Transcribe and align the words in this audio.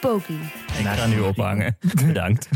Poki. 0.00 0.40
Ik 0.78 0.86
ga 0.86 1.06
nu 1.06 1.20
ophangen. 1.20 1.76
Bedankt. 2.06 2.48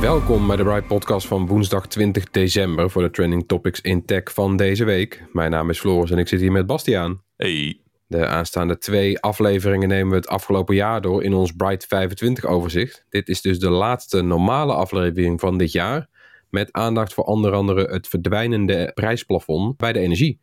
Welkom 0.00 0.46
bij 0.46 0.56
de 0.56 0.62
Bright 0.62 0.86
Podcast 0.86 1.26
van 1.26 1.46
woensdag 1.46 1.86
20 1.86 2.30
december 2.30 2.90
voor 2.90 3.02
de 3.02 3.10
trending 3.10 3.48
topics 3.48 3.80
in 3.80 4.04
tech 4.04 4.32
van 4.32 4.56
deze 4.56 4.84
week. 4.84 5.24
Mijn 5.32 5.50
naam 5.50 5.70
is 5.70 5.80
Floris 5.80 6.10
en 6.10 6.18
ik 6.18 6.28
zit 6.28 6.40
hier 6.40 6.52
met 6.52 6.66
Bastiaan. 6.66 7.22
Hey. 7.36 7.80
De 8.10 8.26
aanstaande 8.26 8.78
twee 8.78 9.20
afleveringen 9.20 9.88
nemen 9.88 10.10
we 10.10 10.16
het 10.16 10.28
afgelopen 10.28 10.74
jaar 10.74 11.00
door 11.00 11.24
in 11.24 11.34
ons 11.34 11.52
Bright 11.52 11.86
25 11.86 12.44
overzicht. 12.44 13.04
Dit 13.08 13.28
is 13.28 13.40
dus 13.40 13.58
de 13.58 13.70
laatste 13.70 14.22
normale 14.22 14.74
aflevering 14.74 15.40
van 15.40 15.58
dit 15.58 15.72
jaar. 15.72 16.08
Met 16.48 16.72
aandacht 16.72 17.14
voor 17.14 17.24
onder 17.24 17.52
andere 17.52 17.84
het 17.84 18.08
verdwijnende 18.08 18.90
prijsplafond 18.94 19.76
bij 19.76 19.92
de 19.92 19.98
energie. 19.98 20.40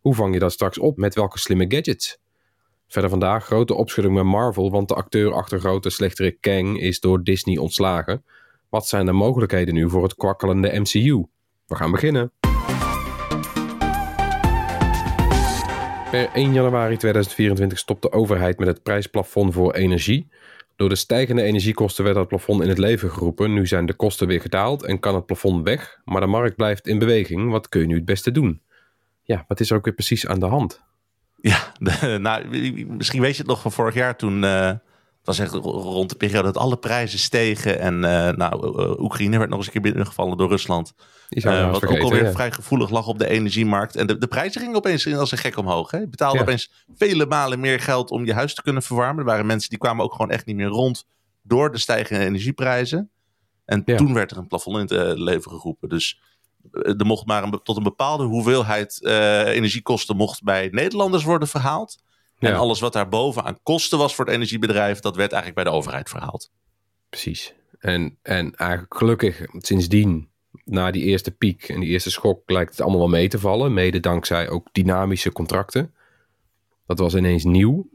Hoe 0.00 0.14
vang 0.14 0.34
je 0.34 0.40
dat 0.40 0.52
straks 0.52 0.78
op? 0.78 0.96
Met 0.96 1.14
welke 1.14 1.38
slimme 1.38 1.64
gadgets? 1.68 2.18
Verder 2.88 3.10
vandaag 3.10 3.44
grote 3.44 3.74
opschudding 3.74 4.16
met 4.16 4.24
Marvel, 4.24 4.70
want 4.70 4.88
de 4.88 4.94
acteur 4.94 5.32
achter 5.32 5.60
grote 5.60 5.90
slechterik 5.90 6.40
Kang 6.40 6.80
is 6.80 7.00
door 7.00 7.22
Disney 7.22 7.56
ontslagen. 7.56 8.24
Wat 8.68 8.86
zijn 8.86 9.06
de 9.06 9.12
mogelijkheden 9.12 9.74
nu 9.74 9.90
voor 9.90 10.02
het 10.02 10.14
kwakkelende 10.14 10.80
MCU? 10.80 11.24
We 11.66 11.74
gaan 11.74 11.90
beginnen. 11.90 12.32
Per 16.10 16.28
1 16.34 16.52
januari 16.52 16.96
2024 16.96 17.78
stopt 17.78 18.02
de 18.02 18.12
overheid 18.12 18.58
met 18.58 18.68
het 18.68 18.82
prijsplafond 18.82 19.54
voor 19.54 19.74
energie. 19.74 20.28
Door 20.76 20.88
de 20.88 20.94
stijgende 20.96 21.42
energiekosten 21.42 22.04
werd 22.04 22.16
dat 22.16 22.28
plafond 22.28 22.62
in 22.62 22.68
het 22.68 22.78
leven 22.78 23.10
geroepen. 23.10 23.52
Nu 23.52 23.66
zijn 23.66 23.86
de 23.86 23.94
kosten 23.94 24.26
weer 24.26 24.40
gedaald 24.40 24.84
en 24.84 24.98
kan 25.00 25.14
het 25.14 25.26
plafond 25.26 25.64
weg. 25.64 26.00
Maar 26.04 26.20
de 26.20 26.26
markt 26.26 26.56
blijft 26.56 26.86
in 26.86 26.98
beweging. 26.98 27.50
Wat 27.50 27.68
kun 27.68 27.80
je 27.80 27.86
nu 27.86 27.94
het 27.94 28.04
beste 28.04 28.30
doen? 28.30 28.62
Ja, 29.22 29.44
wat 29.48 29.60
is 29.60 29.70
er 29.70 29.76
ook 29.76 29.84
weer 29.84 29.94
precies 29.94 30.26
aan 30.26 30.40
de 30.40 30.46
hand? 30.46 30.82
Ja, 31.40 31.72
nou, 32.18 32.48
misschien 32.86 33.20
weet 33.20 33.32
je 33.32 33.38
het 33.38 33.50
nog 33.50 33.60
van 33.60 33.72
vorig 33.72 33.94
jaar 33.94 34.16
toen... 34.16 34.44
eh, 34.44 34.66
het 34.66 35.36
was 35.36 35.38
echt 35.38 35.52
ro- 35.52 35.80
rond 35.80 36.10
de 36.10 36.16
periode 36.16 36.44
dat 36.52 36.56
alle 36.56 36.76
prijzen 36.76 37.18
stegen. 37.18 37.78
En 37.78 38.04
eh, 38.04 38.32
nou, 38.36 38.82
eh, 38.82 39.00
Oekraïne 39.00 39.38
werd 39.38 39.48
nog 39.50 39.58
eens 39.58 39.66
een 39.66 39.72
keer 39.72 39.82
binnengevallen 39.82 40.36
door 40.36 40.48
Rusland. 40.48 40.94
Eh, 41.28 41.70
wat 41.70 41.86
ook 41.86 41.98
alweer 41.98 42.24
ja. 42.24 42.32
vrij 42.32 42.52
gevoelig 42.52 42.90
lag 42.90 43.06
op 43.06 43.18
de 43.18 43.28
energiemarkt. 43.28 43.96
En 43.96 44.06
de, 44.06 44.18
de 44.18 44.26
prijzen 44.26 44.60
gingen 44.60 44.76
opeens 44.76 45.14
als 45.14 45.32
een 45.32 45.38
gek 45.38 45.56
omhoog. 45.56 45.90
Hè? 45.90 45.98
Je 45.98 46.08
betaalde 46.08 46.36
Ja. 46.36 46.42
opeens 46.42 46.70
vele 46.96 47.26
malen 47.26 47.60
meer 47.60 47.80
geld 47.80 48.10
om 48.10 48.24
je 48.24 48.32
huis 48.32 48.54
te 48.54 48.62
kunnen 48.62 48.82
verwarmen. 48.82 49.18
Er 49.18 49.24
waren 49.24 49.46
mensen 49.46 49.70
die 49.70 49.78
kwamen 49.78 50.04
ook 50.04 50.12
gewoon 50.12 50.30
echt 50.30 50.46
niet 50.46 50.56
meer 50.56 50.66
rond 50.66 51.06
door 51.42 51.72
de 51.72 51.78
stijgende 51.78 52.24
energieprijzen. 52.24 53.10
En 53.64 53.82
Ja. 53.84 53.96
toen 53.96 54.14
werd 54.14 54.30
er 54.30 54.36
een 54.36 54.46
plafond 54.46 54.76
in 54.76 54.98
het 54.98 55.08
eh, 55.16 55.22
leven 55.22 55.50
geroepen. 55.50 55.88
Dus 55.88 56.20
eh, 56.72 57.00
er 57.00 57.06
mocht 57.06 57.26
maar 57.26 57.42
een, 57.42 57.60
tot 57.62 57.76
een 57.76 57.82
bepaalde 57.82 58.24
hoeveelheid 58.24 59.00
energiekosten 59.04 60.16
mocht 60.16 60.42
bij 60.42 60.68
Nederlanders 60.72 61.24
worden 61.24 61.48
verhaald. 61.48 61.98
En 62.38 62.54
alles 62.54 62.80
wat 62.80 62.92
daarboven 62.92 63.44
aan 63.44 63.62
kosten 63.62 63.98
was 63.98 64.14
voor 64.14 64.24
het 64.24 64.34
energiebedrijf, 64.34 65.00
dat 65.00 65.16
werd 65.16 65.32
eigenlijk 65.32 65.62
bij 65.62 65.72
de 65.72 65.78
overheid 65.78 66.08
verhaald. 66.08 66.50
Precies. 67.08 67.54
En, 67.78 68.18
en 68.22 68.54
eigenlijk 68.54 68.96
gelukkig 68.96 69.46
sindsdien, 69.52 70.28
na 70.68 70.90
die 70.90 71.02
eerste 71.04 71.30
piek 71.30 71.68
en 71.68 71.80
die 71.80 71.88
eerste 71.88 72.10
schok, 72.10 72.50
lijkt 72.50 72.70
het 72.70 72.80
allemaal 72.80 72.98
wel 73.00 73.08
mee 73.08 73.28
te 73.28 73.38
vallen. 73.38 73.74
Mede 73.74 74.00
dankzij 74.00 74.48
ook 74.48 74.68
dynamische 74.72 75.32
contracten. 75.32 75.94
Dat 76.86 76.98
was 76.98 77.14
ineens 77.14 77.44
nieuw. 77.44 77.88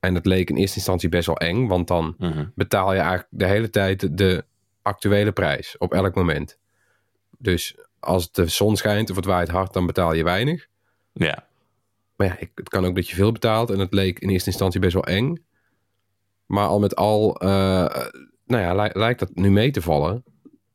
En 0.00 0.14
dat 0.14 0.26
leek 0.26 0.50
in 0.50 0.56
eerste 0.56 0.76
instantie 0.76 1.08
best 1.08 1.26
wel 1.26 1.36
eng, 1.36 1.66
want 1.66 1.88
dan 1.88 2.14
Mhm. 2.18 2.44
betaal 2.54 2.92
je 2.92 2.98
eigenlijk 2.98 3.28
de 3.30 3.46
hele 3.46 3.70
tijd 3.70 4.18
de 4.18 4.44
actuele 4.82 5.32
prijs 5.32 5.78
op 5.78 5.92
elk 5.92 6.14
moment. 6.14 6.58
Dus 7.38 7.76
als 8.00 8.32
de 8.32 8.46
zon 8.46 8.76
schijnt 8.76 9.10
of 9.10 9.16
het 9.16 9.24
waait 9.24 9.48
hard, 9.48 9.72
dan 9.72 9.86
betaal 9.86 10.12
je 10.14 10.24
weinig. 10.24 10.66
Ja, 11.12 11.46
Maar 12.16 12.26
ja, 12.26 12.36
het 12.54 12.68
kan 12.68 12.84
ook 12.86 12.94
dat 12.94 13.08
je 13.08 13.14
veel 13.14 13.32
betaalt. 13.32 13.70
En 13.70 13.78
het 13.78 13.92
leek 13.92 14.18
in 14.18 14.28
eerste 14.28 14.50
instantie 14.50 14.80
best 14.80 14.94
wel 14.94 15.04
eng. 15.04 15.44
Maar 16.46 16.66
al 16.66 16.78
met 16.78 16.96
al, 16.96 17.36
eh, 17.40 17.48
nou 18.46 18.62
ja, 18.62 18.74
li- 18.82 18.90
lijkt 18.92 19.18
dat 19.18 19.34
nu 19.34 19.50
mee 19.50 19.70
te 19.70 19.82
vallen. 19.82 20.24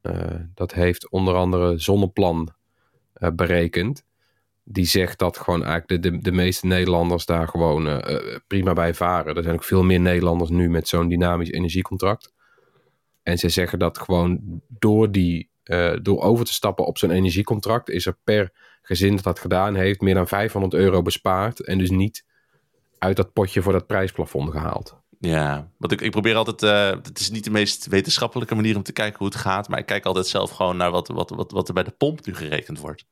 Eh, 0.02 0.36
dat 0.54 0.74
heeft 0.74 1.10
onder 1.10 1.36
andere 1.36 1.78
Zonneplan 1.78 2.54
eh, 3.14 3.30
berekend. 3.34 4.06
Die 4.64 4.86
zegt 4.86 5.20
dat 5.20 5.38
gewoon 5.38 5.64
eigenlijk 5.64 6.04
de, 6.04 6.18
de, 6.18 6.32
meeste 6.32 6.68
Nederlanders 6.68 7.26
daar 7.26 7.48
gewoon 7.48 7.88
eh, 7.88 8.38
prima 8.48 8.74
bij 8.74 8.94
varen. 8.94 9.36
Er 9.36 9.44
zijn 9.44 9.56
ook 9.56 9.64
veel 9.64 9.84
meer 9.84 10.00
Nederlanders 10.00 10.50
nu 10.50 10.70
met 10.70 10.88
zo'n 10.88 11.10
dynamisch 11.10 11.50
energiecontract. 11.50 12.34
En 13.24 13.38
ze 13.38 13.50
zeggen 13.50 13.80
dat 13.80 13.98
gewoon 13.98 14.62
door, 14.68 15.12
die, 15.12 15.50
door 16.02 16.22
over 16.22 16.46
te 16.46 16.54
stappen 16.54 16.86
op 16.86 16.98
zo'n 16.98 17.12
energiecontract... 17.12 17.90
is 17.90 18.06
er 18.06 18.18
per 18.24 18.52
gezin 18.82 19.16
dat 19.16 19.24
dat 19.24 19.40
gedaan 19.40 19.76
heeft 19.76 20.02
meer 20.02 20.14
dan 20.14 20.28
500 20.28 20.74
euro 20.74 21.02
bespaard. 21.02 21.60
En 21.60 21.78
dus 21.78 21.90
niet 21.90 22.26
uit 22.98 23.16
dat 23.16 23.34
potje 23.34 23.62
voor 23.62 23.74
dat 23.74 23.88
prijsplafond 23.88 24.52
gehaald. 24.52 25.01
Ja, 25.22 25.70
want 25.78 25.92
ik, 25.92 26.02
ik 26.02 26.12
probeer 26.12 26.36
altijd. 26.36 26.64
eh, 26.64 26.90
het 27.04 27.20
is 27.20 27.30
niet 27.30 27.44
de 27.44 27.50
meest 27.52 27.88
wetenschappelijke 27.88 28.56
manier 28.56 28.76
om 28.76 28.84
te 28.84 28.92
kijken 28.94 29.18
hoe 29.18 29.28
het 29.28 29.36
gaat. 29.36 29.68
Maar 29.70 29.80
ik 29.80 29.86
kijk 29.86 30.06
altijd 30.06 30.28
zelf 30.28 30.52
gewoon 30.52 30.78
naar 30.78 30.92
wat, 30.92 31.08
wat, 31.08 31.30
wat, 31.30 31.52
wat 31.52 31.68
er 31.68 31.74
bij 31.74 31.84
de 31.84 31.92
pomp 31.92 32.26
nu 32.26 32.36
gerekend 32.36 32.80
wordt. 32.80 33.06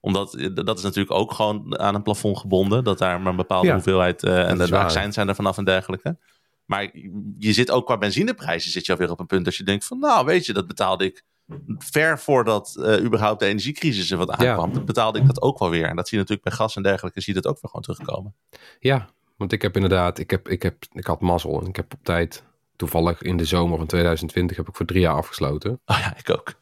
Omdat 0.00 0.34
eh, 0.34 0.48
dat 0.54 0.78
is 0.78 0.84
natuurlijk 0.84 1.14
ook 1.18 1.32
gewoon 1.32 1.78
aan 1.78 1.94
een 1.94 2.02
plafond 2.02 2.38
gebonden. 2.38 2.84
Dat 2.84 2.98
daar 2.98 3.20
maar 3.20 3.30
een 3.30 3.36
bepaalde 3.36 3.66
Ja, 3.66 3.72
hoeveelheid. 3.74 4.22
eh, 4.22 4.48
en 4.48 4.58
de 4.58 4.66
waar. 4.68 4.82
accijns 4.84 5.14
zijn 5.14 5.28
er 5.28 5.34
vanaf 5.34 5.58
en 5.58 5.64
dergelijke. 5.64 6.18
Maar 6.64 6.90
je 7.38 7.52
zit 7.52 7.70
ook 7.70 7.86
qua 7.86 7.98
benzineprijzen. 7.98 8.70
Zit 8.70 8.86
je 8.86 8.92
alweer 8.92 9.10
op 9.10 9.20
een 9.20 9.26
punt 9.26 9.44
dat 9.44 9.56
je 9.56 9.64
denkt 9.64 9.84
van. 9.84 9.98
Nou, 9.98 10.24
weet 10.26 10.46
je, 10.46 10.52
dat 10.52 10.66
betaalde 10.66 11.04
ik. 11.04 11.22
Ver 11.78 12.18
voordat 12.18 12.76
überhaupt 13.00 13.40
de 13.40 13.46
energiecrisis 13.46 14.10
er 14.10 14.16
wat 14.18 14.30
aankwam, 14.30 14.72
dat 14.72 14.84
betaalde 14.84 15.18
ik 15.18 15.26
dat 15.26 15.42
ook 15.42 15.58
wel 15.58 15.70
weer. 15.70 15.84
En 15.88 15.96
dat 15.96 16.08
zie 16.08 16.18
je 16.18 16.22
natuurlijk 16.24 16.48
bij 16.48 16.58
gas 16.58 16.76
en 16.76 16.82
dergelijke, 16.82 17.20
zie 17.20 17.34
je 17.34 17.40
dat 17.40 17.50
ook 17.52 17.60
weer 17.60 17.70
gewoon 17.70 17.82
terugkomen. 17.96 18.34
Ja, 18.80 19.08
want 19.42 19.54
ik 19.54 19.62
heb 19.62 19.74
inderdaad, 19.74 20.18
ik, 20.18 20.30
heb, 20.30 20.48
ik, 20.48 20.62
heb, 20.62 20.76
ik 20.92 21.06
had 21.06 21.20
mazzel. 21.20 21.60
En 21.60 21.66
ik 21.66 21.76
heb 21.76 21.92
op 21.92 22.04
tijd, 22.04 22.44
toevallig 22.76 23.22
in 23.22 23.36
de 23.36 23.44
zomer 23.44 23.78
van 23.78 23.86
2020, 23.86 24.56
heb 24.56 24.68
ik 24.68 24.76
voor 24.76 24.86
drie 24.86 25.00
jaar 25.00 25.14
afgesloten. 25.14 25.80
Oh 25.84 25.98
ja, 25.98 26.16
ik 26.18 26.30
ook. 26.30 26.54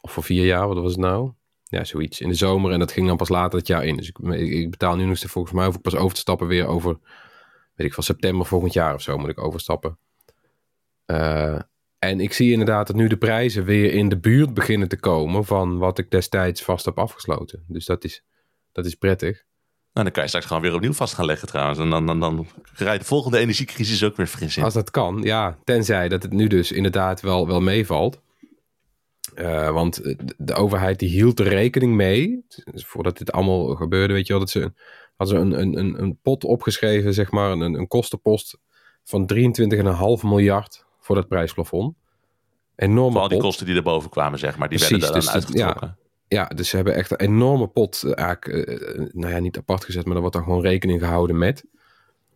Of 0.00 0.12
voor 0.12 0.22
vier 0.22 0.44
jaar, 0.44 0.68
wat 0.68 0.76
was 0.76 0.90
het 0.90 1.00
nou? 1.00 1.32
Ja, 1.64 1.84
zoiets. 1.84 2.20
In 2.20 2.28
de 2.28 2.34
zomer 2.34 2.72
en 2.72 2.78
dat 2.78 2.92
ging 2.92 3.06
dan 3.06 3.16
pas 3.16 3.28
later 3.28 3.58
het 3.58 3.66
jaar 3.66 3.84
in. 3.84 3.96
Dus 3.96 4.08
ik, 4.08 4.18
ik, 4.18 4.70
betaal 4.70 4.96
nu 4.96 5.04
nog 5.04 5.16
steeds, 5.16 5.32
volgens 5.32 5.54
mij 5.54 5.64
hoef 5.64 5.74
ik 5.74 5.80
pas 5.80 5.94
over 5.94 6.14
te 6.14 6.20
stappen 6.20 6.46
weer 6.46 6.66
over, 6.66 6.98
weet 7.74 7.86
ik 7.86 7.94
van 7.94 8.02
september 8.02 8.46
volgend 8.46 8.72
jaar 8.72 8.94
of 8.94 9.02
zo 9.02 9.18
moet 9.18 9.30
ik 9.30 9.40
overstappen. 9.40 9.98
Eh, 11.04 11.60
en 11.98 12.20
ik 12.20 12.32
zie 12.32 12.52
inderdaad 12.52 12.86
dat 12.86 12.96
nu 12.96 13.08
de 13.08 13.16
prijzen 13.16 13.64
weer 13.64 13.92
in 13.92 14.08
de 14.08 14.18
buurt 14.18 14.54
beginnen 14.54 14.88
te 14.88 14.98
komen 14.98 15.44
van 15.44 15.78
wat 15.78 15.98
ik 15.98 16.10
destijds 16.10 16.62
vast 16.62 16.84
heb 16.84 16.98
afgesloten. 16.98 17.64
Dus 17.66 17.86
dat 17.86 18.04
is, 18.04 18.24
dat 18.72 18.86
is 18.86 18.94
prettig. 18.94 19.44
Nou, 19.96 20.08
dan 20.08 20.12
kan 20.16 20.22
je 20.22 20.28
straks 20.28 20.46
gewoon 20.46 20.62
weer 20.62 20.74
opnieuw 20.74 20.92
vast 20.92 21.14
gaan 21.14 21.24
leggen 21.24 21.48
trouwens. 21.48 21.78
En 21.78 21.90
dan, 21.90 22.06
dan, 22.06 22.20
dan 22.20 22.46
rijdt 22.74 23.00
de 23.02 23.08
volgende 23.08 23.38
energiecrisis 23.38 24.04
ook 24.04 24.16
weer 24.16 24.26
fris 24.26 24.56
in. 24.56 24.62
Als 24.64 24.74
dat 24.74 24.90
kan, 24.90 25.20
ja. 25.22 25.58
Tenzij 25.64 26.08
dat 26.08 26.22
het 26.22 26.32
nu 26.32 26.46
dus 26.46 26.72
inderdaad 26.72 27.20
wel, 27.20 27.46
wel 27.46 27.60
meevalt. 27.60 28.20
Eh, 29.34 29.70
want 29.70 30.14
de, 30.36 30.54
overheid 30.54 30.98
die 30.98 31.08
hield 31.08 31.40
er 31.40 31.48
rekening 31.48 31.94
mee. 31.94 32.44
dus 32.72 32.84
Voordat 32.86 33.18
dit 33.18 33.32
allemaal 33.32 33.74
gebeurde, 33.74 34.12
weet 34.14 34.26
je 34.26 34.32
wel. 34.32 34.40
Dat 34.42 34.50
ze, 34.50 34.72
hadden 35.16 35.36
ze 35.36 35.42
een, 35.42 35.60
een, 35.60 35.78
een, 35.78 36.02
een 36.02 36.18
pot 36.22 36.44
opgeschreven, 36.44 37.14
zeg 37.14 37.30
maar. 37.30 37.50
Een, 37.50 37.60
een 37.74 37.88
kostenpost 37.88 38.58
van 39.04 39.30
23,5 39.34 40.22
miljard 40.22 40.84
voor 41.00 41.14
dat 41.14 41.28
prijsplafond. 41.28 41.94
Enorme 42.76 43.12
Voor 43.12 43.20
al 43.20 43.28
die 43.28 43.36
pot. 43.36 43.46
kosten 43.46 43.66
die 43.66 43.76
erboor 43.76 44.08
kwamen, 44.08 44.38
zeg 44.38 44.56
maar. 44.58 44.68
Die 44.68 44.78
Precies, 44.78 44.98
werden 44.98 45.08
er 45.08 45.14
dus 45.22 45.32
dan 45.32 45.40
dat- 45.40 45.44
uitgetrokken. 45.44 45.98
Ja, 46.28 46.44
dus 46.44 46.68
ze 46.68 46.76
hebben 46.76 46.94
echt 46.94 47.10
een 47.10 47.20
enorme 47.20 47.66
pot 47.66 48.02
eh, 48.02 48.24
eigenlijk, 48.24 48.68
eh, 48.68 49.04
nou 49.12 49.32
ja, 49.32 49.38
niet 49.38 49.58
apart 49.58 49.84
gezet, 49.84 50.04
maar 50.04 50.14
er 50.14 50.20
wordt 50.20 50.36
dan 50.36 50.44
gewoon 50.44 50.62
rekening 50.62 51.00
gehouden 51.00 51.38
met. 51.38 51.64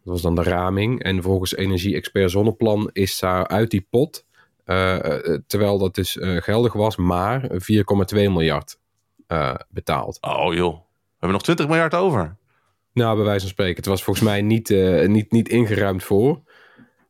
Dat 0.04 0.12
was 0.12 0.22
dan 0.22 0.34
de 0.34 0.42
raming. 0.42 1.02
En 1.02 1.22
volgens 1.22 1.54
Energie-expert 1.56 2.30
Zonneplan 2.30 2.90
is 2.92 3.18
daar 3.18 3.46
uit 3.48 3.70
die 3.70 3.86
pot, 3.90 4.26
eh, 4.64 5.26
eh, 5.26 5.40
terwijl 5.46 5.78
dat 5.78 5.94
dus 5.94 6.18
eh, 6.18 6.36
geldig 6.36 6.72
was, 6.72 6.96
maar 6.96 7.48
4,2 7.58 8.30
miljard 8.30 8.78
eh, 9.26 9.54
betaald. 9.68 10.18
Oh 10.20 10.54
joh, 10.54 10.74
we 10.74 10.82
hebben 11.10 11.30
nog 11.32 11.42
20 11.42 11.66
miljard 11.66 11.94
over. 11.94 12.36
Nou, 12.92 13.16
bij 13.16 13.24
wijze 13.24 13.40
van 13.40 13.48
spreken. 13.48 13.76
Het 13.76 13.86
was 13.86 14.02
volgens 14.02 14.24
mij 14.26 14.42
niet, 14.42 14.70
eh, 14.70 15.08
niet, 15.08 15.30
niet 15.30 15.48
ingeruimd 15.48 16.02
voor. 16.02 16.40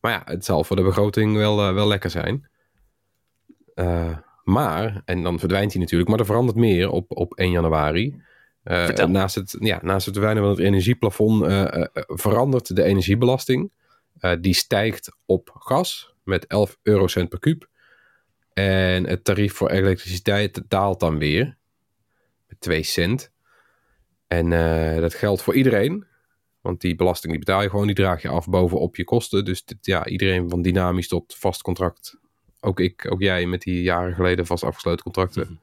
Maar 0.01 0.13
ja, 0.13 0.23
het 0.25 0.45
zal 0.45 0.65
voor 0.65 0.77
de 0.77 0.83
begroting 0.83 1.37
wel, 1.37 1.61
eh, 1.69 1.75
wel 1.75 1.87
lekker 1.87 2.11
zijn. 2.11 2.49
Eh, 4.51 4.57
Maar, 4.57 5.03
en 5.05 5.23
dan 5.23 5.39
verdwijnt 5.39 5.73
hij 5.73 5.81
natuurlijk, 5.81 6.11
maar 6.11 6.19
er 6.19 6.27
verandert 6.27 6.57
meer 6.57 6.91
op, 6.91 7.17
op 7.17 7.35
1 7.35 7.51
januari. 7.51 8.23
Uh, 8.65 8.89
naast, 8.89 9.35
het, 9.35 9.57
ja, 9.61 9.79
naast 9.83 10.07
het 10.07 10.15
verdwijnen 10.15 10.43
van 10.43 10.53
het 10.53 10.61
energieplafond 10.61 11.43
uh, 11.43 11.51
uh, 11.51 11.85
verandert 12.07 12.77
de 12.77 12.83
energiebelasting. 12.83 13.71
die 14.41 14.55
stijgt 14.55 15.17
op 15.27 15.51
gas 15.55 16.15
met 16.25 16.47
11 16.47 16.79
eurocent 16.83 17.29
per 17.29 17.39
kuub. 17.39 17.69
En 18.53 19.07
het 19.07 19.25
tarief 19.25 19.53
voor 19.53 19.71
elektriciteit 19.71 20.63
daalt 20.69 21.01
dan 21.01 21.19
weer 21.19 21.57
met 22.47 22.61
2 22.61 22.83
cent. 22.83 23.31
En 24.27 24.51
dat 25.01 25.15
geldt 25.15 25.43
voor 25.43 25.55
iedereen. 25.55 26.07
Want 26.61 26.81
die 26.81 26.95
belasting 26.95 27.33
die 27.33 27.45
betaal 27.45 27.63
je 27.63 27.71
gewoon, 27.71 27.87
die 27.87 27.95
draag 27.95 28.23
je 28.23 28.29
af 28.29 28.49
bovenop 28.49 28.97
je 28.97 29.05
kosten. 29.05 29.45
Dus 29.45 29.65
dit, 29.65 29.87
ja, 29.87 30.07
iedereen 30.07 30.49
van 30.51 30.63
dynamisch 30.63 31.09
tot 31.09 31.35
vast 31.39 31.63
contract. 31.63 32.20
Ook 32.61 32.81
ik, 32.81 33.13
ook 33.13 33.21
jij 33.21 33.47
met 33.47 33.63
die 33.63 33.83
jaren 33.83 34.15
geleden 34.15 34.47
vast 34.47 34.65
afgesloten 34.65 35.03
contracten. 35.03 35.43
Mhm. 35.43 35.55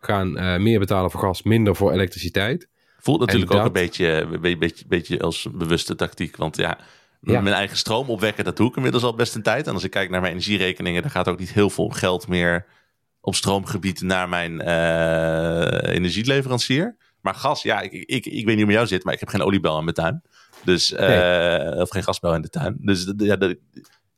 Gaan 0.00 0.38
uh, 0.38 0.56
meer 0.56 0.78
betalen 0.78 1.10
voor 1.10 1.20
gas, 1.20 1.42
minder 1.42 1.76
voor 1.76 1.92
elektriciteit. 1.92 2.68
Voelt 2.98 3.20
natuurlijk 3.20 3.52
ook 3.52 3.64
een 3.64 3.72
beetje, 3.72 4.06
een 4.42 4.58
beetje, 4.58 4.84
beetje 4.88 5.20
als 5.20 5.48
bewuste 5.52 5.94
tactiek. 5.94 6.36
Want 6.36 6.56
ja, 6.56 6.78
ja, 7.20 7.40
mijn 7.40 7.54
eigen 7.54 7.76
stroom 7.76 8.10
opwekken, 8.10 8.44
dat 8.44 8.56
doe 8.56 8.68
ik 8.68 8.76
inmiddels 8.76 9.02
al 9.02 9.14
best 9.14 9.34
een 9.34 9.42
tijd. 9.42 9.66
En 9.66 9.74
als 9.74 9.84
ik 9.84 9.90
kijk 9.90 10.10
naar 10.10 10.20
mijn 10.20 10.32
energierekeningen, 10.32 11.02
dan 11.02 11.10
gaat 11.10 11.28
ook 11.28 11.38
niet 11.38 11.52
heel 11.52 11.70
veel 11.70 11.88
geld 11.88 12.28
meer 12.28 12.66
op 13.20 13.34
stroomgebied 13.34 14.00
naar 14.00 14.28
mijn 14.28 14.52
uh, 14.52 15.94
energieleverancier. 15.94 16.96
Maar 17.20 17.34
gas, 17.34 17.62
ja, 17.62 17.80
ik, 17.80 17.92
ik, 17.92 18.26
ik 18.26 18.44
weet 18.44 18.46
niet 18.46 18.56
hoe 18.56 18.66
met 18.66 18.74
jou 18.74 18.86
zit, 18.86 19.04
maar 19.04 19.14
ik 19.14 19.20
heb 19.20 19.28
geen 19.28 19.42
oliebel 19.42 19.78
in 19.78 19.84
mijn 19.84 19.96
tuin. 19.96 20.22
Dus, 20.64 20.92
uh, 20.92 21.80
of 21.80 21.90
geen 21.90 22.02
gasbel 22.02 22.34
in 22.34 22.42
de 22.42 22.48
tuin. 22.48 22.76
Dus 22.80 23.12
ja, 23.16 23.36
de, 23.36 23.58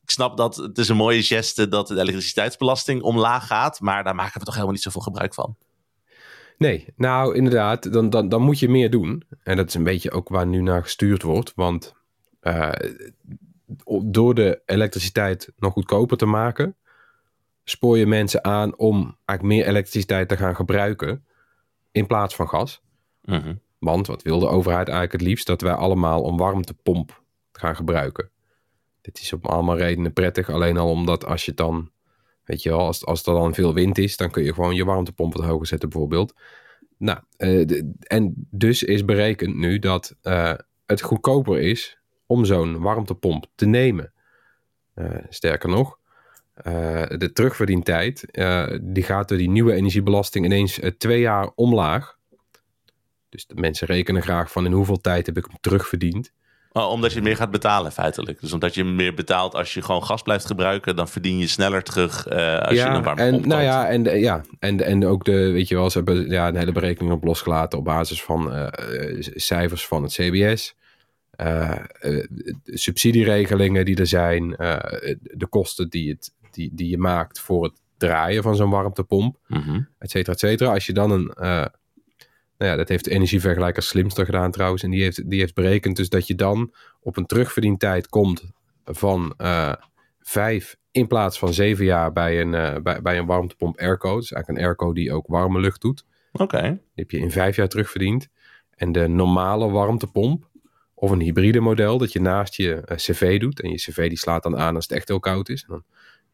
ik 0.09 0.15
snap 0.15 0.37
dat 0.37 0.57
het 0.57 0.79
is 0.79 0.89
een 0.89 0.97
mooie 0.97 1.23
geste 1.23 1.69
dat 1.69 1.89
de 1.89 2.01
elektriciteitsbelasting 2.01 3.03
omlaag 3.03 3.47
gaat. 3.47 3.81
Maar 3.81 4.05
daar 4.05 4.15
maken 4.15 4.39
we 4.39 4.45
toch 4.45 4.55
helemaal 4.55 4.75
niet 4.75 4.83
zoveel 4.83 5.01
gebruik 5.01 5.35
van. 5.35 5.57
Nee, 6.59 6.87
nou 6.97 7.35
inderdaad, 7.35 7.93
dan, 7.93 8.11
dan, 8.11 8.29
dan 8.29 8.43
moet 8.43 8.59
je 8.59 8.69
meer 8.69 8.91
doen. 8.91 9.23
En 9.43 9.57
dat 9.57 9.69
is 9.69 9.75
een 9.75 9.83
beetje 9.83 10.11
ook 10.11 10.29
waar 10.29 10.47
nu 10.47 10.61
naar 10.61 10.83
gestuurd 10.83 11.23
wordt. 11.23 11.53
Want 11.55 11.95
uh, 12.43 12.73
door 14.03 14.35
de 14.35 14.63
elektriciteit 14.67 15.53
nog 15.57 15.73
goedkoper 15.73 16.17
te 16.17 16.27
maken, 16.27 16.77
spoor 17.65 17.99
je 17.99 18.07
mensen 18.07 18.45
aan 18.45 18.79
om 18.79 19.17
eigenlijk 19.25 19.43
meer 19.59 19.67
elektriciteit 19.67 20.29
te 20.29 20.37
gaan 20.37 20.57
gebruiken 20.57 21.25
in 21.91 22.07
plaats 22.07 22.35
van 22.35 22.49
gas. 22.49 22.83
Mhm. 23.23 23.55
Want 23.79 24.07
wat 24.07 24.23
wil 24.23 24.39
de 24.39 24.49
overheid 24.49 24.89
eigenlijk 24.89 25.21
het 25.21 25.29
liefst? 25.29 25.47
Dat 25.47 25.61
wij 25.61 25.73
allemaal 25.73 26.29
een 26.29 26.37
warmtepomp 26.37 27.23
gaan 27.53 27.77
gebruiken. 27.77 28.31
Dit 29.09 29.21
is 29.21 29.33
op 29.33 29.47
allemaal 29.47 29.77
redenen 29.77 30.13
prettig. 30.13 30.51
Alleen 30.51 30.77
al 30.77 30.91
omdat 30.91 31.25
als 31.25 31.45
je 31.45 31.55
dan, 31.55 31.91
weet 32.45 32.63
je 32.63 32.69
wel, 32.69 32.81
als, 32.81 33.05
als 33.05 33.27
er 33.27 33.33
dan 33.33 33.55
veel 33.55 33.75
wind 33.75 33.99
is, 33.99 34.17
dan 34.17 34.31
kun 34.31 34.45
je 34.45 34.55
gewoon 34.55 34.75
je 34.75 34.85
warmtepomp 34.85 35.35
wat 35.35 35.45
hoger 35.45 35.67
zetten 35.67 35.89
bijvoorbeeld. 35.89 36.35
Nou, 36.97 37.19
uh, 37.39 37.83
en 38.01 38.47
dus 38.51 38.83
is 38.83 39.05
berekend 39.05 39.57
nu 39.57 39.79
dat 39.79 40.17
uh, 40.23 40.55
het 40.87 41.03
goedkoper 41.03 41.61
is 41.61 41.99
om 42.27 42.45
zo'n 42.45 42.79
warmtepomp 42.79 43.47
te 43.55 43.67
nemen. 43.67 44.13
Uh, 44.95 45.17
sterker 45.29 45.69
nog, 45.69 45.99
de 47.19 47.31
terugverdientijd, 47.33 48.25
die 48.83 49.03
gaat 49.03 49.29
door 49.29 49.39
die 49.39 49.51
nieuwe 49.51 49.73
energiebelasting 49.73 50.45
ineens 50.45 50.81
twee 50.99 51.21
jaar 51.21 51.51
omlaag. 51.55 52.19
Dus 53.29 53.47
de 53.47 53.55
mensen 53.55 53.87
rekenen 53.87 54.23
graag 54.23 54.53
van 54.53 54.67
in 54.67 54.73
hoeveel 54.73 55.01
tijd 55.01 55.27
heb 55.27 55.37
ik 55.37 55.45
hem 55.45 55.57
terugverdiend. 55.61 56.33
Oh, 56.73 56.91
omdat 56.91 57.13
je 57.13 57.23
meer 57.23 57.37
gaat 57.37 57.51
betalen 57.51 57.93
feitelijk. 57.93 58.41
Dus 58.41 58.53
omdat 58.53 58.75
je 58.75 58.85
meer 58.85 59.15
betaalt 59.15 59.55
als 59.55 59.75
je 59.75 59.83
gewoon 59.83 60.05
gas 60.05 60.23
blijft 60.23 60.47
gebruiken, 60.47 60.97
dan 60.97 61.09
verdien 61.09 61.39
je 61.39 61.47
sneller 61.47 61.83
terug 61.83 62.29
uh, 62.29 62.59
als 62.59 62.75
ja, 62.75 62.91
je 62.91 62.97
een 62.97 63.03
warme 63.03 63.23
en, 63.23 63.49
nou 63.49 63.63
ja, 63.63 63.89
en, 63.89 64.21
ja, 64.21 64.41
en, 64.59 64.85
en 64.85 65.07
ook 65.07 65.25
de, 65.25 65.51
weet 65.51 65.69
je 65.69 65.75
wel, 65.75 65.91
ze 65.91 65.97
hebben 65.97 66.31
ja, 66.31 66.49
een 66.49 66.57
hele 66.57 66.73
berekening 66.73 67.13
op 67.15 67.25
losgelaten 67.25 67.79
op 67.79 67.85
basis 67.85 68.23
van 68.23 68.55
uh, 68.55 68.67
cijfers 69.35 69.87
van 69.87 70.03
het 70.03 70.13
CBS. 70.13 70.77
Uh, 71.41 71.77
subsidieregelingen 72.65 73.85
die 73.85 73.97
er 73.97 74.07
zijn, 74.07 74.49
de 75.21 75.47
kosten 75.49 75.89
die, 75.89 76.11
het, 76.11 76.33
die, 76.51 76.71
die 76.73 76.91
je 76.91 76.99
maakt 76.99 77.41
voor 77.41 77.65
het 77.65 77.81
draaien 77.97 78.43
van 78.43 78.57
zo'n 78.57 78.71
warmtepomp, 78.71 79.37
mm 79.47 79.89
et 79.99 80.11
cetera, 80.11 80.33
et 80.33 80.39
cetera. 80.39 80.73
Als 80.73 80.87
je 80.87 80.93
dan 80.93 81.11
een 81.11 81.33
nou 82.59 82.71
ja, 82.71 82.77
dat 82.77 82.89
heeft 82.89 83.05
de 83.05 83.11
energievergelijker 83.11 83.83
Slimster 83.83 84.25
gedaan 84.25 84.51
trouwens. 84.51 84.83
En 84.83 84.91
die 84.91 85.03
heeft, 85.03 85.31
die 85.31 85.41
heeft 85.41 85.55
berekend 85.55 85.97
dus 85.97 86.09
dat 86.09 86.27
je 86.27 86.35
dan 86.35 86.75
op 87.01 87.17
een 87.17 87.27
terugverdientijd 87.27 88.09
komt 88.09 88.45
van 88.85 89.35
uh, 89.39 89.73
vijf 90.21 90.77
in 90.91 91.07
plaats 91.07 91.39
van 91.39 91.55
zeven 91.55 91.85
jaar 91.85 92.13
bij 92.13 92.41
een, 92.41 92.53
uh, 92.53 92.77
bij, 92.83 93.03
bij 93.03 93.19
een 93.19 93.27
warmtepomp 93.27 93.79
airco. 93.79 94.17
Dus 94.17 94.33
eigenlijk 94.33 94.49
een 94.49 94.67
airco 94.67 94.93
die 94.93 95.13
ook 95.13 95.27
warme 95.27 95.61
lucht 95.61 95.81
doet. 95.81 96.05
Oké. 96.33 96.61
Die 96.61 96.81
heb 96.95 97.11
je 97.11 97.19
in 97.19 97.31
vijf 97.31 97.57
jaar 97.57 97.69
terugverdiend. 97.69 98.29
En 98.77 98.93
de 98.93 99.09
normale 99.09 99.71
warmtepomp 99.71 100.49
of 100.95 101.11
een 101.11 101.21
hybride 101.21 101.61
model 101.61 101.99
dat 101.99 102.13
je 102.13 102.21
naast 102.21 102.55
je 102.55 102.83
uh, 102.89 102.97
cv 102.97 103.41
doet. 103.41 103.61
En 103.61 103.71
je 103.71 103.77
cv 103.77 104.09
die 104.09 104.19
slaat 104.19 104.43
dan 104.43 104.57
aan 104.57 104.75
als 104.75 104.85
het 104.85 104.97
echt 104.97 105.09
heel 105.09 105.21
koud 105.21 105.49
is. 105.49 105.63
En 105.63 105.69
dan 105.69 105.85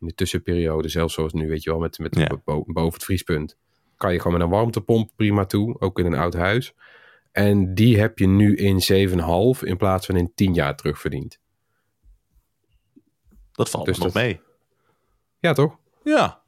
in 0.00 0.06
de 0.06 0.14
tussenperiode, 0.14 0.88
zelfs 0.88 1.14
zoals 1.14 1.32
nu, 1.32 1.48
weet 1.48 1.62
je 1.62 1.70
wel, 1.70 1.78
met, 1.78 1.98
met 1.98 2.16
ja. 2.16 2.40
boven 2.44 2.92
het 2.92 3.04
vriespunt 3.04 3.56
kan 3.96 4.12
je 4.12 4.18
gewoon 4.20 4.32
met 4.32 4.42
een 4.42 4.52
warmtepomp 4.52 5.10
prima 5.16 5.44
toe, 5.44 5.80
ook 5.80 5.98
in 5.98 6.06
een 6.06 6.14
oud 6.14 6.34
huis. 6.34 6.74
En 7.32 7.74
die 7.74 7.98
heb 7.98 8.18
je 8.18 8.26
nu 8.26 8.56
in 8.56 9.08
7,5 9.58 9.60
in 9.60 9.76
plaats 9.76 10.06
van 10.06 10.16
in 10.16 10.32
10 10.34 10.54
jaar 10.54 10.76
terugverdiend. 10.76 11.38
Dat 13.52 13.70
valt 13.70 13.86
dus 13.86 13.98
nog 13.98 14.14
mee. 14.14 14.40
Ja, 15.38 15.52
toch? 15.52 15.76
Ja. 16.04 16.42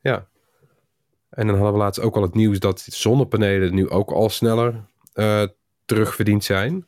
Ja. 0.00 0.28
En 1.30 1.46
dan 1.46 1.54
hadden 1.54 1.72
we 1.72 1.78
laatst 1.78 2.00
ook 2.00 2.16
al 2.16 2.22
het 2.22 2.34
nieuws 2.34 2.58
dat 2.58 2.80
zonnepanelen 2.80 3.74
nu 3.74 3.88
ook 3.88 4.10
al 4.10 4.28
sneller 4.28 4.84
uh, 5.14 5.42
terugverdiend 5.84 6.44
zijn. 6.44 6.86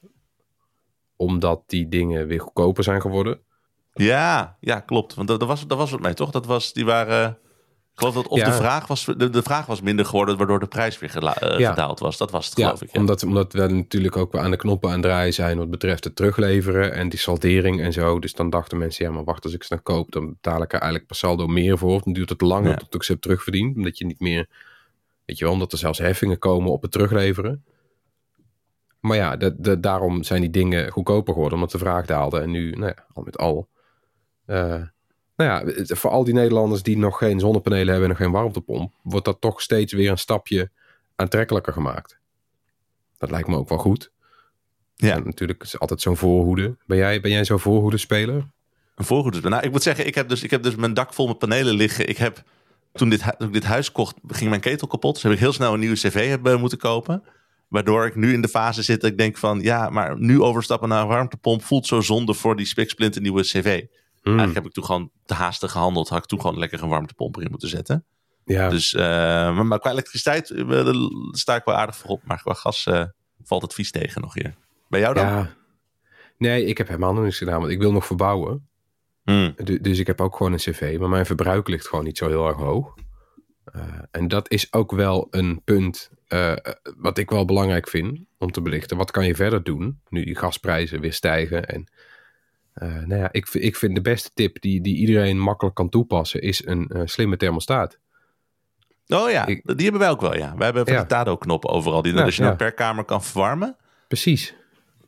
Omdat 1.16 1.62
die 1.66 1.88
dingen 1.88 2.26
weer 2.26 2.40
goedkoper 2.40 2.84
zijn 2.84 3.00
geworden. 3.00 3.40
Ja, 3.92 4.56
ja 4.60 4.80
klopt. 4.80 5.14
Want 5.14 5.28
dat, 5.28 5.40
dat 5.40 5.48
was, 5.48 5.66
dat 5.66 5.78
was 5.78 5.90
het 5.90 6.00
mij 6.00 6.14
toch? 6.14 6.30
Dat 6.30 6.46
was, 6.46 6.72
die 6.72 6.84
waren 6.84 7.38
ik 7.92 7.98
geloof 7.98 8.14
dat 8.14 8.28
of 8.28 8.42
de, 8.42 8.52
vraag 8.52 8.86
was, 8.86 9.04
de, 9.04 9.30
de, 9.30 9.42
vraag 9.42 9.66
was 9.66 9.80
minder 9.80 10.04
geworden, 10.04 10.36
waardoor 10.36 10.58
de 10.60 10.66
prijs 10.66 10.98
weer 10.98 11.22
uh, 11.22 11.68
gedaald 11.68 11.98
was. 11.98 12.16
Dat 12.16 12.30
was 12.30 12.44
het, 12.44 12.54
geloof 12.54 12.82
ik. 12.82 12.92
Ja. 12.92 13.00
Omdat, 13.00 13.22
omdat 13.22 13.52
we 13.52 13.66
natuurlijk 13.66 14.16
ook 14.16 14.36
aan 14.36 14.50
de 14.50 14.56
knoppen 14.56 14.88
aan 14.88 14.94
het 14.94 15.04
draaien 15.04 15.34
zijn 15.34 15.58
wat 15.58 15.70
betreft 15.70 16.04
het 16.04 16.16
terugleveren 16.16 16.92
en 16.92 17.08
die 17.08 17.18
saldering 17.18 17.80
en 17.80 17.92
zo. 17.92 18.18
Dus 18.18 18.34
dan 18.34 18.50
dachten 18.50 18.78
mensen, 18.78 19.04
ja, 19.04 19.10
maar 19.10 19.24
wacht, 19.24 19.44
als 19.44 19.54
ik 19.54 19.62
ze 19.62 19.68
dan 19.68 19.82
koop, 19.82 20.12
dan 20.12 20.28
betaal 20.28 20.62
ik 20.62 20.72
er 20.72 20.78
eigenlijk 20.78 21.06
per 21.06 21.16
saldo 21.16 21.46
meer 21.46 21.78
voor. 21.78 22.00
Dan 22.04 22.12
duurt 22.12 22.28
het 22.28 22.40
langer 22.40 22.78
tot 22.78 22.94
ik 22.94 23.02
ze 23.02 23.12
heb 23.12 23.20
terugverdiend. 23.20 23.76
Omdat 23.76 23.98
je 23.98 24.06
niet 24.06 24.20
meer, 24.20 24.48
weet 25.24 25.38
je 25.38 25.44
wel, 25.44 25.52
omdat 25.52 25.72
er 25.72 25.78
zelfs 25.78 25.98
heffingen 25.98 26.38
komen 26.38 26.72
op 26.72 26.82
het 26.82 26.92
terugleveren. 26.92 27.64
Maar 29.00 29.16
ja, 29.16 29.36
de, 29.36 29.80
daarom 29.80 30.22
zijn 30.22 30.40
die 30.40 30.50
dingen 30.50 30.90
goedkoper 30.90 31.32
geworden, 31.32 31.58
omdat 31.58 31.72
de 31.72 31.78
vraag 31.78 32.06
daalde. 32.06 32.40
En 32.40 32.50
nu, 32.50 32.70
nou 32.70 32.92
ja, 32.96 33.06
al 33.12 33.22
met 33.22 33.38
al... 33.38 33.68
Uh, 34.46 34.82
nou 35.42 35.74
ja, 35.76 35.94
voor 35.96 36.10
al 36.10 36.24
die 36.24 36.34
Nederlanders 36.34 36.82
die 36.82 36.98
nog 36.98 37.18
geen 37.18 37.40
zonnepanelen 37.40 37.86
hebben 37.86 38.02
en 38.02 38.08
nog 38.08 38.18
geen 38.18 38.30
warmtepomp, 38.30 38.92
wordt 39.02 39.24
dat 39.24 39.40
toch 39.40 39.60
steeds 39.60 39.92
weer 39.92 40.10
een 40.10 40.18
stapje 40.18 40.70
aantrekkelijker 41.16 41.72
gemaakt. 41.72 42.18
Dat 43.18 43.30
lijkt 43.30 43.48
me 43.48 43.56
ook 43.56 43.68
wel 43.68 43.78
goed. 43.78 44.10
Ja. 44.94 45.14
En 45.14 45.24
natuurlijk 45.24 45.62
is 45.62 45.78
altijd 45.78 46.00
zo'n 46.00 46.16
voorhoede. 46.16 46.76
Ben 46.86 46.96
jij, 46.96 47.20
ben 47.20 47.30
jij 47.30 47.44
zo'n 47.44 47.58
voorhoede-speler? 47.58 48.46
Een 48.94 49.04
voorhoede? 49.04 49.48
Nou, 49.48 49.62
ik 49.62 49.70
moet 49.70 49.82
zeggen, 49.82 50.06
ik 50.06 50.14
heb, 50.14 50.28
dus, 50.28 50.42
ik 50.42 50.50
heb 50.50 50.62
dus 50.62 50.74
mijn 50.74 50.94
dak 50.94 51.14
vol 51.14 51.26
met 51.26 51.38
panelen 51.38 51.74
liggen. 51.74 52.08
Ik 52.08 52.16
heb, 52.16 52.42
toen, 52.92 53.08
dit, 53.08 53.22
toen 53.38 53.46
ik 53.46 53.52
dit 53.52 53.64
huis 53.64 53.92
kocht, 53.92 54.16
ging 54.28 54.50
mijn 54.50 54.62
ketel 54.62 54.86
kapot. 54.86 55.14
Dus 55.14 55.22
heb 55.22 55.32
ik 55.32 55.38
heel 55.38 55.52
snel 55.52 55.72
een 55.72 55.80
nieuwe 55.80 55.96
cv 55.96 56.28
hebben 56.28 56.60
moeten 56.60 56.78
kopen. 56.78 57.22
Waardoor 57.68 58.06
ik 58.06 58.14
nu 58.14 58.32
in 58.32 58.42
de 58.42 58.48
fase 58.48 58.82
zit 58.82 59.00
dat 59.00 59.10
ik 59.10 59.18
denk 59.18 59.36
van... 59.36 59.60
ja, 59.60 59.90
maar 59.90 60.18
nu 60.18 60.40
overstappen 60.40 60.88
naar 60.88 61.02
een 61.02 61.08
warmtepomp 61.08 61.64
voelt 61.64 61.86
zo 61.86 62.00
zonde 62.00 62.34
voor 62.34 62.56
die 62.56 62.66
spiksplinter 62.66 63.20
nieuwe 63.20 63.42
cv. 63.42 63.84
Mm. 64.22 64.38
Eigenlijk 64.38 64.54
heb 64.54 64.66
ik 64.66 64.72
toen 64.72 64.84
gewoon 64.84 65.10
te 65.24 65.34
haastig 65.34 65.70
gehandeld. 65.70 66.08
Had 66.08 66.18
ik 66.18 66.26
toen 66.26 66.40
gewoon 66.40 66.58
lekker 66.58 66.82
een 66.82 66.88
warmtepomp 66.88 67.40
in 67.40 67.50
moeten 67.50 67.68
zetten. 67.68 68.04
Ja. 68.44 68.68
Dus, 68.68 68.94
uh, 68.94 69.02
maar, 69.62 69.78
qua 69.78 69.90
elektriciteit 69.90 70.50
uh, 70.50 70.94
sta 71.30 71.56
ik 71.56 71.64
wel 71.64 71.74
aardig 71.74 71.96
voor 71.96 72.10
op. 72.10 72.22
Maar 72.24 72.42
qua 72.42 72.54
gas 72.54 72.86
uh, 72.86 73.04
valt 73.42 73.62
het 73.62 73.74
vies 73.74 73.90
tegen 73.90 74.20
nog 74.20 74.34
hier. 74.34 74.54
Bij 74.88 75.00
jou 75.00 75.14
dan? 75.14 75.26
Ja. 75.26 75.54
Nee, 76.38 76.64
ik 76.64 76.78
heb 76.78 76.86
helemaal 76.86 77.12
nog 77.12 77.24
niks 77.24 77.38
gedaan. 77.38 77.60
Want 77.60 77.72
ik 77.72 77.78
wil 77.78 77.92
nog 77.92 78.06
verbouwen. 78.06 78.68
Mm. 79.24 79.54
Dus 79.80 79.98
ik 79.98 80.06
heb 80.06 80.20
ook 80.20 80.36
gewoon 80.36 80.52
een 80.52 80.58
cv. 80.58 80.96
Maar 80.98 81.08
mijn 81.08 81.26
verbruik 81.26 81.68
ligt 81.68 81.88
gewoon 81.88 82.04
niet 82.04 82.18
zo 82.18 82.28
heel 82.28 82.46
erg 82.46 82.56
hoog. 82.56 82.94
en 84.10 84.28
dat 84.28 84.50
is 84.50 84.72
ook 84.72 84.92
wel 84.92 85.26
een 85.30 85.62
punt 85.64 86.10
wat 86.96 87.18
ik 87.18 87.30
wel 87.30 87.44
belangrijk 87.44 87.88
vind 87.88 88.20
om 88.38 88.52
te 88.52 88.62
belichten. 88.62 88.96
Wat 88.96 89.10
kan 89.10 89.26
je 89.26 89.34
verder 89.34 89.62
doen 89.62 90.00
nu 90.08 90.24
die 90.24 90.36
gasprijzen 90.36 91.00
weer 91.00 91.12
stijgen 91.12 91.66
en 91.66 91.88
nou 92.74 93.16
ja, 93.16 93.28
ik, 93.32 93.48
ik 93.48 93.76
vind 93.76 93.94
de 93.94 94.00
beste 94.00 94.30
tip 94.34 94.60
die, 94.60 94.80
die 94.80 94.96
iedereen 94.96 95.38
makkelijk 95.38 95.76
kan 95.76 95.88
toepassen, 95.88 96.42
is 96.42 96.66
een 96.66 96.90
uh, 96.92 97.02
slimme 97.04 97.36
thermostaat. 97.36 97.98
Oh 99.08 99.30
ja, 99.30 99.44
die 99.44 99.62
hebben 99.64 100.00
wij 100.00 100.10
ook 100.10 100.20
wel, 100.20 100.36
ja. 100.36 100.54
Wij 100.56 100.64
hebben 100.64 100.84
van 100.84 100.94
ja. 100.94 101.00
de 101.00 101.06
Tado-knoppen 101.06 101.70
overal, 101.70 102.02
die 102.02 102.14
ja, 102.14 102.24
dus 102.24 102.36
je 102.36 102.42
ja. 102.42 102.54
per 102.54 102.72
kamer 102.72 103.04
kan 103.04 103.22
verwarmen. 103.22 103.76
Precies. 104.08 104.54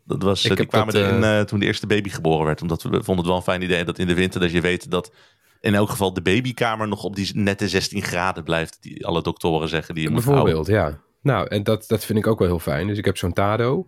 Dat 0.07 0.23
was, 0.23 0.45
Ik 0.45 0.51
die 0.51 0.59
heb 0.59 0.69
kwamen 0.69 0.95
dat, 0.95 1.03
erin 1.03 1.25
eh, 1.25 1.41
eh, 1.41 1.47
toen 1.47 1.59
de 1.59 1.67
eerste 1.67 1.87
baby 1.87 2.09
geboren 2.09 2.47
werd. 2.47 2.63
Omdat 2.63 2.83
we 2.83 2.89
vonden 2.89 3.17
het 3.17 3.27
wel 3.27 3.37
een 3.37 3.43
fijn 3.43 3.63
idee 3.63 3.85
dat 3.85 3.99
in 3.99 4.07
de 4.07 4.15
winter 4.15 4.41
dat 4.41 4.51
je 4.51 4.61
weet 4.61 4.91
dat 4.91 5.13
in 5.61 5.75
elk 5.75 5.91
geval 5.91 6.13
de 6.13 6.23
babykamer 6.23 6.89
nog 6.89 7.05
op 7.05 7.17
die 7.17 7.31
nette 7.35 7.69
16 7.69 8.03
graden 8.03 8.45
blijft. 8.45 8.79
Die 8.81 9.07
alle 9.07 9.23
doktoren 9.23 9.69
zeggen 9.69 9.95
die 9.95 10.05
je 10.05 10.11
moet 10.11 10.25
houden. 10.25 10.45
Bijvoorbeeld, 10.45 10.77
ja. 10.77 11.01
Nou, 11.23 11.49
en 11.49 11.63
dat, 11.63 11.85
dat 11.87 12.05
vind 12.05 12.19
ik 12.19 12.27
ook 12.27 12.39
wel 12.39 12.49
heel 12.49 12.59
fijn. 12.59 12.87
Dus 12.87 12.99
ik 12.99 13.05
heb 13.05 13.17
zo'n 13.17 13.33
Tado. 13.33 13.87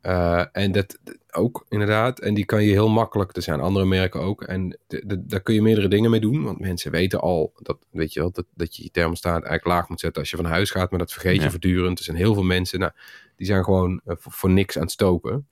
Eh, 0.00 0.44
en 0.52 0.72
dat 0.72 0.98
ook 1.32 1.64
inderdaad. 1.68 2.20
En 2.20 2.34
die 2.34 2.44
kan 2.44 2.64
je 2.64 2.70
heel 2.70 2.88
makkelijk. 2.88 3.36
Er 3.36 3.42
zijn 3.42 3.60
andere 3.60 3.84
merken 3.84 4.20
ook. 4.20 4.42
En 4.42 4.78
de- 4.86 5.02
de- 5.06 5.26
daar 5.26 5.40
kun 5.40 5.54
je 5.54 5.62
meerdere 5.62 5.88
dingen 5.88 6.10
mee 6.10 6.20
doen. 6.20 6.42
Want 6.42 6.58
mensen 6.60 6.90
weten 6.90 7.20
al 7.20 7.52
dat, 7.56 7.78
weet 7.90 8.12
je 8.12 8.20
wel, 8.20 8.30
dat, 8.32 8.44
dat 8.54 8.76
je 8.76 8.82
je 8.82 8.90
thermostaat 8.90 9.32
eigenlijk 9.32 9.64
laag 9.64 9.88
moet 9.88 10.00
zetten 10.00 10.20
als 10.20 10.30
je 10.30 10.36
van 10.36 10.44
huis 10.44 10.70
gaat. 10.70 10.90
Maar 10.90 10.98
dat 10.98 11.12
vergeet 11.12 11.42
je 11.42 11.50
voortdurend. 11.50 11.98
Er 11.98 12.04
zijn 12.04 12.16
heel 12.16 12.34
veel 12.34 12.42
mensen. 12.42 12.78
Nou, 12.78 12.92
die 13.36 13.46
zijn 13.46 13.64
gewoon 13.64 14.00
eh, 14.04 14.14
voor, 14.18 14.32
voor 14.32 14.50
niks 14.50 14.76
aan 14.76 14.82
het 14.82 14.90
stoken. 14.90 15.46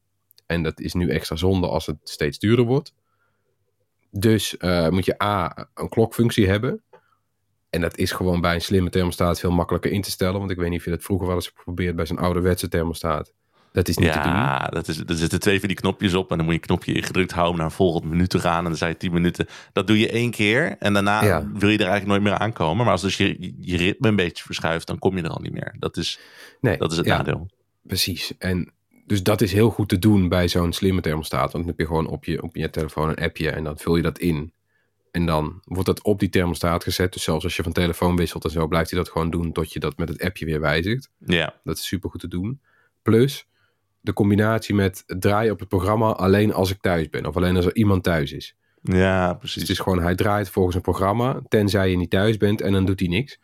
En 0.46 0.62
dat 0.62 0.80
is 0.80 0.92
nu 0.94 1.10
extra 1.10 1.36
zonde 1.36 1.66
als 1.68 1.86
het 1.86 1.96
steeds 2.02 2.38
duurder 2.38 2.64
wordt. 2.64 2.92
Dus 4.10 4.56
eh, 4.56 4.88
moet 4.88 5.04
je 5.04 5.22
A, 5.22 5.68
een 5.74 5.88
klokfunctie 5.88 6.48
hebben. 6.48 6.82
En 7.70 7.80
dat 7.80 7.96
is 7.98 8.12
gewoon 8.12 8.40
bij 8.40 8.54
een 8.54 8.60
slimme 8.60 8.90
thermostaat 8.90 9.38
veel 9.40 9.50
makkelijker 9.50 9.90
in 9.90 10.02
te 10.02 10.10
stellen. 10.10 10.38
Want 10.38 10.50
ik 10.50 10.56
weet 10.56 10.68
niet 10.70 10.78
of 10.78 10.84
je 10.84 10.90
dat 10.90 11.02
vroeger 11.02 11.26
wel 11.26 11.36
eens 11.36 11.44
hebt 11.44 11.58
geprobeerd 11.58 11.96
bij 11.96 12.06
zo'n 12.06 12.18
ouderwetse 12.18 12.68
thermostaat. 12.68 13.32
Dat 13.78 13.88
is 13.88 13.96
niet 13.98 14.12
te 14.12 14.18
doen. 14.18 14.32
Ja, 14.32 14.66
dat 14.66 14.88
is, 14.88 14.98
er 14.98 15.14
zitten 15.16 15.40
twee 15.40 15.58
van 15.58 15.68
die 15.68 15.76
knopjes 15.76 16.14
op. 16.14 16.30
En 16.30 16.36
dan 16.36 16.44
moet 16.46 16.54
je 16.54 16.60
een 16.60 16.66
knopje 16.66 16.92
ingedrukt 16.92 17.30
houden 17.32 17.52
om 17.52 17.58
naar 17.58 17.66
een 17.66 17.72
volgend 17.76 18.04
menu 18.04 18.26
te 18.26 18.38
gaan. 18.38 18.58
En 18.58 18.64
dan 18.64 18.76
zijn 18.76 18.90
het 18.90 18.98
10 19.00 19.12
minuten. 19.12 19.46
Dat 19.72 19.86
doe 19.86 19.98
je 19.98 20.08
één 20.10 20.30
keer. 20.30 20.76
En 20.78 20.92
daarna 20.92 21.24
Ja. 21.24 21.50
wil 21.52 21.68
je 21.68 21.78
er 21.78 21.86
eigenlijk 21.88 22.06
nooit 22.06 22.22
meer 22.22 22.38
aankomen. 22.38 22.84
Maar 22.84 22.92
als 22.92 23.02
dus 23.02 23.16
je, 23.16 23.54
je 23.60 23.76
ritme 23.76 24.08
een 24.08 24.16
beetje 24.16 24.44
verschuift, 24.44 24.86
dan 24.86 24.98
kom 24.98 25.16
je 25.16 25.22
er 25.22 25.30
al 25.30 25.40
niet 25.40 25.52
meer. 25.52 25.74
Dat 25.78 25.96
is, 25.96 26.18
Nee, 26.60 26.76
dat 26.76 26.90
is 26.90 26.96
het 26.96 27.06
ja, 27.06 27.16
nadeel. 27.16 27.48
Precies. 27.82 28.32
En 28.38 28.72
dus 29.06 29.22
dat 29.22 29.40
is 29.40 29.52
heel 29.52 29.70
goed 29.70 29.88
te 29.88 29.98
doen 29.98 30.28
bij 30.28 30.48
zo'n 30.48 30.72
slimme 30.72 31.00
thermostaat. 31.00 31.52
Want 31.52 31.52
dan 31.52 31.66
heb 31.66 31.78
je 31.78 31.86
gewoon 31.86 32.06
op 32.06 32.24
je, 32.24 32.42
op 32.42 32.56
je 32.56 32.70
telefoon 32.70 33.08
een 33.08 33.16
appje 33.24 33.50
en 33.50 33.64
dan 33.64 33.78
vul 33.78 33.96
je 33.96 34.02
dat 34.02 34.18
in. 34.18 34.52
En 35.10 35.26
dan 35.26 35.60
wordt 35.64 35.86
dat 35.86 36.02
op 36.02 36.18
die 36.20 36.28
thermostaat 36.28 36.82
gezet. 36.82 37.12
Dus 37.12 37.22
zelfs 37.22 37.44
als 37.44 37.56
je 37.56 37.62
van 37.62 37.72
telefoon 37.72 38.16
wisselt 38.16 38.44
en 38.44 38.50
zo, 38.50 38.66
blijft 38.66 38.90
hij 38.90 38.98
dat 38.98 39.08
gewoon 39.10 39.30
doen 39.30 39.52
tot 39.52 39.72
je 39.72 39.80
dat 39.80 39.96
met 39.96 40.08
het 40.08 40.22
appje 40.22 40.44
weer 40.44 40.60
wijzigt. 40.60 41.10
Ja, 41.26 41.54
Dat 41.64 41.76
is 41.78 41.86
super 41.86 42.10
goed 42.10 42.20
te 42.20 42.28
doen. 42.28 42.60
Plus 43.02 43.46
de 44.08 44.14
combinatie 44.14 44.74
met 44.74 45.02
draaien 45.06 45.52
op 45.52 45.58
het 45.58 45.68
programma 45.68 46.10
alleen 46.10 46.52
als 46.52 46.70
ik 46.70 46.80
thuis 46.80 47.08
ben. 47.08 47.26
Of 47.26 47.36
alleen 47.36 47.56
als 47.56 47.66
er 47.66 47.76
iemand 47.76 48.02
thuis 48.02 48.32
is. 48.32 48.56
ja 48.82 49.28
Dus 49.28 49.38
precies. 49.38 49.62
het 49.62 49.70
is 49.70 49.78
gewoon, 49.78 50.02
hij 50.02 50.14
draait 50.14 50.50
volgens 50.50 50.76
een 50.76 50.82
programma, 50.82 51.40
tenzij 51.48 51.90
je 51.90 51.96
niet 51.96 52.10
thuis 52.10 52.36
bent 52.36 52.60
en 52.60 52.72
dan 52.72 52.84
doet 52.84 53.00
hij 53.00 53.08
niks. 53.08 53.38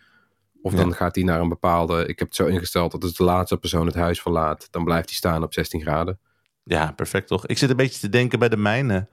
Of 0.63 0.75
dan 0.75 0.95
gaat 0.95 1.15
hij 1.15 1.25
naar 1.25 1.41
een 1.41 1.49
bepaalde, 1.49 2.07
ik 2.07 2.19
heb 2.19 2.29
het 2.29 2.37
zo 2.37 2.47
ingesteld 2.47 2.93
dat 2.93 3.03
als 3.03 3.15
de 3.15 3.25
laatste 3.25 3.57
persoon 3.57 3.87
het 3.87 3.95
huis 3.95 4.21
verlaat, 4.21 4.69
dan 4.71 4.85
blijft 4.85 5.09
hij 5.09 5.17
staan 5.17 5.43
op 5.43 5.53
16 5.53 5.81
graden. 5.81 6.19
Ja, 6.65 6.93
perfect 6.93 7.27
toch? 7.27 7.47
Ik 7.47 7.59
zit 7.59 7.71
een 7.71 7.77
beetje 7.77 8.01
te 8.01 8.09
denken 8.09 8.39
bij 8.39 8.49
de 8.49 8.57
mijne. 8.57 9.09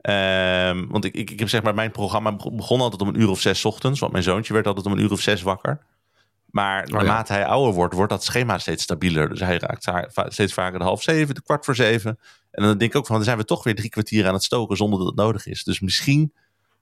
Ehm, 0.00 0.86
want 0.88 1.04
ik, 1.04 1.14
ik, 1.14 1.30
ik 1.30 1.38
heb 1.38 1.48
zeg 1.48 1.62
maar, 1.62 1.74
mijn 1.74 1.90
programma 1.90 2.36
begon 2.36 2.80
altijd 2.80 3.02
om 3.02 3.08
een 3.08 3.20
uur 3.20 3.28
of 3.28 3.40
zes 3.40 3.60
's 3.60 3.64
ochtends. 3.64 4.00
Want 4.00 4.12
mijn 4.12 4.24
zoontje 4.24 4.52
werd 4.52 4.66
altijd 4.66 4.86
om 4.86 4.92
een 4.92 4.98
uur 4.98 5.12
of 5.12 5.20
zes 5.20 5.42
wakker. 5.42 5.78
Maar 6.56 6.82
Oh 6.82 6.88
ja. 6.88 6.96
naarmate 6.96 7.32
hij 7.32 7.46
ouder 7.46 7.74
wordt, 7.74 7.94
wordt 7.94 8.10
dat 8.12 8.24
schema 8.24 8.58
steeds 8.58 8.82
stabieler. 8.82 9.28
Dus 9.28 9.40
hij 9.40 9.58
raakt 9.58 9.90
steeds 10.32 10.52
vaker 10.52 10.78
de 10.78 10.84
half 10.84 11.02
zeven, 11.02 11.34
de 11.34 11.42
kwart 11.42 11.64
voor 11.64 11.74
zeven. 11.74 12.18
En 12.50 12.62
dan 12.62 12.78
denk 12.78 12.90
ik 12.90 12.96
ook 12.96 13.06
van, 13.06 13.16
dan 13.16 13.24
zijn 13.24 13.38
we 13.38 13.44
toch 13.44 13.64
weer 13.64 13.74
drie 13.74 13.90
kwartier 13.90 14.26
aan 14.26 14.32
het 14.34 14.42
stoken 14.44 14.76
zonder 14.76 14.98
dat 14.98 15.08
het 15.08 15.16
nodig 15.16 15.46
is. 15.46 15.64
Dus 15.64 15.80
misschien 15.80 16.32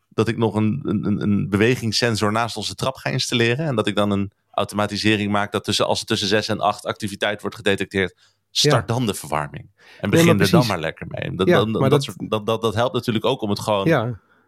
dat 0.09 0.29
ik 0.29 0.37
nog 0.37 0.55
een, 0.55 0.81
een, 0.85 1.21
een 1.23 1.49
bewegingssensor 1.49 2.33
naast 2.33 2.57
onze 2.57 2.75
trap 2.75 2.97
ga 2.97 3.11
installeren. 3.11 3.67
En 3.67 3.77
dat 3.77 3.87
ik 3.87 3.95
dan 3.97 4.11
een 4.11 4.31
automatisering 4.51 5.33
maak 5.33 5.53
dat 5.53 5.65
tussen, 5.65 5.87
als 5.87 6.01
er 6.01 6.07
tussen 6.07 6.29
zes 6.29 6.49
en 6.49 6.61
acht 6.61 6.87
activiteit 6.87 7.41
wordt 7.41 7.57
gedetecteerd, 7.57 8.17
start 8.51 8.89
dan 8.89 9.07
de 9.07 9.15
verwarming. 9.15 9.71
En 10.01 10.11
begin 10.11 10.27
er 10.41 10.51
dan 10.51 10.67
maar 10.67 10.81
lekker 10.81 11.07
mee. 11.09 11.35
Dat, 11.37 11.47
Ja, 11.49 11.57
dan, 11.59 11.71
maar 11.71 11.91
dat, 11.91 12.05
dat- 12.05 12.31
dat, 12.31 12.47
dat, 12.47 12.63
dat 12.63 12.75
helpt 12.75 12.95
natuurlijk 12.95 13.25
ook 13.25 13.41
om 13.41 13.51
het 13.51 13.61
gewoon 13.61 13.89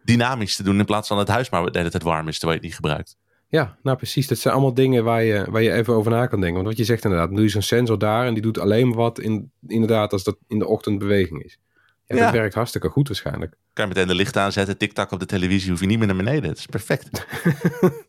dynamisch 0.03 0.55
te 0.55 0.63
doen 0.63 0.79
in 0.79 0.85
plaats 0.85 1.07
van 1.07 1.17
het 1.17 1.27
huis 1.27 1.49
maar 1.49 1.65
de 1.71 1.77
hele 1.77 1.89
tijd 1.89 2.03
warm 2.03 2.27
is 2.27 2.39
terwijl 2.39 2.59
je 2.59 2.67
het 2.67 2.77
niet 2.77 2.85
gebruikt. 2.85 3.17
Ja, 3.47 3.77
nou 3.83 3.97
precies. 3.97 4.27
Dat 4.27 4.37
zijn 4.37 4.53
allemaal 4.53 4.73
dingen 4.73 5.03
waar 5.03 5.23
je, 5.23 5.45
waar 5.49 5.61
je 5.61 5.71
even 5.73 5.93
over 5.93 6.11
na 6.11 6.25
kan 6.27 6.39
denken. 6.39 6.55
Want 6.57 6.67
wat 6.67 6.77
je 6.77 6.83
zegt 6.93 7.03
inderdaad, 7.03 7.29
doe 7.29 7.41
je 7.41 7.49
zo'n 7.49 7.61
sensor 7.61 7.99
daar 7.99 8.25
en 8.25 8.33
die 8.33 8.43
doet 8.43 8.59
alleen 8.59 8.93
wat 8.93 9.19
in, 9.19 9.51
inderdaad 9.67 10.11
als 10.13 10.23
dat 10.23 10.37
in 10.47 10.59
de 10.59 10.67
ochtend 10.67 10.99
beweging 10.99 11.43
is. 11.43 11.59
Ja, 12.05 12.15
Ja. 12.15 12.23
dat 12.23 12.33
werkt 12.33 12.53
hartstikke 12.53 12.89
goed 12.89 13.07
waarschijnlijk. 13.07 13.55
Kan 13.73 13.87
je 13.87 13.93
meteen 13.93 14.07
de 14.07 14.15
lichten 14.15 14.41
aanzetten, 14.41 14.77
tik-tak 14.77 15.11
op 15.11 15.19
de 15.19 15.25
televisie, 15.25 15.69
hoef 15.71 15.79
je 15.79 15.85
niet 15.85 15.97
meer 15.97 16.07
naar 16.07 16.15
beneden. 16.15 16.49
Het 16.49 16.57
is 16.57 16.65
perfect. 16.65 17.09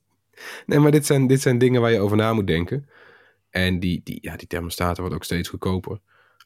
Nee, 0.67 0.79
maar 0.79 0.91
dit 0.91 1.07
zijn, 1.07 1.27
dit 1.27 1.41
zijn 1.41 1.59
dingen 1.59 1.81
waar 1.81 1.91
je 1.93 2.01
over 2.01 2.17
na 2.17 2.33
moet 2.33 2.47
denken. 2.47 2.89
En 3.51 3.81
die, 3.81 4.01
die, 4.05 4.19
ja, 4.21 4.37
die 4.37 4.47
thermostaten 4.47 4.97
worden 5.01 5.19
ook 5.19 5.25
steeds 5.25 5.49
goedkoper. 5.49 5.99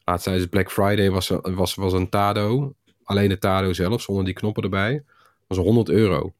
Laatst 0.05 0.23
tijdens 0.25 0.47
Black 0.47 0.71
Friday 0.71 1.09
was, 1.11 1.27
was, 1.41 1.75
was 1.75 1.93
een 1.93 2.09
Tado. 2.09 2.73
Alleen 3.03 3.29
de 3.29 3.37
Tado 3.37 3.73
zelf, 3.73 4.01
zonder 4.01 4.25
die 4.25 4.33
knoppen 4.33 4.63
erbij. 4.63 5.03
was 5.47 5.57
100 5.57 5.89
euro. 5.89 6.33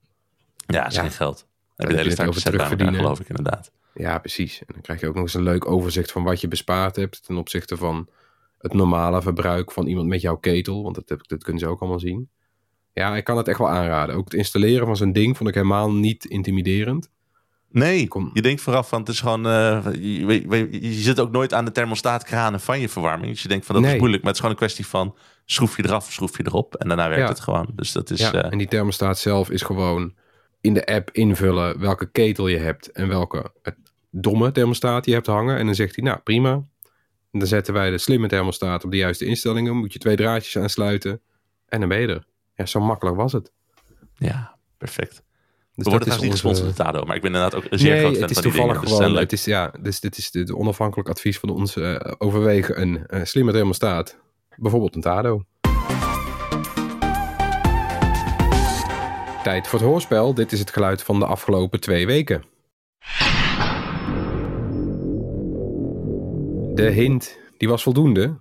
Ja, 0.65 0.81
dat 0.81 0.87
is 0.91 0.95
Ja. 0.95 1.01
geen 1.01 1.11
geld. 1.11 1.47
Heb 1.75 1.87
heb 1.87 1.97
je 1.97 2.03
de 2.03 2.09
je 2.09 2.09
hele 2.09 2.09
het 2.09 2.19
over 2.29 2.35
elkaar, 2.35 2.51
terugverdienen. 2.51 2.95
geloof 2.95 3.19
ik 3.19 3.29
inderdaad. 3.29 3.71
Ja, 3.93 4.17
precies. 4.19 4.59
En 4.59 4.65
dan 4.73 4.81
krijg 4.81 4.99
je 4.99 5.07
ook 5.07 5.13
nog 5.13 5.23
eens 5.23 5.33
een 5.33 5.43
leuk 5.43 5.67
overzicht 5.67 6.11
van 6.11 6.23
wat 6.23 6.41
je 6.41 6.47
bespaard 6.47 6.95
hebt. 6.95 7.25
Ten 7.25 7.37
opzichte 7.37 7.77
van 7.77 8.07
het 8.57 8.73
normale 8.73 9.21
verbruik 9.21 9.71
van 9.71 9.87
iemand 9.87 10.07
met 10.07 10.21
jouw 10.21 10.35
ketel. 10.37 10.83
Want 10.83 10.95
dat, 10.95 11.09
heb, 11.09 11.27
dat 11.27 11.43
kunnen 11.43 11.61
ze 11.61 11.67
ook 11.67 11.79
allemaal 11.81 11.99
zien. 11.99 12.29
Ja, 12.93 13.15
ik 13.15 13.23
kan 13.23 13.37
het 13.37 13.47
echt 13.47 13.57
wel 13.57 13.69
aanraden. 13.69 14.15
Ook 14.15 14.23
het 14.23 14.33
installeren 14.33 14.85
van 14.85 14.97
zo'n 14.97 15.11
ding 15.11 15.37
vond 15.37 15.49
ik 15.49 15.55
helemaal 15.55 15.91
niet 15.91 16.25
intimiderend. 16.25 17.09
Nee, 17.69 18.07
Kom. 18.07 18.29
je 18.33 18.41
denkt 18.41 18.61
vooraf 18.61 18.89
van 18.89 18.99
het 18.99 19.09
is 19.09 19.19
gewoon... 19.19 19.45
eh, 19.47 19.85
je, 19.93 20.67
je, 20.81 20.91
zit 20.93 21.19
ook 21.19 21.31
nooit 21.31 21.53
aan 21.53 21.65
de 21.65 21.71
thermostaatkranen 21.71 22.59
van 22.59 22.79
je 22.79 22.89
verwarming. 22.89 23.31
Dus 23.31 23.41
je 23.41 23.47
denkt 23.47 23.65
van 23.65 23.75
dat 23.75 23.91
is 23.91 23.97
moeilijk. 23.97 24.23
Maar 24.23 24.31
het 24.33 24.41
is 24.41 24.45
gewoon 24.45 24.51
een 24.51 24.67
kwestie 24.67 24.87
van 24.87 25.15
schroef 25.45 25.77
je 25.77 25.83
eraf, 25.85 26.11
schroef 26.11 26.37
je 26.37 26.43
erop. 26.45 26.75
En 26.75 26.87
daarna 26.87 27.07
werkt 27.07 27.23
Ja. 27.23 27.29
het 27.29 27.39
gewoon. 27.39 27.69
Dus 27.75 27.91
dat 27.91 28.09
is... 28.09 28.19
Ja, 28.19 28.33
eh, 28.33 28.51
en 28.51 28.57
die 28.57 28.67
thermostaat 28.67 29.19
zelf 29.19 29.49
is 29.49 29.61
gewoon 29.61 30.13
in 30.63 30.73
de 30.73 30.85
app 30.85 31.09
invullen 31.11 31.79
welke 31.79 32.11
ketel 32.11 32.47
je 32.47 32.57
hebt 32.57 32.91
en 32.91 33.07
welke 33.07 33.51
het 33.61 33.75
domme 34.11 34.51
thermostaat 34.51 35.05
je 35.05 35.13
hebt 35.13 35.27
hangen. 35.27 35.57
En 35.57 35.65
dan 35.65 35.75
zegt 35.75 35.95
hij, 35.95 36.05
nou 36.05 36.19
prima. 36.19 36.51
En 37.31 37.39
dan 37.39 37.47
zetten 37.47 37.73
wij 37.73 37.89
de 37.89 37.97
slimme 37.97 38.27
thermostaat 38.27 38.83
op 38.83 38.91
de 38.91 38.97
juiste 38.97 39.25
instellingen. 39.25 39.75
Moet 39.75 39.93
je 39.93 39.99
twee 39.99 40.15
draadjes 40.15 40.57
aansluiten 40.57 41.21
en 41.67 41.79
dan 41.79 41.89
ben 41.89 41.99
je 42.01 42.07
er. 42.07 42.25
Ja, 42.55 42.65
zo 42.65 42.79
makkelijk 42.79 43.15
was 43.17 43.33
het. 43.33 43.51
ja, 44.17 44.57
perfect. 44.77 45.11
Dus 45.75 45.85
We 45.85 45.89
worden 45.89 46.07
dat 46.07 46.17
trouwens 46.17 46.17
is 46.17 46.21
niet 46.43 46.53
gesponsord 46.53 46.77
door 46.77 46.85
Tado. 46.85 47.05
Maar 47.05 47.15
ik 47.15 47.21
ben 47.21 47.33
inderdaad 47.33 47.55
ook 47.55 47.71
een 47.71 47.79
zeer 47.79 47.91
Nee, 47.91 47.99
groot 47.99 48.13
fan 48.13 48.21
het 48.21 48.29
is 48.31 48.35
van 48.37 48.43
die 48.43 48.51
toevallig 48.51 48.81
dingen. 48.81 48.89
Dus 48.89 48.91
het 48.91 48.99
gewoon. 48.99 49.11
leuk. 49.11 49.31
Het 49.31 49.39
is, 49.39 49.45
ja, 49.45 49.73
dus 49.81 49.99
dit 49.99 50.17
is 50.17 50.31
de 50.31 50.55
onafhankelijk 50.57 51.09
advies 51.09 51.39
van 51.39 51.49
ons. 51.49 51.75
eh, 51.75 51.95
overwegen 52.17 52.81
een 52.81 53.05
eh, 53.07 53.23
slimme 53.23 53.51
thermostaat. 53.51 54.17
Bijvoorbeeld 54.55 54.95
een 54.95 55.01
Tado. 55.01 55.43
Tijd 59.43 59.67
voor 59.67 59.79
het 59.79 59.87
hoorspel. 59.87 60.33
Dit 60.33 60.51
is 60.51 60.59
het 60.59 60.71
geluid 60.71 61.03
van 61.03 61.19
de 61.19 61.25
afgelopen 61.25 61.79
twee 61.79 62.05
weken. 62.05 62.43
De 66.73 66.89
hint, 66.93 67.39
die 67.57 67.67
was 67.67 67.83
voldoende. 67.83 68.39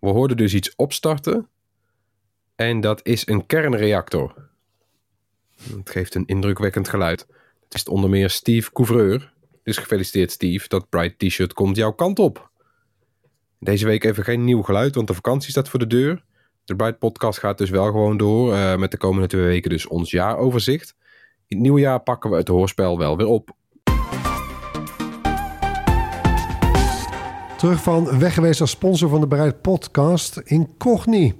We 0.00 0.08
hoorden 0.08 0.36
dus 0.36 0.54
iets 0.54 0.74
opstarten. 0.76 1.48
En 2.54 2.80
dat 2.80 3.00
is 3.02 3.26
een 3.26 3.46
kernreactor. 3.46 4.50
Het 5.76 5.90
geeft 5.90 6.14
een 6.14 6.26
indrukwekkend 6.26 6.88
geluid. 6.88 7.26
Het 7.64 7.74
is 7.74 7.84
onder 7.84 8.10
meer 8.10 8.30
Steve 8.30 8.72
Couvreur. 8.72 9.32
Dus 9.62 9.76
gefeliciteerd 9.76 10.30
Steve, 10.30 10.68
dat 10.68 10.88
Bright 10.88 11.18
T-shirt 11.18 11.52
komt 11.52 11.76
jouw 11.76 11.92
kant 11.92 12.18
op. 12.18 12.50
Deze 13.58 13.86
week 13.86 14.04
even 14.04 14.24
geen 14.24 14.44
nieuw 14.44 14.62
geluid, 14.62 14.94
want 14.94 15.06
de 15.06 15.14
vakantie 15.14 15.50
staat 15.50 15.68
voor 15.68 15.78
de 15.78 15.86
deur. 15.86 16.24
De 16.64 16.76
Bright 16.76 16.98
podcast 16.98 17.38
gaat 17.38 17.58
dus 17.58 17.70
wel 17.70 17.84
gewoon 17.84 18.16
door. 18.16 18.54
eh, 18.54 18.76
met 18.76 18.90
de 18.90 18.96
komende 18.96 19.28
twee 19.28 19.42
weken 19.42 19.70
dus 19.70 19.86
ons 19.86 20.10
jaaroverzicht. 20.10 20.94
In 21.46 21.56
het 21.56 21.58
nieuwe 21.58 21.80
jaar 21.80 22.00
pakken 22.00 22.30
we 22.30 22.36
het 22.36 22.48
hoorspel 22.48 22.98
wel 22.98 23.16
weer 23.16 23.26
op. 23.26 23.50
Terug 27.56 27.82
van 27.82 28.18
weg 28.18 28.34
geweest 28.34 28.60
als 28.60 28.70
sponsor 28.70 29.08
van 29.08 29.20
de 29.20 29.26
Bereid 29.26 29.60
Podcast 29.60 30.36
Incogni. 30.36 31.34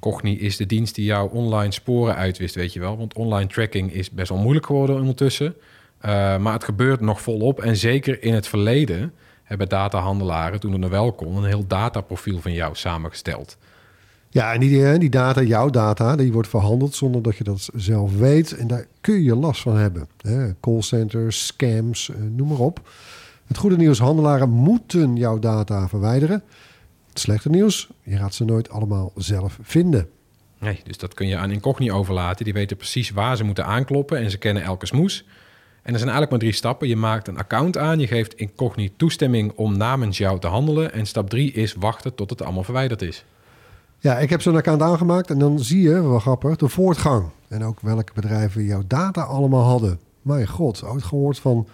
Cogni 0.00 0.40
is 0.40 0.56
de 0.56 0.66
dienst 0.66 0.94
die 0.94 1.04
jouw 1.04 1.28
online 1.28 1.72
sporen 1.72 2.14
uitwist, 2.14 2.54
weet 2.54 2.72
je 2.72 2.80
wel. 2.80 2.96
Want 2.96 3.14
online 3.14 3.48
tracking 3.48 3.92
is 3.92 4.10
best 4.10 4.28
wel 4.28 4.38
moeilijk 4.38 4.66
geworden 4.66 4.96
ondertussen. 4.96 5.54
Uh, 5.56 6.36
maar 6.38 6.52
het 6.52 6.64
gebeurt 6.64 7.00
nog 7.00 7.20
volop. 7.20 7.60
En 7.60 7.76
zeker 7.76 8.22
in 8.22 8.34
het 8.34 8.48
verleden 8.48 9.14
hebben 9.42 9.68
datahandelaren, 9.68 10.60
toen 10.60 10.72
het 10.72 10.80
nog 10.80 10.90
wel 10.90 11.12
kon, 11.12 11.36
een 11.36 11.44
heel 11.44 11.66
dataprofiel 11.66 12.40
van 12.40 12.52
jou 12.52 12.74
samengesteld. 12.74 13.56
Ja, 14.30 14.52
en 14.52 14.60
die, 14.60 14.86
eh, 14.86 14.98
die 14.98 15.10
data, 15.10 15.42
jouw 15.42 15.70
data, 15.70 16.16
die 16.16 16.32
wordt 16.32 16.48
verhandeld 16.48 16.94
zonder 16.94 17.22
dat 17.22 17.36
je 17.36 17.44
dat 17.44 17.68
zelf 17.74 18.16
weet. 18.16 18.56
En 18.56 18.66
daar 18.66 18.86
kun 19.00 19.22
je 19.22 19.36
last 19.36 19.60
van 19.60 19.76
hebben. 19.76 20.08
Callcenters, 20.60 21.46
scams, 21.46 22.10
eh, 22.10 22.16
noem 22.36 22.48
maar 22.48 22.58
op. 22.58 22.90
Het 23.46 23.56
goede 23.56 23.76
nieuws, 23.76 23.98
handelaren 23.98 24.50
moeten 24.50 25.16
jouw 25.16 25.38
data 25.38 25.88
verwijderen. 25.88 26.42
Het 27.08 27.18
slechte 27.18 27.48
nieuws, 27.48 27.88
je 28.02 28.16
gaat 28.16 28.34
ze 28.34 28.44
nooit 28.44 28.70
allemaal 28.70 29.12
zelf 29.14 29.58
vinden. 29.62 30.08
Nee, 30.58 30.80
dus 30.84 30.98
dat 30.98 31.14
kun 31.14 31.26
je 31.26 31.36
aan 31.36 31.50
Incogni 31.50 31.92
overlaten. 31.92 32.44
Die 32.44 32.54
weten 32.54 32.76
precies 32.76 33.10
waar 33.10 33.36
ze 33.36 33.44
moeten 33.44 33.64
aankloppen 33.64 34.18
en 34.18 34.30
ze 34.30 34.38
kennen 34.38 34.62
elke 34.62 34.86
smoes. 34.86 35.24
En 35.82 35.92
er 35.92 35.98
zijn 35.98 36.10
eigenlijk 36.10 36.30
maar 36.30 36.38
drie 36.38 36.52
stappen. 36.52 36.88
Je 36.88 36.96
maakt 36.96 37.28
een 37.28 37.38
account 37.38 37.76
aan, 37.76 37.98
je 37.98 38.06
geeft 38.06 38.34
Incogni 38.34 38.92
toestemming 38.96 39.52
om 39.54 39.76
namens 39.76 40.18
jou 40.18 40.40
te 40.40 40.46
handelen. 40.46 40.92
En 40.92 41.06
stap 41.06 41.30
drie 41.30 41.52
is 41.52 41.74
wachten 41.74 42.14
tot 42.14 42.30
het 42.30 42.42
allemaal 42.42 42.64
verwijderd 42.64 43.02
is. 43.02 43.24
Ja, 44.00 44.18
ik 44.18 44.30
heb 44.30 44.42
zo'n 44.42 44.56
account 44.56 44.82
aangemaakt 44.82 45.30
en 45.30 45.38
dan 45.38 45.58
zie 45.58 45.82
je, 45.82 46.02
wel 46.08 46.18
grappig, 46.18 46.56
de 46.56 46.68
voortgang. 46.68 47.28
En 47.48 47.64
ook 47.64 47.80
welke 47.80 48.12
bedrijven 48.14 48.64
jouw 48.64 48.82
data 48.86 49.22
allemaal 49.22 49.64
hadden. 49.64 50.00
Mijn 50.22 50.46
god, 50.48 50.84
ooit 50.84 51.02
gehoord 51.02 51.38
van 51.38 51.68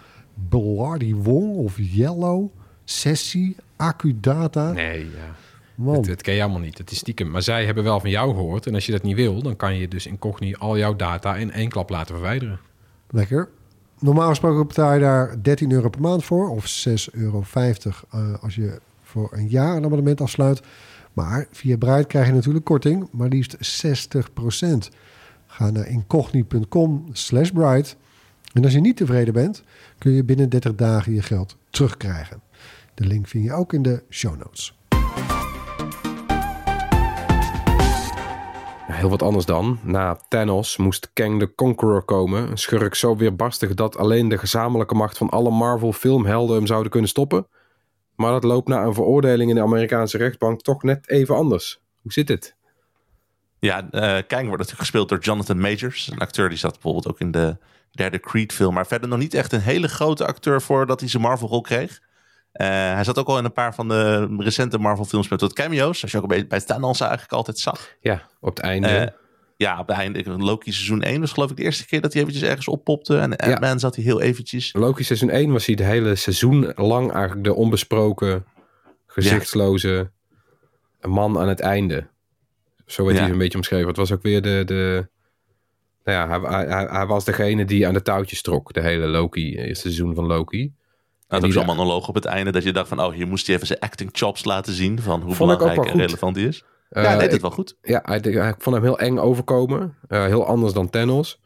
Bloody 0.49 1.15
Wong 1.15 1.57
of 1.57 1.75
Yellow, 1.77 2.47
Sessie, 2.85 3.57
Accudata. 3.77 4.73
Nee, 4.73 4.99
ja. 4.99 5.35
Man, 5.75 5.95
Dat, 5.95 6.05
dat 6.05 6.23
ken 6.23 6.35
je 6.35 6.43
allemaal 6.43 6.61
niet. 6.61 6.79
Het 6.79 6.91
is 6.91 6.99
stiekem. 6.99 7.31
Maar 7.31 7.43
zij 7.43 7.65
hebben 7.65 7.85
wel 7.85 8.01
van 8.01 8.11
jou 8.11 8.35
gehoord. 8.35 8.67
En 8.67 8.75
als 8.75 8.87
je 8.87 8.93
dat 8.93 9.03
niet 9.03 9.17
wil, 9.17 9.43
dan 9.43 9.57
kan 9.57 9.77
je 9.77 9.89
dus 9.89 10.07
incognito 10.07 10.59
al 10.59 10.79
jouw 10.79 10.97
data 10.97 11.37
in 11.37 11.53
één 11.53 11.69
klap 11.69 11.91
laten 11.91 12.15
verwijderen. 12.15 12.59
lekker. 13.11 13.49
Normaal 13.99 14.29
gesproken 14.29 14.67
betaal 14.67 14.93
je 14.93 15.01
daar 15.01 15.43
13 15.43 15.73
euro 15.73 15.89
per 15.89 16.01
maand 16.01 16.25
voor. 16.25 16.49
Of 16.51 16.85
6,50 16.89 16.95
euro 17.13 17.45
eh, 18.11 18.35
als 18.41 18.55
je 18.55 18.81
voor 19.03 19.29
een 19.33 19.49
jaar 19.49 19.77
een 19.77 19.85
abonnement 19.85 20.21
afsluit. 20.21 20.63
Maar 21.15 21.47
via 21.51 21.77
Bright 21.77 22.07
krijg 22.07 22.27
je 22.27 22.33
natuurlijk 22.33 22.65
korting, 22.65 23.09
maar 23.13 23.29
liefst 23.29 23.87
60%. 23.87 24.95
Ga 25.47 25.71
naar 25.71 25.89
incogni.com 25.89 27.09
slash 27.13 27.51
Bright. 27.51 27.97
En 28.53 28.65
als 28.65 28.73
je 28.73 28.81
niet 28.81 28.97
tevreden 28.97 29.35
bent, 29.35 29.63
kun 29.99 30.13
je 30.13 30.25
binnen 30.25 30.49
30 30.49 30.75
dagen 30.75 31.15
je 31.15 31.23
geld 31.23 31.57
terugkrijgen. 31.71 32.43
De 32.95 33.07
link 33.07 33.29
vind 33.29 33.45
je 33.45 33.53
ook 33.53 33.73
in 33.73 33.83
de 33.83 34.03
show 34.11 34.37
notes. 34.37 34.75
Heel 38.87 39.09
wat 39.09 39.23
anders 39.23 39.45
dan. 39.45 39.79
Na 39.83 40.19
Thanos 40.29 40.77
moest 40.77 41.11
Kang 41.13 41.41
the 41.41 41.55
Conqueror 41.55 42.03
komen. 42.03 42.51
Een 42.51 42.59
schurk 42.59 42.95
zo 42.95 43.17
weerbarstig 43.17 43.75
dat 43.75 43.97
alleen 43.97 44.29
de 44.29 44.39
gezamenlijke 44.39 44.95
macht 44.95 45.19
van 45.19 45.29
alle 45.29 45.51
Marvel 45.51 45.93
filmhelden 45.93 46.57
hem 46.57 46.67
zouden 46.67 46.91
kunnen 46.91 47.09
stoppen. 47.09 47.47
Maar 48.17 48.33
dat 48.33 48.45
loopt 48.45 48.69
na 48.69 48.85
een 48.85 48.95
veroordeling 48.95 49.51
in 49.51 49.57
de 49.57 49.63
Amerikaanse 49.63 50.19
rechtbank 50.19 50.63
toch 50.63 50.83
net 50.83 51.09
even 51.09 51.35
anders. 51.35 51.81
Hoe 52.03 52.13
zit 52.13 52.29
het? 52.29 52.57
Ja, 53.59 53.91
eh 53.91 54.01
Kang 54.27 54.43
wordt 54.47 54.63
natuurlijk 54.63 54.79
gespeeld 54.79 55.09
door 55.09 55.19
Jonathan 55.19 55.61
Majors. 55.61 56.11
Een 56.13 56.19
acteur 56.19 56.49
die 56.49 56.59
zat 56.59 56.73
bijvoorbeeld 56.73 57.09
ook 57.09 57.21
in 57.21 57.31
de 57.31 57.57
derde 57.91 58.21
Creed-film. 58.21 58.75
Maar 58.75 58.87
verder 58.87 59.09
nog 59.09 59.19
niet 59.19 59.35
echt 59.35 59.53
een 59.53 59.61
hele 59.61 59.89
grote 59.89 60.27
acteur 60.27 60.63
voordat 60.63 61.01
hij 61.01 61.09
zijn 61.09 61.23
Marvel-rol 61.23 61.61
kreeg. 61.61 62.01
Eh, 62.53 62.67
hij 62.69 63.05
zat 63.05 63.19
ook 63.19 63.29
al 63.29 63.39
in 63.39 63.45
een 63.45 63.53
paar 63.53 63.75
van 63.75 63.89
de 63.89 64.37
recente 64.39 64.79
Marvel-films 64.79 65.29
met 65.29 65.41
wat 65.41 65.53
cameo's. 65.53 66.03
Als 66.03 66.13
je 66.13 66.19
ook 66.23 66.27
beetje 66.27 66.47
bij 66.47 66.61
Thanos 66.61 67.01
eigenlijk 67.01 67.33
altijd 67.33 67.59
zag. 67.59 67.89
Ja, 68.01 68.23
op 68.41 68.57
het 68.57 68.65
einde. 68.65 68.89
Eh, 68.89 69.24
ja, 69.65 69.79
op 69.79 69.89
het 69.89 69.97
einde, 69.97 70.23
Loki 70.39 70.73
seizoen 70.73 71.03
1 71.03 71.21
was 71.21 71.33
geloof 71.33 71.51
ik 71.51 71.57
de 71.57 71.63
eerste 71.63 71.87
keer 71.87 72.01
dat 72.01 72.13
hij 72.13 72.23
eventjes 72.23 72.49
ergens 72.49 72.69
oppopte. 72.69 73.19
En 73.19 73.37
Ant-Man 73.37 73.79
zat 73.79 73.95
hij 73.95 74.05
heel 74.05 74.21
eventjes. 74.21 74.73
Loki 74.73 75.05
seizoen 75.05 75.31
1 75.31 75.53
was 75.53 75.67
hij 75.67 75.75
de 75.75 75.85
hele 75.85 76.15
seizoen 76.15 76.73
lang 76.75 77.13
eigenlijk 77.13 77.45
de 77.45 77.55
onbesproken, 77.55 78.45
gezichtsloze 79.07 80.11
man 81.01 81.39
aan 81.39 81.49
het 81.49 81.61
einde. 81.61 82.07
Zo 82.87 83.03
werd 83.05 83.15
Ja. 83.17 83.21
hij 83.23 83.31
zo'n 83.31 83.39
beetje 83.41 83.59
omschreven. 83.59 83.89
Het 83.89 83.97
was 83.97 84.13
ook 84.13 84.23
weer 84.23 84.43
de... 84.43 84.63
de 84.67 85.09
nou 86.05 86.19
ja, 86.31 86.41
hij, 86.41 86.67
hij, 86.67 86.87
hij- 86.91 87.07
was 87.07 87.25
degene 87.25 87.65
die 87.65 87.87
aan 87.87 87.95
de 87.95 88.03
touwtjes 88.03 88.43
trok. 88.43 88.73
De 88.73 88.81
hele 88.81 89.07
Loki, 89.07 89.57
eerste 89.57 89.81
seizoen 89.83 90.15
van 90.15 90.27
Loki. 90.27 90.73
Nou, 91.29 91.43
dat 91.43 91.51
da- 91.53 91.57
allemaal 91.57 91.75
monoloog 91.77 92.09
op 92.09 92.15
het 92.15 92.25
einde. 92.25 92.53
Dat 92.53 92.63
je 92.63 92.73
dacht 92.73 92.89
van, 92.89 93.01
oh, 93.01 93.13
hier 93.13 93.27
moest 93.27 93.47
hij 93.47 93.55
even 93.55 93.67
zijn 93.67 93.79
acting 93.79 94.11
chops 94.13 94.45
laten 94.45 94.73
zien. 94.73 95.01
Van 95.01 95.21
hoe 95.23 95.35
Vond 95.35 95.59
belangrijk 95.59 95.89
en 95.91 95.99
relevant 95.99 96.37
hij 96.37 96.45
is. 96.45 96.65
Eh, 96.89 97.03
ja, 97.03 97.09
hij 97.09 97.17
deed 97.19 97.27
ik- 97.27 97.33
het 97.33 97.41
wel 97.41 97.51
goed. 97.51 97.77
Ja, 97.83 98.01
hij, 98.05 98.19
hij 98.23 98.55
vond 98.59 98.77
hem 98.77 98.85
heel 98.85 98.99
eng 98.99 99.17
overkomen. 99.19 99.97
Eh, 100.09 100.25
heel 100.25 100.47
anders 100.47 100.73
dan 100.73 100.91
Thanos. 100.91 101.41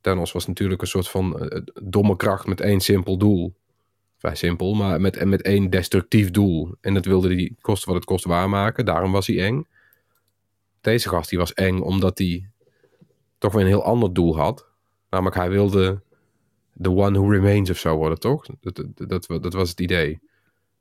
Thanos 0.00 0.32
was 0.32 0.46
natuurlijk 0.46 0.80
een 0.80 0.86
soort 0.88 1.08
van 1.08 1.38
eh, 1.48 1.60
domme 1.82 2.16
kracht 2.16 2.46
met 2.46 2.60
één 2.60 2.80
simpel 2.80 3.16
doel. 3.18 3.54
Vrij 4.18 4.34
simpel, 4.34 4.74
maar 4.74 5.00
met, 5.00 5.24
met 5.24 5.42
één 5.42 5.70
destructief 5.70 6.30
doel. 6.30 6.74
En 6.80 6.94
dat 6.94 7.04
wilde 7.04 7.28
hij 7.34 7.54
koste 7.60 7.86
wat 7.86 7.94
het 7.94 8.04
kost 8.04 8.24
waarmaken. 8.24 8.84
Daarom 8.84 9.12
was 9.12 9.26
hij 9.26 9.44
eng. 9.44 9.66
Deze 10.80 11.08
gast 11.08 11.28
die 11.30 11.38
was 11.38 11.54
eng 11.54 11.78
omdat 11.78 12.18
hij 12.18 12.50
toch 13.38 13.52
weer 13.52 13.62
een 13.62 13.66
heel 13.68 13.84
ander 13.84 14.12
doel 14.12 14.36
had. 14.36 14.66
Namelijk 15.10 15.36
hij 15.36 15.50
wilde 15.50 16.00
the 16.82 16.90
one 16.90 17.18
who 17.18 17.28
remains 17.30 17.70
of 17.70 17.78
zo 17.78 17.96
worden, 17.96 18.18
toch? 18.20 18.46
Dat, 18.60 18.84
dat, 18.94 19.08
dat, 19.08 19.42
dat 19.42 19.52
was 19.52 19.70
het 19.70 19.80
idee. 19.80 20.20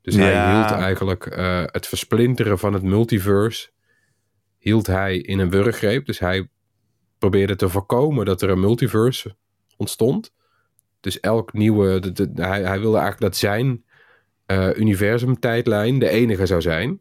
Dus 0.01 0.15
hij 0.15 0.55
hield 0.55 0.71
eigenlijk 0.71 1.25
het 1.71 1.87
versplinteren 1.87 2.59
van 2.59 2.73
het 2.73 2.83
multiverse 2.83 3.69
hield 4.59 4.87
hij 4.87 5.17
in 5.17 5.39
een 5.39 5.49
wurggreep. 5.49 6.05
Dus 6.05 6.19
hij 6.19 6.49
probeerde 7.17 7.55
te 7.55 7.69
voorkomen 7.69 8.25
dat 8.25 8.41
er 8.41 8.49
een 8.49 8.59
multiverse 8.59 9.35
ontstond. 9.77 10.33
Dus 10.99 11.19
elk 11.19 11.53
nieuwe... 11.53 11.99
de- 11.99 12.11
de- 12.11 12.43
hij, 12.43 12.61
hij 12.63 12.79
wilde 12.79 12.97
eigenlijk 12.97 13.31
dat 13.31 13.35
zijn 13.35 13.83
eh 14.45 14.69
universum-tijdlijn 14.75 15.99
de 15.99 16.09
enige 16.09 16.45
zou 16.45 16.61
zijn. 16.61 16.99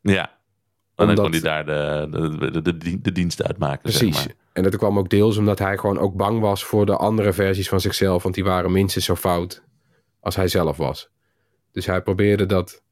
Ja. 0.00 0.38
En 0.94 1.06
dan 1.06 1.14
kon 1.14 1.30
hij 1.30 1.40
daar 1.40 1.66
de, 1.66 2.06
de, 2.10 2.62
de, 2.62 2.76
de, 2.76 3.00
de 3.00 3.12
dienst 3.12 3.42
uitmaken. 3.42 3.82
Precies. 3.82 4.16
Zeg 4.16 4.26
maar. 4.26 4.34
En 4.52 4.62
dat 4.62 4.76
kwam 4.76 4.98
ook 4.98 5.10
deels 5.10 5.36
omdat 5.36 5.58
hij 5.58 5.78
gewoon 5.78 5.98
ook 5.98 6.16
bang 6.16 6.40
was 6.40 6.64
voor 6.64 6.86
de 6.86 6.96
andere 6.96 7.32
versies 7.32 7.68
van 7.68 7.80
zichzelf. 7.80 8.22
Want 8.22 8.34
die 8.34 8.44
waren 8.44 8.72
minstens 8.72 9.04
zo 9.04 9.14
fout 9.16 9.62
als 10.20 10.36
hij 10.36 10.48
zelf 10.48 10.76
was. 10.76 11.10
Dus 11.72 11.86
hij 11.86 12.02
probeerde 12.02 12.46
dat 12.46 12.82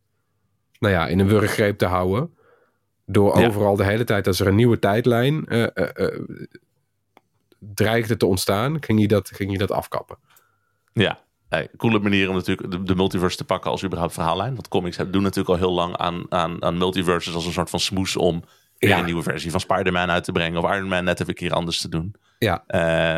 nou 0.78 0.94
ja, 0.94 1.07
in 1.07 1.18
een 1.18 1.28
wurggreep 1.28 1.78
te 1.78 1.87
houden. 1.87 2.37
Door 3.10 3.38
Ja. 3.40 3.46
overal 3.46 3.76
de 3.76 3.84
hele 3.84 4.04
tijd 4.04 4.26
als 4.26 4.40
er 4.40 4.46
een 4.46 4.54
nieuwe 4.54 4.78
tijdlijn 4.78 5.46
eh, 5.46 5.62
eh, 5.62 5.68
eh, 5.94 6.20
dreigde 7.58 8.16
te 8.16 8.26
ontstaan, 8.26 8.82
ging 8.82 8.98
hij 8.98 9.08
dat, 9.08 9.30
ging 9.34 9.48
hij 9.48 9.58
dat 9.58 9.70
afkappen. 9.72 10.18
Ja. 10.92 11.18
Nee, 11.48 11.68
coole 11.76 11.98
manier 11.98 12.28
om 12.28 12.34
natuurlijk 12.34 12.70
de, 12.70 12.82
de 12.82 12.94
multiverse 12.94 13.36
te 13.36 13.44
pakken 13.44 13.70
als 13.70 13.84
überhaupt 13.84 14.12
verhaallijn. 14.14 14.54
Want 14.54 14.68
comics 14.68 14.96
doen 14.96 15.22
natuurlijk 15.22 15.48
al 15.48 15.56
heel 15.56 15.72
lang 15.72 15.96
aan, 15.96 16.24
aan, 16.28 16.62
aan 16.62 16.78
multiverses 16.78 17.34
als 17.34 17.46
een 17.46 17.52
soort 17.52 17.70
van 17.70 17.80
smoes 17.80 18.16
om 18.16 18.42
weer 18.78 18.90
Ja. 18.90 18.98
een 18.98 19.04
nieuwe 19.04 19.22
versie 19.22 19.50
van 19.50 19.60
Spider-Man 19.60 20.10
uit 20.10 20.24
te 20.24 20.32
brengen. 20.32 20.62
Of 20.64 20.72
Iron 20.74 20.88
Man 20.88 21.04
net 21.04 21.14
even 21.20 21.28
een 21.28 21.34
keer 21.34 21.52
anders 21.52 21.80
te 21.80 21.88
doen. 21.88 22.14
Ja, 22.38 22.64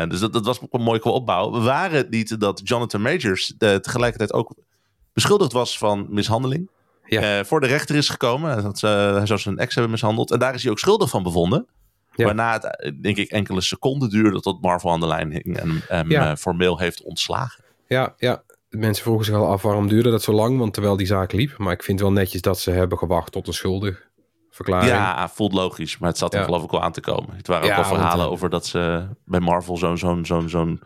dus 0.05 0.19
dat, 0.19 0.33
dat 0.33 0.45
was 0.45 0.59
een 0.69 0.81
mooie 0.81 0.99
qua 0.99 1.11
opbouw. 1.11 1.51
We 1.51 1.59
waren 1.59 1.97
het 1.97 2.09
niet 2.09 2.39
dat 2.39 2.61
Jonathan 2.63 3.01
Majors 3.01 3.53
tegelijkertijd 3.57 4.33
ook 4.33 4.55
beschuldigd 5.13 5.51
was 5.51 5.77
van 5.77 6.07
mishandeling. 6.09 6.69
Ja. 7.19 7.39
Eh, 7.39 7.45
voor 7.45 7.59
de 7.59 7.67
rechter 7.67 7.95
is 7.95 8.09
gekomen. 8.09 8.63
Dat, 8.63 8.83
eh, 8.83 9.15
hij 9.15 9.25
zou 9.25 9.39
zijn 9.39 9.57
ex 9.57 9.73
hebben 9.73 9.91
mishandeld. 9.91 10.31
En 10.31 10.39
daar 10.39 10.53
is 10.53 10.61
hij 10.63 10.71
ook 10.71 10.79
schuldig 10.79 11.09
van 11.09 11.23
bevonden. 11.23 11.67
Ja. 12.15 12.25
Waarna 12.25 12.53
het, 12.53 12.77
eh, 12.77 12.91
denk 13.01 13.17
ik, 13.17 13.29
enkele 13.31 13.61
seconden 13.61 14.09
duurde 14.09 14.39
tot 14.39 14.61
Marvel 14.61 14.91
aan 14.91 14.99
de 14.99 15.07
lijn 15.07 15.31
hing. 15.31 15.57
En 15.57 15.81
hem 15.87 16.09
Ja. 16.11 16.35
formeel 16.37 16.79
heeft 16.79 17.03
ontslagen. 17.03 17.63
ja, 17.87 18.13
ja. 18.17 18.43
Mensen 18.69 19.03
vroegen 19.03 19.25
zich 19.25 19.35
al 19.35 19.47
af 19.47 19.61
waarom 19.61 19.87
duurde 19.87 20.11
dat 20.11 20.23
zo 20.23 20.31
lang, 20.31 20.57
want 20.57 20.73
terwijl 20.73 20.97
die 20.97 21.05
zaak 21.05 21.31
liep. 21.31 21.57
Maar 21.57 21.73
ik 21.73 21.83
vind 21.83 21.99
wel 21.99 22.11
netjes 22.11 22.41
dat 22.41 22.59
ze 22.59 22.71
hebben 22.71 22.97
gewacht 22.97 23.31
tot 23.31 23.47
een 23.47 23.53
schuldig 23.53 24.07
verklaring. 24.49 24.91
Ja, 24.91 25.29
voelt 25.29 25.53
logisch. 25.53 25.97
Maar 25.97 26.09
het 26.09 26.17
zat 26.17 26.33
er 26.33 26.43
geloof 26.43 26.63
ik 26.63 26.71
wel 26.71 26.81
aan 26.81 26.91
te 26.91 27.01
komen. 27.01 27.35
Het 27.35 27.47
waren 27.47 27.69
ook 27.69 27.75
want, 27.75 27.87
verhalen 27.87 28.29
over 28.29 28.49
dat 28.49 28.65
ze 28.65 29.07
bij 29.25 29.39
Marvel 29.39 29.77
zo'n 29.77 29.97
zo'n 29.97 30.25
zo'n 30.25 30.49
zo'n 30.49 30.81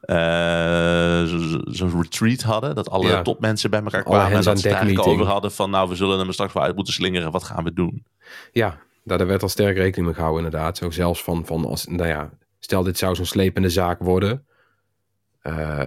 eh, 0.00 1.24
zo- 1.24 1.60
zo'n 1.64 2.00
retreat 2.02 2.42
hadden. 2.42 2.74
Dat 2.74 2.90
alle 2.90 3.08
Ja. 3.08 3.22
topmensen 3.22 3.70
bij 3.70 3.82
elkaar 3.82 4.02
kwamen. 4.02 4.26
En 4.26 4.32
dat 4.32 4.42
ze 4.44 4.50
het 4.50 4.64
eigenlijk 4.64 4.96
meeting. 4.96 5.16
over 5.20 5.32
hadden 5.32 5.52
van... 5.52 5.70
nou, 5.70 5.88
we 5.88 5.94
zullen 5.94 6.18
hem 6.18 6.26
er 6.26 6.32
straks 6.32 6.52
wel 6.52 6.62
uit 6.62 6.74
moeten 6.74 6.94
slingeren. 6.94 7.30
Wat 7.30 7.44
gaan 7.44 7.64
we 7.64 7.72
doen? 7.72 8.04
Ja, 8.52 8.78
daar 9.04 9.26
werd 9.26 9.42
al 9.42 9.48
sterk 9.48 9.76
rekening 9.76 10.06
mee 10.06 10.14
gehouden 10.14 10.44
inderdaad. 10.44 10.76
Zo 10.76 10.90
zelfs 10.90 11.22
van, 11.22 11.46
van 11.46 11.64
als, 11.64 11.86
nou 11.86 12.08
ja, 12.08 12.30
stel 12.58 12.82
dit 12.82 12.98
zou 12.98 13.14
zo'n 13.14 13.24
slepende 13.26 13.68
zaak 13.70 13.98
worden. 14.02 14.42
eh, 15.42 15.80
eh, 15.80 15.86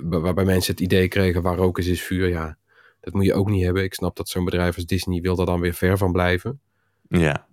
waarbij 0.00 0.44
mensen 0.44 0.72
het 0.72 0.82
idee 0.82 1.08
kregen 1.08 1.42
waar 1.42 1.56
rook 1.56 1.78
is, 1.78 1.86
is 1.86 2.02
vuur. 2.02 2.28
Ja, 2.28 2.56
dat 3.00 3.14
moet 3.14 3.24
je 3.24 3.34
ook 3.34 3.48
niet 3.50 3.64
hebben. 3.64 3.82
Ik 3.82 3.94
snap 3.94 4.16
dat 4.16 4.28
zo'n 4.28 4.44
bedrijf 4.44 4.76
als 4.76 4.84
Disney 4.86 5.20
wil 5.20 5.36
daar 5.36 5.46
dan 5.46 5.60
weer 5.60 5.74
ver 5.74 5.98
van 5.98 6.12
blijven. 6.12 6.60
Ja. 7.08 7.46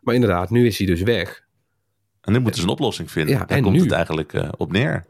Maar 0.00 0.14
inderdaad, 0.14 0.50
nu 0.50 0.66
is 0.66 0.78
hij 0.78 0.86
dus 0.86 1.02
weg. 1.02 1.44
En 2.20 2.32
nu 2.32 2.38
moeten 2.40 2.60
ze 2.60 2.66
een 2.66 2.72
oplossing 2.72 3.10
vinden. 3.10 3.34
Ja, 3.34 3.44
Daar 3.44 3.56
en 3.56 3.62
komt 3.62 3.74
nu? 3.76 3.82
het 3.82 3.92
eigenlijk 3.92 4.34
op 4.56 4.72
neer. 4.72 5.06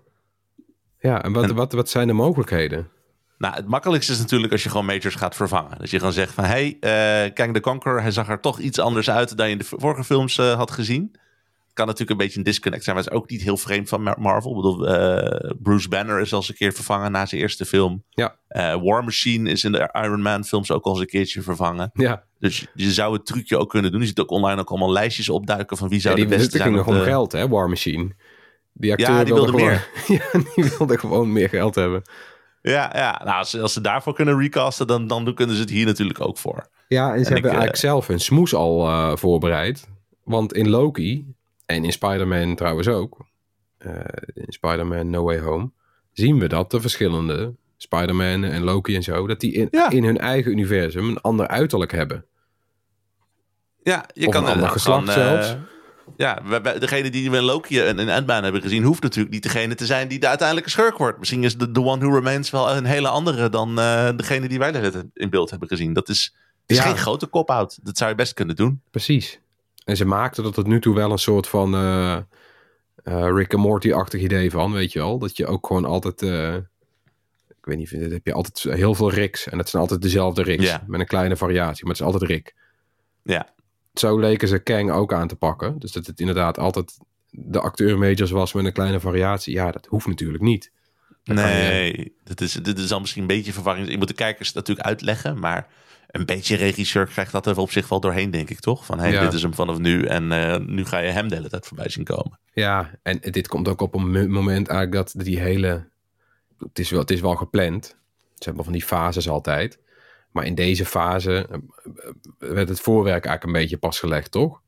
Ja, 1.01 1.23
en 1.23 1.33
wat, 1.33 1.45
En- 1.45 1.55
wat, 1.55 1.73
wat 1.73 1.89
zijn 1.89 2.07
de 2.07 2.13
mogelijkheden? 2.13 2.89
Nou, 3.39 3.55
het 3.55 3.67
makkelijkste 3.67 4.13
is 4.13 4.19
natuurlijk 4.19 4.53
als 4.53 4.63
je 4.63 4.69
gewoon 4.71 4.87
majors 4.87 5.15
gaat 5.15 5.37
vervangen. 5.37 5.79
Dat 5.79 5.91
je 5.91 5.99
gewoon 5.99 6.13
zegt 6.13 6.33
van... 6.33 6.45
hey, 6.45 6.77
eh 6.81 7.35
Kang 7.35 7.55
the 7.55 7.61
Conqueror, 7.61 8.01
hij 8.01 8.11
zag 8.11 8.29
er 8.29 8.41
toch 8.41 8.59
iets 8.59 8.79
anders 8.79 9.11
uit... 9.11 9.37
dan 9.37 9.47
je 9.47 9.53
in 9.53 9.59
de 9.59 9.65
vorige 9.65 10.05
films 10.05 10.39
eh, 10.39 10.55
had 10.57 10.71
gezien. 10.71 11.17
Kan 11.73 11.87
natuurlijk 11.87 12.11
een 12.11 12.25
beetje 12.27 12.39
een 12.39 12.45
disconnect 12.45 12.85
zijn... 12.85 12.97
maar 12.97 13.05
het 13.05 13.15
is 13.15 13.19
ook 13.21 13.31
niet 13.31 13.43
heel 13.43 13.57
vreemd 13.57 13.89
van 13.89 14.03
Mar- 14.03 14.21
Marvel. 14.21 14.51
Ik 14.51 14.57
bedoel, 14.57 14.89
eh, 14.89 15.51
Bruce 15.63 15.89
Banner 15.89 16.21
is 16.21 16.33
al 16.33 16.39
eens 16.39 16.49
een 16.49 16.55
keer 16.55 16.73
vervangen 16.73 17.13
na 17.13 17.27
zijn 17.27 17.41
eerste 17.41 17.65
film. 17.65 18.05
Ja. 18.11 18.37
War 18.83 19.05
Machine 19.05 19.51
is 19.51 19.65
in 19.65 19.73
de 19.73 19.89
Iron 20.03 20.23
Man 20.23 20.45
films 20.45 20.71
ook 20.71 20.85
al 20.85 20.93
eens 20.93 21.01
een 21.01 21.07
keertje 21.07 21.43
vervangen. 21.43 21.91
Ja, 21.95 22.25
Dus 22.39 22.67
je 22.75 22.91
zou 22.93 23.13
het 23.13 23.27
trucje 23.27 23.57
ook 23.59 23.71
kunnen 23.71 23.91
doen. 23.93 24.01
Je 24.01 24.07
ziet 24.07 24.21
ook 24.21 24.31
online 24.31 24.61
ook 24.61 24.71
allemaal 24.71 24.93
lijstjes 24.93 25.29
opduiken... 25.29 25.77
van 25.77 25.89
wie 25.89 25.97
ja 25.97 26.03
zou 26.03 26.15
die 26.17 26.27
de 26.27 26.37
beste 26.37 26.57
zijn. 26.57 26.73
nog 26.73 26.81
op 26.81 26.93
om 26.93 26.99
de- 26.99 27.05
geld, 27.05 27.33
hè, 27.33 27.49
War 27.49 27.69
Machine. 27.69 28.11
Die 28.73 28.93
acteur 28.93 29.09
Ja, 29.15 29.25
die 29.25 29.35
wilde 29.35 29.51
gewoon, 29.51 29.71
ja, 30.19 30.41
die 30.55 30.65
wilde 30.79 30.99
gewoon 30.99 31.33
meer 31.33 31.49
geld 31.49 31.75
hebben. 31.75 32.03
Ja, 32.63 32.91
ja. 32.95 33.21
Nou, 33.25 33.37
als, 33.39 33.51
ze- 33.51 33.61
als 33.61 33.73
ze 33.73 33.81
daarvoor 33.81 34.15
kunnen 34.15 34.39
recasten... 34.39 34.87
Dan, 34.87 35.07
dan 35.07 35.35
kunnen 35.35 35.55
ze 35.55 35.61
het 35.61 35.71
hier 35.71 35.87
natuurlijk 35.87 36.21
ook 36.21 36.39
voor. 36.39 36.67
Ja, 36.89 37.15
en 37.15 37.19
ze 37.25 37.27
En 37.27 37.33
hebben 37.33 37.37
ik, 37.37 37.45
eh, 37.45 37.49
eigenlijk 37.51 37.77
zelf 37.77 38.09
een 38.09 38.21
smoes 38.21 38.55
al 38.55 38.87
eh, 38.87 39.17
voorbereid. 39.17 39.89
Want 40.25 40.53
in 40.53 40.69
Loki, 40.69 41.35
en 41.67 41.85
in 41.85 41.93
Spider-Man 41.93 42.55
trouwens 42.55 42.89
ook, 42.89 43.19
eh, 43.79 43.93
in 44.35 44.45
Spider-Man 44.53 45.11
No 45.11 45.23
Way 45.25 45.39
Home, 45.41 45.71
zien 46.13 46.39
we 46.39 46.47
dat 46.49 46.71
de 46.71 46.81
verschillende 46.81 47.55
Spider-Man 47.77 48.45
en 48.45 48.63
Loki 48.63 48.95
en 48.95 49.03
zo, 49.03 49.27
dat 49.27 49.41
die 49.41 49.53
in, 49.53 49.69
Ja. 49.71 49.91
in 49.91 50.05
hun 50.05 50.19
eigen 50.19 50.51
universum 50.53 51.09
een 51.09 51.21
ander 51.21 51.49
uiterlijk 51.49 51.93
hebben. 51.93 52.25
Ja, 53.83 54.05
je 54.15 54.27
Of 54.27 54.33
kan 54.33 54.45
een 54.47 54.53
ander 54.53 54.69
geslacht 54.69 55.13
zelfs. 55.13 55.57
Ja, 56.17 56.35
degene 56.79 57.11
die 57.11 57.31
we 57.31 57.43
Loki 57.43 57.81
en 57.81 57.99
in 57.99 58.09
Ant-Man 58.09 58.43
hebben 58.43 58.63
gezien, 58.63 58.83
hoeft 58.83 59.03
natuurlijk 59.03 59.35
niet 59.35 59.43
degene 59.43 59.75
te 59.75 59.87
zijn 59.87 60.09
die 60.09 60.19
de 60.19 60.29
uiteindelijke 60.29 60.71
schurk 60.71 60.99
wordt. 60.99 61.19
Misschien 61.19 61.45
is 61.45 61.57
de, 61.57 61.71
the 61.71 61.81
One 61.83 61.99
Who 62.05 62.15
Remains 62.15 62.51
wel 62.51 62.77
een 62.77 62.85
hele 62.85 63.09
andere 63.09 63.49
dan 63.49 63.79
eh, 63.79 64.09
degene 64.17 64.49
die 64.49 64.59
wij 64.59 64.71
net 64.71 65.05
in 65.15 65.31
beeld 65.31 65.51
hebben 65.51 65.69
gezien. 65.69 65.93
Dat 65.93 66.09
is, 66.09 66.35
is 66.67 66.77
Ja. 66.77 66.83
geen 66.83 66.97
grote 66.99 67.29
cop-out. 67.31 67.79
Dat 67.83 67.97
zou 67.99 68.11
je 68.11 68.17
best 68.17 68.35
kunnen 68.35 68.57
doen. 68.57 68.81
Precies. 68.91 69.41
En 69.85 69.97
ze 69.97 70.05
maakten 70.05 70.45
er 70.45 70.53
tot 70.53 70.67
nu 70.67 70.81
toe 70.81 70.95
wel 70.95 71.11
een 71.13 71.19
soort 71.19 71.47
van 71.49 71.75
eh, 71.75 72.17
eh, 72.17 72.23
Rick 73.35 73.55
and 73.55 73.63
Morty-achtig 73.63 74.21
idee 74.21 74.51
van, 74.51 74.73
weet 74.73 74.93
je 74.93 74.99
wel. 74.99 75.19
Dat 75.19 75.37
je 75.37 75.47
ook 75.47 75.67
gewoon 75.67 75.85
altijd, 75.85 76.23
ik 77.49 77.65
weet 77.67 77.77
niet, 77.77 78.01
dat 78.01 78.11
heb 78.11 78.27
je 78.27 78.33
altijd 78.33 78.77
heel 78.77 78.95
veel 78.95 79.11
Ricks. 79.11 79.49
En 79.49 79.59
het 79.59 79.69
zijn 79.69 79.83
altijd 79.83 80.03
dezelfde 80.03 80.43
Ricks, 80.43 80.65
Ja. 80.65 80.85
met 80.87 81.01
een 81.01 81.07
kleine 81.07 81.37
variatie, 81.37 81.85
maar 81.85 81.93
het 81.95 82.01
is 82.01 82.07
altijd 82.13 82.31
Rick. 82.31 82.55
Ja. 83.23 83.49
Zo 83.95 84.19
leken 84.19 84.49
ze 84.49 84.59
Kang 84.59 84.91
ook 84.91 85.13
aan 85.13 85.29
te 85.29 85.37
pakken. 85.37 85.79
Dus 85.79 85.93
dat 85.93 86.07
het 86.07 86.21
inderdaad 86.21 86.59
altijd 86.59 86.99
de 87.31 87.61
acteur 87.61 87.99
majors 87.99 88.31
was 88.31 88.53
met 88.53 88.65
een 88.65 88.73
kleine 88.73 89.01
variatie. 89.01 89.55
Ja, 89.55 89.71
dat 89.71 89.87
hoeft 89.87 90.07
natuurlijk 90.07 90.43
niet. 90.43 90.71
Je- 91.23 91.33
Nee, 91.33 92.13
dit 92.25 92.41
is, 92.41 92.53
dit 92.53 92.79
is 92.79 92.89
dan 92.89 93.01
misschien 93.01 93.23
een 93.23 93.29
beetje 93.29 93.53
verwarring. 93.53 93.91
Je 93.91 93.99
moet 93.99 94.09
de 94.09 94.15
kijkers 94.15 94.53
natuurlijk 94.53 94.87
uitleggen, 94.87 95.39
maar 95.39 95.69
een 96.11 96.25
beetje 96.27 96.57
regisseur 96.57 97.07
krijgt 97.07 97.33
dat 97.33 97.47
er 97.47 97.59
op 97.59 97.71
zich 97.71 97.89
wel 97.89 98.01
doorheen, 98.01 98.31
denk 98.31 98.51
ik, 98.51 98.61
toch? 98.61 98.85
Van, 98.87 98.99
hey, 98.99 99.13
Ja. 99.13 99.21
dit 99.25 99.33
is 99.33 99.43
hem 99.43 99.55
vanaf 99.55 99.79
nu 99.79 100.05
en 100.05 100.33
eh, 100.33 100.59
nu 100.67 100.85
ga 100.85 100.99
je 100.99 101.11
hem 101.11 101.29
de 101.29 101.35
hele 101.35 101.49
tijd 101.49 101.67
voorbij 101.67 101.89
zien 101.89 102.05
komen. 102.05 102.39
Ja, 102.53 102.91
en 103.03 103.19
dit 103.21 103.49
komt 103.49 103.69
ook 103.69 103.81
op 103.81 103.95
een 103.95 104.11
mo- 104.11 104.27
moment 104.29 104.69
eigenlijk 104.69 105.13
dat 105.13 105.25
die 105.25 105.39
hele... 105.41 105.89
Het 106.59 106.79
is 106.79 106.91
wel, 106.91 107.01
het 107.01 107.11
is 107.11 107.21
wel 107.21 107.35
gepland. 107.37 107.87
Ze 108.35 108.45
hebben 108.45 108.65
van 108.65 108.73
die 108.73 108.85
fases 108.85 109.29
altijd. 109.29 109.79
Maar 110.31 110.45
in 110.45 110.55
deze 110.55 110.85
fase 110.85 111.47
eh, 111.51 111.57
eh, 111.57 112.55
werd 112.55 112.69
het 112.69 112.81
voorwerk 112.81 113.25
eigenlijk 113.25 113.45
een 113.45 113.63
beetje 113.63 113.77
pas 113.79 113.99
gelegd, 113.99 114.31
toch? 114.31 114.61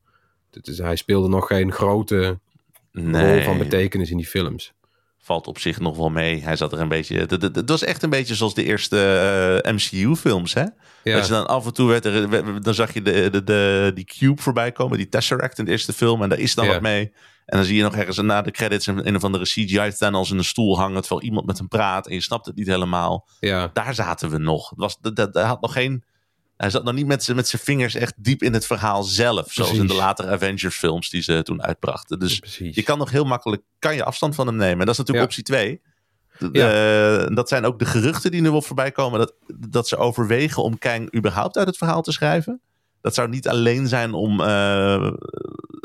Dus 0.61 0.77
hij 0.77 0.95
speelde 0.95 1.27
nog 1.27 1.47
geen 1.47 1.71
grote 1.71 2.39
rol 2.91 3.41
van 3.41 3.57
betekenis 3.57 4.11
in 4.11 4.17
die 4.17 4.25
films. 4.25 4.73
valt 5.17 5.47
op 5.47 5.59
zich 5.59 5.79
nog 5.79 5.97
wel 5.97 6.09
mee. 6.09 6.41
Hij 6.41 6.55
zat 6.55 6.71
er 6.71 6.79
een 6.79 6.87
beetje. 6.87 7.17
Het, 7.17 7.69
was 7.69 7.83
echt 7.83 8.03
een 8.03 8.09
beetje 8.09 8.35
zoals 8.35 8.53
de 8.53 8.63
eerste 8.63 8.97
eh, 9.63 9.73
MCU-films, 9.73 10.53
hè? 10.53 10.65
Ja, 11.03 11.15
Dat 11.15 11.25
je 11.27 11.33
dan 11.33 11.47
af 11.47 11.65
en 11.65 11.73
toe 11.73 11.89
werd 11.89 12.05
er, 12.05 12.61
dan 12.61 12.73
zag 12.73 12.93
je 12.93 13.01
de, 13.01 13.29
de, 13.29 13.43
de, 13.43 13.91
die 13.95 14.05
Cube 14.05 14.41
voorbij 14.41 14.71
komen, 14.71 14.97
die 14.97 15.09
Tesseract 15.09 15.59
in 15.59 15.65
de 15.65 15.71
eerste 15.71 15.93
film, 15.93 16.23
en 16.23 16.29
daar 16.29 16.39
is 16.39 16.55
dan 16.55 16.65
Ja. 16.65 16.71
wat 16.71 16.81
mee. 16.81 17.11
En 17.45 17.57
dan 17.57 17.65
zie 17.65 17.75
je 17.77 17.83
nog 17.83 17.95
ergens 17.95 18.17
na 18.17 18.41
de 18.41 18.51
credits 18.51 18.87
een, 18.87 19.07
een 19.07 19.15
of 19.15 19.23
andere 19.23 19.43
CGI-Thanos 19.43 20.31
in 20.31 20.37
een 20.37 20.43
stoel 20.43 20.77
hangen, 20.77 21.01
terwijl 21.01 21.21
iemand 21.21 21.45
met 21.45 21.57
hem 21.57 21.67
praat 21.67 22.07
en 22.07 22.13
je 22.13 22.21
snapt 22.21 22.45
het 22.45 22.55
niet 22.55 22.67
helemaal. 22.67 23.27
ja, 23.39 23.69
Daar 23.73 23.93
zaten 23.93 24.29
we 24.29 24.37
nog. 24.37 24.69
Het 24.69 24.79
was, 24.79 24.97
dat, 25.01 25.15
dat, 25.15 25.33
hij 25.33 25.43
had 25.43 25.61
nog 25.61 25.73
geen. 25.73 26.03
Hij 26.57 26.69
zat 26.69 26.83
nog 26.83 26.93
niet 26.93 27.05
met 27.05 27.23
zijn 27.23 27.37
met 27.37 27.47
zijn 27.47 27.61
vingers 27.61 27.95
echt 27.95 28.13
diep 28.17 28.43
in 28.43 28.53
het 28.53 28.65
verhaal 28.65 29.03
zelf. 29.03 29.51
Zoals 29.51 29.71
in 29.71 29.87
de 29.87 29.93
latere 29.93 30.29
Avengers-films 30.31 31.09
die 31.09 31.21
ze 31.21 31.43
toen 31.43 31.63
uitbrachten. 31.63 32.19
Dus 32.19 32.39
precies. 32.39 32.75
je 32.75 32.83
kan 32.83 32.97
nog 32.97 33.11
heel 33.11 33.25
makkelijk 33.25 33.61
kan 33.79 33.95
je 33.95 34.03
afstand 34.03 34.35
van 34.35 34.47
hem 34.47 34.55
nemen. 34.55 34.79
En 34.79 34.85
dat 34.85 34.89
is 34.89 34.97
natuurlijk 34.97 35.17
Ja. 35.31 35.37
optie 35.37 35.43
2. 35.43 35.81
Ja. 36.51 37.25
dat 37.25 37.49
zijn 37.49 37.65
ook 37.65 37.79
de 37.79 37.85
geruchten 37.85 38.31
die 38.31 38.41
nu 38.41 38.51
wel 38.51 38.61
voorbij 38.61 38.91
komen. 38.91 39.19
Dat, 39.19 39.33
dat 39.69 39.87
ze 39.87 39.97
overwegen 39.97 40.63
om 40.63 40.77
Kang 40.77 41.15
überhaupt 41.15 41.57
uit 41.57 41.67
het 41.67 41.77
verhaal 41.77 42.01
te 42.01 42.11
schrijven. 42.11 42.61
Dat 43.01 43.13
zou 43.13 43.29
niet 43.29 43.47
alleen 43.47 43.87
zijn 43.87 44.13
om, 44.13 44.41
eh, 44.41 45.11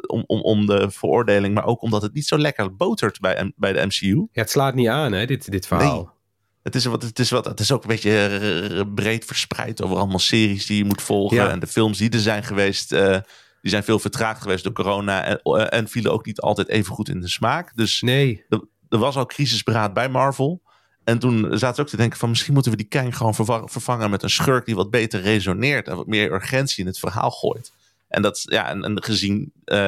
om, 0.08 0.24
om, 0.26 0.40
om 0.40 0.66
de 0.66 0.90
veroordeling, 0.90 1.54
maar 1.54 1.64
ook 1.64 1.82
omdat 1.82 2.02
het 2.02 2.14
niet 2.14 2.26
zo 2.26 2.38
lekker 2.38 2.76
botert 2.76 3.20
bij, 3.20 3.52
bij 3.56 3.72
de 3.72 3.86
MCU. 3.86 4.14
Ja, 4.32 4.40
het 4.42 4.50
slaat 4.50 4.74
niet 4.74 4.88
aan, 4.88 5.12
hè, 5.12 5.26
dit, 5.26 5.50
dit 5.50 5.66
verhaal. 5.66 6.16
Het 6.62 6.74
is, 6.74 6.84
wat, 6.84 7.02
het, 7.02 7.18
is 7.18 7.30
wat, 7.30 7.44
het 7.44 7.60
is 7.60 7.72
ook 7.72 7.82
een 7.82 7.88
beetje 7.88 8.26
eh, 8.26 8.94
breed 8.94 9.24
verspreid 9.24 9.82
over 9.82 9.96
allemaal 9.96 10.18
series 10.18 10.66
die 10.66 10.76
je 10.78 10.84
moet 10.84 11.02
volgen. 11.02 11.36
Ja. 11.36 11.50
En 11.50 11.60
de 11.60 11.66
films 11.66 11.98
die 11.98 12.10
er 12.10 12.18
zijn 12.18 12.44
geweest, 12.44 12.92
eh, 12.92 13.18
die 13.60 13.70
zijn 13.70 13.84
veel 13.84 13.98
vertraagd 13.98 14.42
geweest 14.42 14.64
door 14.64 14.72
corona. 14.72 15.24
En, 15.24 15.40
eh, 15.42 15.78
en 15.78 15.88
vielen 15.88 16.12
ook 16.12 16.26
niet 16.26 16.40
altijd 16.40 16.68
even 16.68 16.94
goed 16.94 17.08
in 17.08 17.20
de 17.20 17.28
smaak. 17.28 17.76
Dus 17.76 18.02
Nee, 18.02 18.44
er 18.88 18.98
was 18.98 19.16
al 19.16 19.26
crisisberaad 19.26 19.92
bij 19.92 20.08
Marvel. 20.08 20.62
En 21.04 21.18
toen 21.18 21.46
zaten 21.50 21.74
ze 21.74 21.80
ook 21.80 21.88
te 21.88 21.96
denken 21.96 22.18
van 22.18 22.28
misschien 22.28 22.52
moeten 22.54 22.70
we 22.72 22.78
die 22.78 22.86
Kang 22.88 23.16
gewoon 23.16 23.34
verva- 23.34 23.66
vervangen 23.66 24.10
met 24.10 24.22
een 24.22 24.30
schurk 24.30 24.66
die 24.66 24.74
wat 24.74 24.90
beter 24.90 25.20
resoneert 25.20 25.88
en 25.88 25.96
wat 25.96 26.06
meer 26.06 26.32
urgentie 26.32 26.80
in 26.80 26.86
het 26.86 26.98
verhaal 26.98 27.30
gooit. 27.30 27.72
En 28.08 28.22
dat, 28.22 28.42
ja, 28.44 28.68
en, 28.68 28.82
en 28.84 29.02
gezien 29.02 29.52
eh, 29.64 29.78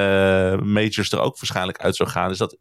Majors 0.61 1.11
er 1.11 1.19
ook 1.19 1.37
waarschijnlijk 1.39 1.77
uit 1.77 1.95
zou 1.95 2.09
gaan, 2.09 2.29
is 2.29 2.37
dat 2.37 2.57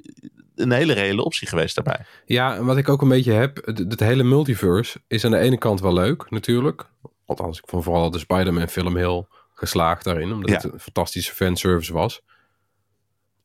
een 0.55 0.73
hele 0.73 0.92
reële 0.92 1.25
optie 1.25 1.49
geweest 1.49 1.75
daarbij. 1.75 2.05
Ja, 2.25 2.57
en 2.57 2.64
wat 2.64 2.77
ik 2.77 2.88
ook 2.88 3.03
een 3.03 3.09
beetje 3.09 3.33
heb, 3.33 3.64
het, 3.64 4.01
hele 4.01 4.23
multiverse 4.23 5.03
is 5.09 5.25
aan 5.25 5.31
de 5.31 5.38
ene 5.38 5.59
kant 5.59 5.81
wel 5.81 5.92
leuk, 5.92 6.31
natuurlijk. 6.31 6.87
Althans, 7.27 7.59
ik 7.59 7.64
vond 7.68 7.85
vooral 7.85 8.11
de 8.11 8.18
Spider-Man 8.18 8.68
film 8.68 8.96
heel 8.96 9.29
geslaagd 9.55 10.05
daarin, 10.05 10.33
omdat 10.33 10.51
Ja. 10.51 10.57
het 10.57 10.64
een 10.73 10.81
fantastische 10.81 11.35
fanservice 11.35 11.92
was. 11.92 12.20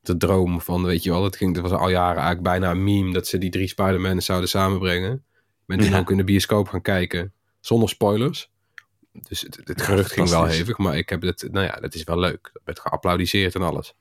De 0.00 0.16
droom 0.16 0.60
van, 0.60 0.84
weet 0.84 1.02
je 1.02 1.10
wel, 1.10 1.24
het, 1.24 1.36
ging, 1.36 1.56
het 1.56 1.68
was 1.70 1.78
al 1.80 1.88
jaren 1.88 2.22
eigenlijk 2.22 2.42
bijna 2.42 2.70
een 2.70 2.84
meme 2.84 3.12
dat 3.12 3.26
ze 3.26 3.38
die 3.38 3.50
drie 3.50 3.68
Spider-Man 3.68 4.22
zouden 4.22 4.48
samenbrengen. 4.48 5.24
Ben 5.66 5.78
toen 5.78 5.90
Ja. 5.90 5.98
ook 5.98 6.10
in 6.10 6.16
de 6.16 6.24
bioscoop 6.24 6.68
gaan 6.68 6.82
kijken, 6.82 7.32
zonder 7.60 7.88
spoilers. 7.88 8.50
Dus 9.28 9.40
het, 9.40 9.60
het 9.64 9.82
gerucht 9.82 10.12
ging 10.12 10.28
wel 10.28 10.44
hevig, 10.44 10.78
maar 10.78 10.96
ik 10.96 11.08
heb 11.08 11.22
het, 11.22 11.48
nou 11.50 11.66
ja, 11.66 11.76
dat 11.80 11.94
is 11.94 12.04
wel 12.04 12.18
leuk. 12.18 12.50
Dat 12.52 12.62
werd 12.64 12.80
geapplaudiseerd 12.80 13.54
en 13.54 13.62
alles. 13.62 13.94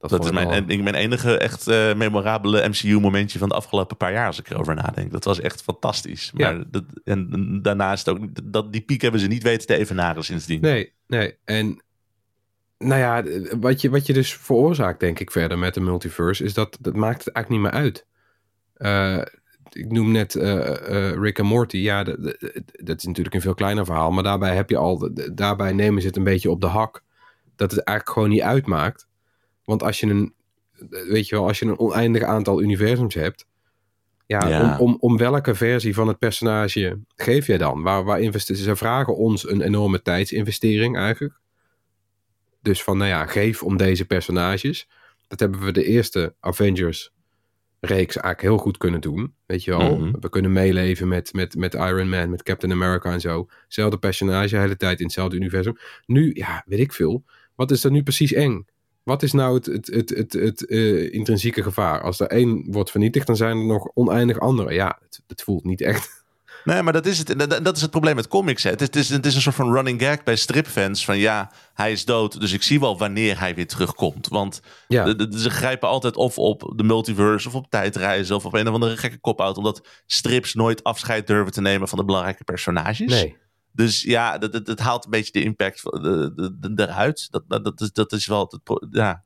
Dat 0.00 0.24
is 0.24 0.30
mijn, 0.30 0.68
en, 0.68 0.82
mijn 0.82 0.94
enige 0.94 1.38
echt 1.38 1.66
eh, 1.66 1.94
memorabele 1.94 2.68
MCU-momentje 2.68 3.38
van 3.38 3.48
de 3.48 3.54
afgelopen 3.54 3.96
paar 3.96 4.12
jaar, 4.12 4.26
als 4.26 4.38
ik 4.38 4.50
erover 4.50 4.74
nadenk. 4.74 5.12
Dat 5.12 5.24
was 5.24 5.40
echt 5.40 5.62
fantastisch. 5.62 6.32
Maar 6.32 6.54
Ja. 6.56 6.64
dat, 6.70 6.84
en 7.04 7.58
daarna 7.62 7.92
is 7.92 7.98
het 7.98 8.08
ook, 8.08 8.52
dat, 8.52 8.72
die 8.72 8.80
piek 8.80 9.02
hebben 9.02 9.20
ze 9.20 9.26
niet 9.26 9.42
weten 9.42 9.66
te 9.66 9.76
evenaren 9.76 10.24
sindsdien. 10.24 10.60
Nee, 10.60 10.92
nee. 11.06 11.36
En 11.44 11.82
nou 12.78 13.00
ja, 13.00 13.24
wat 13.60 13.80
je, 13.80 13.90
wat 13.90 14.06
je 14.06 14.12
dus 14.12 14.34
veroorzaakt, 14.34 15.00
denk 15.00 15.18
ik, 15.18 15.30
verder 15.30 15.58
met 15.58 15.74
de 15.74 15.80
multiverse, 15.80 16.44
is 16.44 16.54
dat 16.54 16.76
dat 16.80 16.94
maakt 16.94 17.24
het 17.24 17.34
eigenlijk 17.34 17.64
niet 17.64 17.72
meer 17.72 17.82
uit. 17.82 18.06
Eh, 18.74 19.37
ik 19.76 19.92
noem 19.92 20.10
net 20.12 20.34
eh, 20.34 21.08
eh, 21.10 21.16
Rick 21.20 21.38
en 21.38 21.46
Morty. 21.46 21.76
Ja, 21.76 22.04
dat, 22.04 22.22
dat- 22.72 22.98
is 22.98 23.04
natuurlijk 23.04 23.34
een 23.34 23.40
veel 23.40 23.54
kleiner 23.54 23.84
verhaal. 23.84 24.10
Maar 24.10 24.22
daarbij 24.22 24.54
heb 24.54 24.70
je 24.70 24.76
al, 24.76 25.10
daarbij 25.34 25.72
nemen 25.72 26.00
ze 26.00 26.06
het 26.06 26.16
een 26.16 26.24
beetje 26.24 26.50
op 26.50 26.60
de 26.60 26.66
hak. 26.66 27.02
Dat 27.56 27.70
het 27.70 27.80
eigenlijk 27.80 28.16
gewoon 28.16 28.28
niet 28.34 28.42
uitmaakt. 28.42 29.08
Want 29.64 29.82
als 29.82 30.00
je 30.00 30.06
een, 30.06 30.34
weet 31.08 31.28
je 31.28 31.34
wel, 31.34 31.46
als 31.46 31.58
je 31.58 31.66
een 31.66 31.78
oneindig 31.78 32.22
aantal 32.22 32.62
universums 32.62 33.14
hebt. 33.14 33.46
Ja, 34.26 34.48
Ja. 34.48 34.78
Om, 34.78 34.86
om, 34.86 34.96
om 35.00 35.16
welke 35.16 35.54
versie 35.54 35.94
van 35.94 36.08
het 36.08 36.18
personage 36.18 36.98
geef 37.16 37.46
je 37.46 37.58
dan? 37.58 37.82
Waar, 37.82 38.04
waar 38.04 38.20
investeren 38.20 38.62
ze? 38.62 38.76
vragen 38.76 39.16
ons 39.16 39.48
een 39.50 39.60
enorme 39.60 40.02
tijdsinvestering 40.02 40.96
eigenlijk. 40.96 41.34
Dus 42.62 42.82
van, 42.82 42.96
nou 42.96 43.10
ja, 43.10 43.26
geef 43.26 43.62
om 43.62 43.76
deze 43.76 44.04
personages. 44.04 44.88
Dat 45.28 45.40
hebben 45.40 45.60
we 45.60 45.72
de 45.72 45.84
eerste 45.84 46.34
Avengers 46.40 47.12
reeks 47.80 48.16
eigenlijk 48.16 48.40
heel 48.40 48.58
goed 48.58 48.76
kunnen 48.76 49.00
doen. 49.00 49.34
Weet 49.46 49.64
je 49.64 49.70
wel? 49.70 49.98
Mhm. 49.98 50.20
We 50.20 50.28
kunnen 50.28 50.52
meeleven 50.52 51.08
met, 51.08 51.32
met, 51.32 51.56
met 51.56 51.74
Iron 51.74 52.08
Man, 52.08 52.30
met 52.30 52.42
Captain 52.42 52.72
America 52.72 53.12
en 53.12 53.20
zo. 53.20 53.48
Zelfde 53.68 53.98
personage, 53.98 54.48
de 54.48 54.56
hele 54.60 54.76
tijd 54.76 54.98
in 54.98 55.04
hetzelfde 55.04 55.36
universum. 55.36 55.76
Nu, 56.06 56.30
ja, 56.34 56.62
weet 56.66 56.80
ik 56.80 56.92
veel. 56.92 57.24
Wat 57.54 57.70
is 57.70 57.84
er 57.84 57.90
nu 57.90 58.02
precies 58.02 58.32
eng? 58.32 58.66
Wat 59.02 59.22
is 59.22 59.32
nou 59.32 59.54
het, 59.54 59.66
het, 59.66 59.86
het, 59.86 60.08
het, 60.08 60.32
het 60.32 60.66
eh, 60.66 61.12
intrinsieke 61.12 61.62
gevaar? 61.62 62.00
Als 62.00 62.20
er 62.20 62.26
één 62.26 62.72
wordt 62.72 62.90
vernietigd, 62.90 63.26
dan 63.26 63.36
zijn 63.36 63.56
er 63.56 63.66
nog 63.66 63.90
oneindig 63.94 64.40
andere. 64.40 64.74
Ja, 64.74 64.98
het, 65.04 65.22
het 65.26 65.42
voelt 65.42 65.64
niet 65.64 65.80
echt. 65.80 66.17
Nee, 66.64 66.82
maar 66.82 66.92
dat 66.92 67.06
is 67.06 67.18
het. 67.18 67.38
Dat, 67.38 67.64
dat 67.64 67.76
is 67.76 67.82
het 67.82 67.90
probleem 67.90 68.14
met 68.14 68.28
comics. 68.28 68.62
Hè. 68.62 68.70
Het, 68.70 68.80
is, 68.80 68.86
het, 68.86 68.96
is, 68.96 69.08
het 69.08 69.26
is 69.26 69.34
een 69.34 69.40
soort 69.40 69.54
van 69.54 69.72
running 69.72 70.02
gag 70.02 70.22
bij 70.22 70.36
stripfans. 70.36 71.04
Van 71.04 71.18
ja, 71.18 71.50
hij 71.74 71.92
is 71.92 72.04
dood. 72.04 72.40
Dus 72.40 72.52
ik 72.52 72.62
zie 72.62 72.80
wel 72.80 72.98
wanneer 72.98 73.38
hij 73.38 73.54
weer 73.54 73.66
terugkomt. 73.66 74.28
Want 74.28 74.60
Ja, 74.88 75.04
de- 75.04 75.28
de- 75.28 75.40
ze 75.40 75.50
grijpen 75.50 75.88
altijd 75.88 76.16
of 76.16 76.38
op 76.38 76.72
de 76.76 76.82
multiverse 76.82 77.48
of 77.48 77.54
op 77.54 77.70
tijdreizen. 77.70 78.36
Of 78.36 78.44
op 78.44 78.54
een 78.54 78.68
of 78.68 78.74
andere 78.74 78.96
gekke 78.96 79.18
kop-out. 79.18 79.56
Omdat 79.56 79.86
strips 80.06 80.54
nooit 80.54 80.84
afscheid 80.84 81.26
durven 81.26 81.52
te 81.52 81.60
nemen 81.60 81.88
van 81.88 81.98
de 81.98 82.04
belangrijke 82.04 82.44
personages. 82.44 82.98
nee. 83.10 83.36
Dus 83.72 84.02
ja, 84.02 84.38
dat, 84.38 84.52
dat, 84.52 84.66
dat 84.66 84.78
haalt 84.78 85.04
een 85.04 85.10
beetje 85.10 85.32
de 85.32 85.42
impact 85.42 85.82
eruit. 86.76 87.28
Dat, 87.30 87.42
dat, 87.48 87.64
dat, 87.64 87.80
is, 87.80 87.92
dat 87.92 88.12
is 88.12 88.26
wel. 88.26 88.46
Het, 88.50 88.62
pro- 88.62 88.86
ja. 88.90 89.24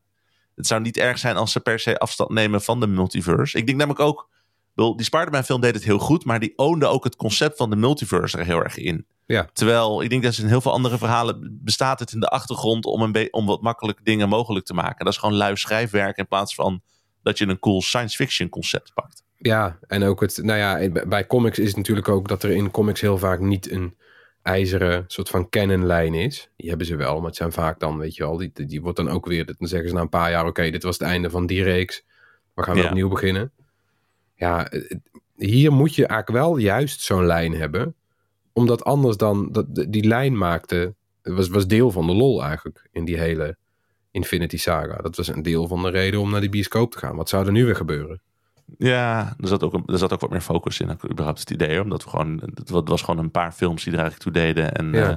het 0.54 0.66
zou 0.66 0.80
niet 0.80 0.96
erg 0.96 1.18
zijn 1.18 1.36
als 1.36 1.52
ze 1.52 1.60
per 1.60 1.78
se 1.78 1.98
afstand 1.98 2.30
nemen 2.30 2.62
van 2.62 2.80
de 2.80 2.86
multiverse. 2.86 3.58
Ik 3.58 3.66
denk 3.66 3.78
namelijk 3.78 4.04
ook. 4.04 4.28
Die 4.74 5.04
Spider-Man 5.04 5.44
film 5.44 5.60
deed 5.60 5.74
het 5.74 5.84
heel 5.84 5.98
goed, 5.98 6.24
maar 6.24 6.40
die 6.40 6.52
oonde 6.56 6.86
ook 6.86 7.04
het 7.04 7.16
concept 7.16 7.56
van 7.56 7.70
de 7.70 7.76
multiverse 7.76 8.38
er 8.38 8.44
heel 8.44 8.62
erg 8.62 8.76
in. 8.76 9.06
Ja. 9.26 9.48
Terwijl 9.52 10.02
ik 10.02 10.10
denk 10.10 10.22
dat 10.22 10.36
in 10.38 10.46
heel 10.46 10.60
veel 10.60 10.72
andere 10.72 10.98
verhalen 10.98 11.58
bestaat 11.62 11.98
het 11.98 12.12
in 12.12 12.20
de 12.20 12.28
achtergrond 12.28 12.84
om, 12.84 13.02
een 13.02 13.28
om 13.32 13.46
wat 13.46 13.62
makkelijke 13.62 14.02
dingen 14.02 14.28
mogelijk 14.28 14.64
te 14.66 14.74
maken. 14.74 15.04
Dat 15.04 15.12
is 15.14 15.18
gewoon 15.18 15.34
lui 15.36 15.56
schrijfwerk 15.56 16.16
in 16.16 16.26
plaats 16.28 16.54
van 16.54 16.80
dat 17.22 17.38
je 17.38 17.46
een 17.48 17.58
cool 17.58 17.82
science 17.82 18.16
fiction 18.16 18.48
concept 18.48 18.92
pakt. 18.94 19.22
Ja, 19.38 19.78
en 19.86 20.02
ook 20.02 20.20
het, 20.20 20.38
nou 20.42 20.58
ja, 20.58 20.90
bij- 21.06 21.26
comics 21.26 21.58
is 21.58 21.66
het 21.68 21.76
natuurlijk 21.76 22.08
ook 22.08 22.28
dat 22.28 22.42
er 22.42 22.50
in 22.50 22.70
comics 22.70 23.00
heel 23.00 23.18
vaak 23.18 23.40
niet 23.40 23.70
een 23.70 23.96
ijzeren 24.42 25.04
soort 25.06 25.28
van 25.28 25.48
canonlijn 25.48 26.14
is. 26.14 26.50
Die 26.56 26.68
hebben 26.68 26.86
ze 26.86 26.96
wel, 26.96 27.16
maar 27.16 27.26
het 27.26 27.36
zijn 27.36 27.52
vaak 27.52 27.80
dan, 27.80 27.98
weet 27.98 28.14
je 28.14 28.22
wel, 28.22 28.36
die, 28.36 28.52
die 28.66 28.82
wordt 28.82 28.96
dan 28.96 29.08
ook 29.10 29.26
weer, 29.26 29.46
dan 29.46 29.68
zeggen 29.68 29.88
ze 29.88 29.94
na 29.94 30.00
een 30.00 30.08
paar 30.08 30.30
jaar, 30.30 30.46
oké, 30.46 30.70
dit 30.70 30.82
was 30.82 30.98
het 30.98 31.08
einde 31.08 31.30
van 31.30 31.46
die 31.46 31.62
reeks. 31.62 32.04
We 32.54 32.62
gaan 32.62 32.74
weer 32.74 32.82
Ja. 32.82 32.88
opnieuw 32.88 33.08
beginnen. 33.08 33.52
Ja, 34.42 34.66
het- 34.70 34.98
hier 35.36 35.72
moet 35.72 35.94
je 35.94 36.06
eigenlijk 36.06 36.44
wel 36.44 36.56
juist 36.56 37.00
zo'n 37.00 37.26
lijn 37.26 37.52
hebben, 37.54 37.94
omdat 38.52 38.84
anders 38.84 39.16
dan, 39.16 39.48
dat, 39.52 39.66
die 39.88 40.06
lijn 40.06 40.38
maakte 40.38 40.94
was, 41.22 41.48
was 41.48 41.66
deel 41.66 41.90
van 41.90 42.06
de 42.06 42.12
lol 42.12 42.42
eigenlijk 42.44 42.88
in 42.92 43.04
die 43.04 43.18
hele 43.18 43.56
Infinity 44.10 44.56
Saga. 44.56 44.96
Dat 44.96 45.16
was 45.16 45.28
een 45.28 45.42
deel 45.42 45.66
van 45.68 45.82
de 45.82 45.90
reden 45.90 46.20
om 46.20 46.30
naar 46.30 46.40
die 46.40 46.48
bioscoop 46.50 46.90
te 46.92 46.98
gaan. 46.98 47.16
Wat 47.16 47.28
zou 47.28 47.46
er 47.46 47.52
nu 47.52 47.64
weer 47.64 47.76
gebeuren? 47.76 48.20
Ja, 48.78 49.34
er 49.40 49.48
zat 49.48 49.62
ook, 49.62 49.72
een, 49.72 49.82
er 49.86 49.98
zat 49.98 50.12
ook 50.12 50.20
wat 50.20 50.30
meer 50.30 50.40
focus 50.40 50.80
in. 50.80 50.88
Ik 50.88 51.10
überhaupt 51.10 51.40
het 51.40 51.50
idee, 51.50 51.82
omdat 51.82 52.04
we 52.04 52.10
gewoon, 52.10 52.42
het 52.54 52.70
wa- 52.70 52.82
was 52.82 53.02
gewoon 53.02 53.24
een 53.24 53.30
paar 53.30 53.52
films 53.52 53.84
die 53.84 53.92
er 53.92 53.98
eigenlijk 53.98 54.30
toe 54.30 54.42
deden. 54.42 54.74
En 54.74 54.92
Ja. 54.92 55.10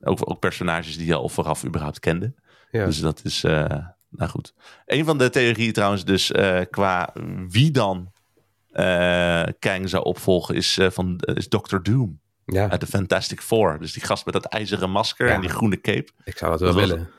eh, 0.00 0.10
ook, 0.10 0.30
ook 0.30 0.38
personages 0.40 0.96
die 0.96 1.06
je 1.06 1.14
al 1.14 1.28
vooraf 1.28 1.64
überhaupt 1.64 1.98
kende. 2.00 2.34
Ja. 2.70 2.84
Dus 2.84 3.00
dat 3.00 3.20
is, 3.24 3.44
eh, 3.44 3.64
nou 4.10 4.30
goed. 4.30 4.54
Een 4.86 5.04
van 5.04 5.18
de 5.18 5.30
theorieën 5.30 5.72
trouwens 5.72 6.04
dus 6.04 6.32
eh, 6.32 6.60
qua 6.70 7.12
wie 7.48 7.70
dan 7.70 7.96
eh 7.98 8.15
Kang 9.58 9.88
zou 9.88 10.04
opvolgen 10.04 10.54
is, 10.54 10.78
eh, 10.78 10.90
van, 10.90 11.16
is 11.34 11.48
Doctor 11.48 11.82
Doom 11.82 12.20
ja, 12.44 12.68
uit 12.70 12.80
de 12.80 12.86
Fantastic 12.86 13.40
Four. 13.40 13.78
Dus 13.78 13.92
die 13.92 14.02
gast 14.02 14.24
met 14.24 14.34
dat 14.34 14.44
ijzeren 14.44 14.90
masker 14.90 15.26
Ja. 15.28 15.34
en 15.34 15.40
die 15.40 15.50
groene 15.50 15.80
cape. 15.80 16.08
ik 16.24 16.36
zou 16.38 16.50
dat 16.50 16.60
wel 16.60 16.72
dat 16.72 16.80
was- 16.80 16.88
willen. 16.90 17.10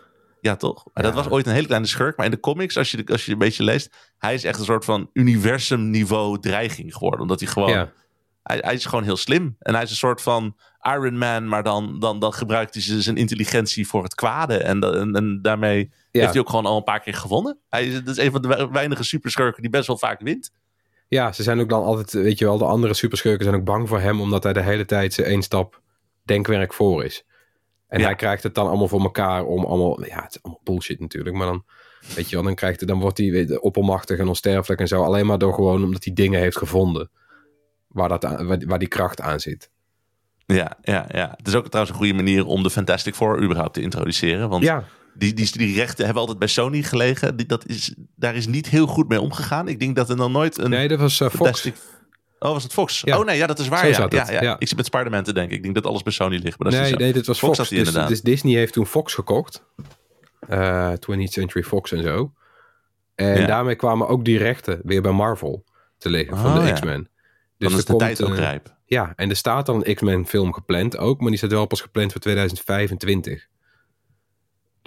Ja, 0.42 0.56
toch? 0.56 0.86
Maar 0.94 1.04
dat 1.04 1.14
Ja. 1.16 1.22
was 1.24 1.32
ooit 1.32 1.48
een 1.48 1.54
hele 1.54 1.66
kleine 1.68 1.88
schurk. 1.88 2.18
Maar 2.18 2.26
in 2.26 2.32
de 2.32 2.40
comics, 2.40 2.78
als 2.78 2.92
je, 2.92 3.04
als 3.06 3.26
je 3.26 3.32
een 3.32 3.38
beetje 3.38 3.64
leest... 3.64 3.96
hij 4.18 4.34
is 4.34 4.44
echt 4.44 4.60
een 4.60 4.66
soort 4.66 4.86
van 4.86 5.10
universum-niveau 5.14 6.40
dreiging 6.40 6.94
geworden. 6.94 7.22
Omdat 7.22 7.40
hij 7.40 7.50
gewoon... 7.50 7.70
Ja. 7.70 7.92
Hij, 8.44 8.58
hij 8.62 8.74
is 8.74 8.86
gewoon 8.86 9.04
heel 9.04 9.18
slim. 9.18 9.56
En 9.60 9.74
hij 9.74 9.84
is 9.84 9.90
een 9.90 9.96
soort 9.96 10.22
van 10.22 10.56
Iron 10.82 11.18
Man... 11.18 11.48
maar 11.48 11.64
dan, 11.64 12.00
dan, 12.00 12.20
dan 12.20 12.34
gebruikt 12.34 12.74
hij 12.74 13.02
zijn 13.02 13.18
intelligentie 13.18 13.88
voor 13.88 14.04
het 14.04 14.16
kwade. 14.16 14.58
En, 14.58 14.82
en, 14.82 15.14
en 15.16 15.40
daarmee 15.42 15.78
Ja. 16.12 16.20
heeft 16.20 16.32
hij 16.32 16.42
ook 16.42 16.50
gewoon 16.50 16.66
al 16.66 16.78
een 16.78 16.84
paar 16.84 17.00
keer 17.00 17.14
gewonnen. 17.14 17.58
Hij 17.70 17.86
is, 17.88 17.94
dat 18.04 18.18
is 18.18 18.24
een 18.26 18.32
van 18.32 18.42
de 18.42 18.48
we- 18.48 18.68
weinige 18.72 19.04
superschurken 19.04 19.62
die 19.62 19.72
best 19.72 19.88
wel 19.88 19.98
vaak 19.98 20.22
wint. 20.22 20.52
Ja, 21.08 21.32
ze 21.32 21.44
zijn 21.44 21.60
ook 21.60 21.70
dan 21.70 21.84
altijd, 21.84 22.12
weet 22.12 22.40
je 22.40 22.46
wel, 22.46 22.58
de 22.58 22.66
andere 22.66 22.94
superschurken 22.94 23.44
zijn 23.46 23.56
ook 23.58 23.64
bang 23.64 23.88
voor 23.88 24.00
hem, 24.00 24.22
omdat 24.22 24.44
hij 24.44 24.54
de 24.54 24.62
hele 24.62 24.86
tijd 24.86 25.14
zijn 25.14 25.28
één 25.28 25.42
stap 25.42 25.82
denkwerk 26.24 26.74
voor 26.74 27.04
is. 27.04 27.26
En 27.88 28.00
Ja. 28.00 28.06
hij 28.06 28.16
krijgt 28.16 28.44
het 28.44 28.56
dan 28.56 28.68
allemaal 28.68 28.88
voor 28.88 29.02
elkaar 29.02 29.44
om 29.46 29.66
allemaal, 29.66 30.06
ja, 30.06 30.22
het 30.24 30.36
is 30.36 30.44
allemaal 30.44 30.62
bullshit 30.64 31.00
natuurlijk, 31.00 31.36
maar 31.36 31.48
dan, 31.48 31.64
weet 32.16 32.30
je 32.30 32.36
wel, 32.36 32.46
dan, 32.46 32.56
krijgt 32.56 32.80
hij, 32.80 32.88
dan 32.88 33.00
wordt 33.00 33.18
hij 33.18 33.32
weet, 33.32 33.60
oppermachtig 33.60 34.18
en 34.20 34.28
onsterfelijk 34.28 34.82
en 34.82 34.88
zo, 34.88 35.04
alleen 35.04 35.26
maar 35.26 35.38
door 35.38 35.54
gewoon 35.54 35.84
omdat 35.84 36.04
hij 36.04 36.14
dingen 36.14 36.40
heeft 36.40 36.58
gevonden 36.58 37.10
waar, 37.88 38.10
dat 38.10 38.24
waar 38.66 38.80
die 38.80 38.88
kracht 38.88 39.22
aan 39.22 39.40
zit. 39.40 39.70
Ja, 40.46 40.78
ja, 40.82 41.06
ja. 41.12 41.34
Het 41.38 41.48
is 41.48 41.56
ook 41.56 41.66
trouwens 41.68 41.92
een 41.96 42.02
goede 42.04 42.14
manier 42.24 42.46
om 42.46 42.64
de 42.64 42.70
Fantastic 42.70 43.16
Four 43.16 43.42
überhaupt 43.44 43.74
te 43.74 43.82
introduceren. 43.82 44.50
Want 44.50 44.64
Ja, 44.64 44.84
die, 45.18 45.34
die, 45.34 45.52
die 45.58 45.76
rechten 45.76 46.04
hebben 46.04 46.22
altijd 46.22 46.40
bij 46.40 46.48
Sony 46.48 46.82
gelegen. 46.84 47.36
Die, 47.36 47.46
dat 47.46 47.66
is, 47.68 47.94
daar 48.16 48.36
is 48.36 48.48
niet 48.48 48.68
heel 48.70 48.88
goed 48.88 49.08
mee 49.08 49.22
omgegaan. 49.22 49.68
Ik 49.68 49.80
denk 49.80 49.96
dat 49.96 50.10
er 50.10 50.16
nog 50.16 50.32
nooit 50.32 50.58
een 50.58 50.70
nee, 50.70 50.88
dat 50.88 51.00
was 51.00 51.20
eh, 51.20 51.30
Fox. 51.30 51.72
Oh, 52.40 52.52
was 52.52 52.64
het 52.64 52.74
Fox? 52.74 53.02
Ja. 53.06 53.20
Oh 53.20 53.26
nee, 53.26 53.38
ja, 53.38 53.48
dat 53.48 53.60
is 53.60 53.68
waar. 53.68 53.88
Ja. 53.88 54.32
Ja. 54.42 54.60
Ik 54.60 54.68
zit 54.68 54.78
met 54.78 54.86
Spider-Man 54.86 55.24
te 55.24 55.34
denken. 55.34 55.56
Ik 55.56 55.64
denk 55.64 55.76
dat 55.76 55.86
alles 55.86 56.04
bij 56.04 56.14
Sony 56.14 56.36
ligt. 56.44 56.60
Maar 56.60 56.72
dat 56.72 56.74
is 56.74 56.80
Nee, 56.80 56.90
zo. 56.90 56.96
nee, 56.98 57.14
dit 57.14 57.26
was 57.26 57.40
Fox 57.40 57.58
dus, 57.58 57.72
inderdaad. 57.72 58.08
dus 58.08 58.22
Disney 58.22 58.56
heeft 58.56 58.74
toen 58.74 58.86
Fox 58.86 59.14
gekocht. 59.14 59.64
Eh 60.48 60.92
20th 60.92 61.24
Century 61.24 61.64
Fox 61.64 61.92
en 61.92 62.04
zo. 62.04 62.34
En 63.16 63.48
daarmee 63.48 63.76
kwamen 63.76 64.08
ook 64.08 64.26
die 64.26 64.38
rechten 64.38 64.80
weer 64.84 65.02
bij 65.02 65.12
Marvel 65.12 65.64
te 65.98 66.10
liggen 66.10 66.38
van 66.38 66.52
Oh, 66.54 66.60
de 66.62 66.68
ja. 66.68 66.74
X-Men. 66.74 67.10
dan 67.58 67.72
is 67.72 67.78
de 67.78 67.84
komt, 67.84 68.00
tijd 68.00 68.24
ook 68.24 68.32
eh, 68.32 68.38
rijp. 68.38 68.76
Ja, 68.86 69.14
en 69.16 69.30
er 69.30 69.36
staat 69.36 69.70
al 69.70 69.76
een 69.86 69.96
X-Men 69.96 70.28
film 70.28 70.54
gepland 70.54 70.98
ook, 70.98 71.20
maar 71.20 71.30
die 71.30 71.38
staat 71.38 71.52
wel 71.52 71.66
pas 71.66 71.82
gepland 71.82 72.12
voor 72.12 72.22
2025. 72.22 73.48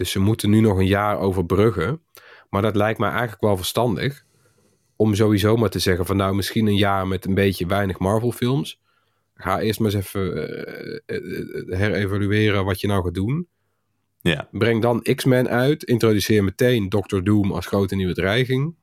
Dus 0.00 0.10
ze 0.10 0.18
moeten 0.18 0.50
nu 0.50 0.60
nog 0.60 0.78
een 0.78 0.86
jaar 0.86 1.18
overbruggen. 1.18 2.02
Maar 2.50 2.62
dat 2.62 2.76
lijkt 2.76 2.98
mij 2.98 3.10
eigenlijk 3.10 3.40
wel 3.40 3.56
verstandig. 3.56 4.24
Om 4.96 5.14
sowieso 5.14 5.56
maar 5.56 5.70
te 5.70 5.78
zeggen 5.78 6.06
van 6.06 6.16
nou 6.16 6.34
misschien 6.34 6.66
een 6.66 6.76
jaar 6.76 7.06
met 7.06 7.24
een 7.24 7.34
beetje 7.34 7.66
weinig 7.66 7.98
Marvel 7.98 8.32
films. 8.32 8.80
Ga 9.34 9.60
eerst 9.60 9.80
maar 9.80 9.94
eens 9.94 10.06
even 10.06 10.36
eh, 10.36 11.00
eh, 11.06 11.16
eh, 11.16 11.78
herevalueren 11.78 12.64
wat 12.64 12.80
je 12.80 12.86
nou 12.86 13.04
gaat 13.04 13.14
doen. 13.14 13.48
Ja. 14.20 14.48
Breng 14.50 14.82
dan 14.82 15.02
X-Men 15.02 15.48
uit. 15.48 15.82
Introduceer 15.82 16.44
meteen 16.44 16.88
Doctor 16.88 17.24
Doom 17.24 17.52
als 17.52 17.66
grote 17.66 17.94
nieuwe 17.94 18.14
dreiging. 18.14 18.74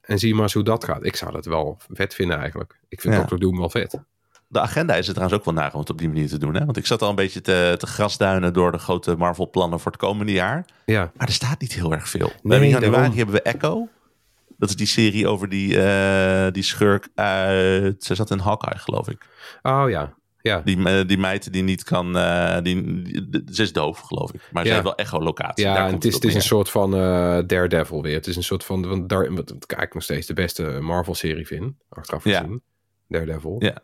En 0.00 0.18
zie 0.18 0.34
maar 0.34 0.42
eens 0.42 0.54
hoe 0.54 0.62
dat 0.62 0.84
gaat. 0.84 1.04
Ik 1.04 1.16
zou 1.16 1.32
dat 1.32 1.44
wel 1.44 1.78
vet 1.88 2.14
vinden 2.14 2.38
eigenlijk. 2.38 2.80
Ik 2.88 3.00
vind 3.00 3.14
Ja. 3.14 3.20
Doctor 3.20 3.38
Doom 3.38 3.58
wel 3.58 3.70
vet. 3.70 4.00
De 4.48 4.60
agenda 4.60 4.94
is 4.94 5.06
het 5.06 5.14
trouwens 5.14 5.40
ook 5.40 5.44
wel 5.46 5.62
naar 5.62 5.72
om 5.74 5.80
het 5.80 5.90
op 5.90 5.98
die 5.98 6.08
manier 6.08 6.28
te 6.28 6.38
doen. 6.38 6.54
Hè? 6.54 6.64
Want 6.64 6.76
ik 6.76 6.86
zat 6.86 7.02
al 7.02 7.08
een 7.08 7.14
beetje 7.14 7.40
te, 7.40 7.74
te 7.78 7.86
grasduinen 7.86 8.52
door 8.52 8.72
de 8.72 8.78
grote 8.78 9.16
Marvel-plannen 9.16 9.80
voor 9.80 9.92
het 9.92 10.00
komende 10.00 10.32
jaar. 10.32 10.64
Ja, 10.84 11.10
Maar 11.16 11.26
er 11.26 11.32
staat 11.32 11.60
niet 11.60 11.72
heel 11.72 11.92
erg 11.92 12.08
veel. 12.08 12.32
Nee, 12.42 12.60
in 12.60 12.68
januari 12.68 12.92
daarom. 12.96 13.16
hebben 13.16 13.34
we 13.34 13.42
Echo. 13.42 13.88
Dat 14.58 14.68
is 14.68 14.76
die 14.76 14.86
serie 14.86 15.28
over 15.28 15.48
die, 15.48 15.80
eh, 15.82 16.52
die 16.52 16.62
schurk 16.62 17.08
uit... 17.14 18.04
Ze 18.04 18.14
zat 18.14 18.30
in 18.30 18.38
Hawkeye, 18.38 18.78
geloof 18.78 19.08
ik. 19.08 19.26
oh 19.62 19.84
ja. 19.88 20.14
Ja, 20.42 20.60
Die, 20.64 20.76
me- 20.76 21.04
die 21.06 21.18
meid 21.18 21.52
die 21.52 21.62
niet 21.62 21.84
kan... 21.84 22.16
eh, 22.16 22.62
die, 22.62 23.02
die- 23.02 23.42
ze 23.52 23.62
is 23.62 23.72
doof, 23.72 23.98
geloof 23.98 24.32
ik. 24.32 24.48
Maar 24.52 24.64
ze 24.66 24.70
heeft 24.72 24.82
wel 24.82 24.94
echolocatie. 24.96 25.64
Daar 25.64 25.74
ja 25.74 25.84
en 25.84 25.90
komt 25.90 26.02
het 26.02 26.12
is, 26.12 26.14
het 26.14 26.24
is 26.28 26.34
een 26.34 26.42
soort 26.42 26.70
van 26.70 26.94
eh, 26.94 27.38
Daredevil 27.46 28.02
weer. 28.02 28.14
Het 28.14 28.26
is 28.26 28.36
een 28.36 28.42
soort 28.42 28.64
van, 28.64 28.84
van 28.84 29.06
Dar- 29.06 29.34
wat 29.34 29.50
ik 29.50 29.56
eigenlijk 29.56 29.94
nog 29.94 30.02
steeds 30.02 30.26
de 30.26 30.34
beste 30.34 30.62
Marvel-serie 30.80 31.46
vind. 31.46 31.72
Achteraf 31.88 32.24
Ja. 32.24 32.38
gezien. 32.40 32.62
Daredevil. 33.08 33.56
Ja. 33.58 33.78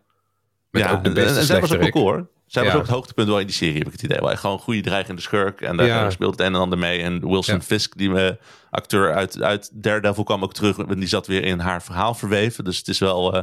Met 0.73 0.83
ja, 0.83 0.93
ook 0.93 1.03
de 1.03 1.09
en- 1.09 1.15
beste 1.15 1.39
en 1.39 1.45
zij 1.45 1.61
was 1.61 1.73
ook 1.73 1.93
hoor. 1.95 2.29
Zij 2.47 2.65
was 2.65 2.75
ook 2.75 2.81
het 2.81 2.91
hoogtepunt 2.91 3.29
wel 3.29 3.41
in 3.41 3.47
die 3.47 3.55
serie, 3.55 3.79
heb 3.79 3.87
ik 3.87 3.93
het 3.93 4.03
idee. 4.03 4.19
Wel 4.21 4.37
gewoon 4.37 4.57
een 4.57 4.63
goede 4.63 4.81
dreigende 4.81 5.21
schurk. 5.21 5.61
En 5.61 5.77
daar 5.77 5.87
Ja. 5.87 6.11
speelt 6.11 6.31
het 6.31 6.41
een 6.41 6.55
en 6.55 6.61
ander 6.61 6.79
mee. 6.79 7.03
En 7.03 7.29
Wilson 7.29 7.55
Ja. 7.55 7.61
Fisk, 7.61 7.97
die 7.97 8.15
eh, 8.15 8.35
acteur 8.71 9.15
uit, 9.15 9.43
uit 9.43 9.71
Daredevil, 9.73 10.25
kwam 10.25 10.43
ook 10.43 10.55
terug. 10.55 10.79
En 10.79 10.99
die 10.99 11.09
zat 11.09 11.27
weer 11.27 11.45
in 11.45 11.59
haar 11.59 11.83
verhaal 11.83 12.15
verweven. 12.15 12.65
Dus 12.65 12.77
het 12.79 12.89
is 12.89 12.99
wel... 12.99 13.35
eh, 13.37 13.43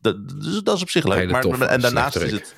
dat, 0.00 0.28
dus 0.28 0.62
dat 0.62 0.76
is 0.76 0.82
op 0.82 0.90
zich 0.90 1.04
leuk. 1.04 1.18
Hele 1.18 1.32
Maar, 1.56 1.68
en 1.68 1.80
daarnaast 1.80 2.16
is 2.16 2.32
het... 2.32 2.54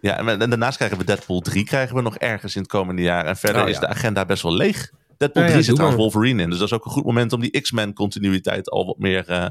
Ja, 0.00 0.16
en, 0.18 0.28
en 0.28 0.38
daarnaast 0.50 0.76
krijgen 0.76 0.98
we 0.98 1.04
Deadpool 1.04 1.40
3 1.40 1.64
krijgen 1.64 1.96
we 1.96 2.02
nog 2.02 2.16
ergens 2.16 2.54
in 2.54 2.60
het 2.62 2.70
komende 2.70 3.02
jaar. 3.02 3.24
En 3.24 3.36
verder 3.36 3.62
Oh, 3.62 3.68
is 3.68 3.78
de 3.78 3.86
agenda 3.88 4.24
best 4.24 4.42
wel 4.42 4.54
leeg. 4.54 4.90
Deadpool 5.16 5.42
Ja, 5.42 5.48
ja, 5.48 5.54
3 5.54 5.64
zit 5.64 5.74
trouwens. 5.74 6.02
Wolverine 6.02 6.42
in. 6.42 6.50
Dus 6.50 6.58
dat 6.58 6.66
is 6.68 6.74
ook 6.74 6.84
een 6.84 6.90
goed 6.90 7.04
moment 7.04 7.32
om 7.32 7.40
die 7.40 7.60
X-Men 7.60 7.92
continuïteit 7.94 8.70
al 8.70 8.86
wat 8.86 8.98
meer 8.98 9.28
eh, 9.28 9.46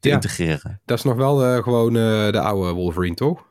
te 0.00 0.08
Ja. 0.08 0.14
integreren. 0.14 0.80
Dat 0.84 0.98
is 0.98 1.04
nog 1.04 1.16
wel 1.16 1.44
eh, 1.44 1.62
gewoon 1.62 1.96
eh, 1.96 2.30
de 2.32 2.40
oude 2.40 2.72
Wolverine, 2.72 3.14
toch? 3.14 3.46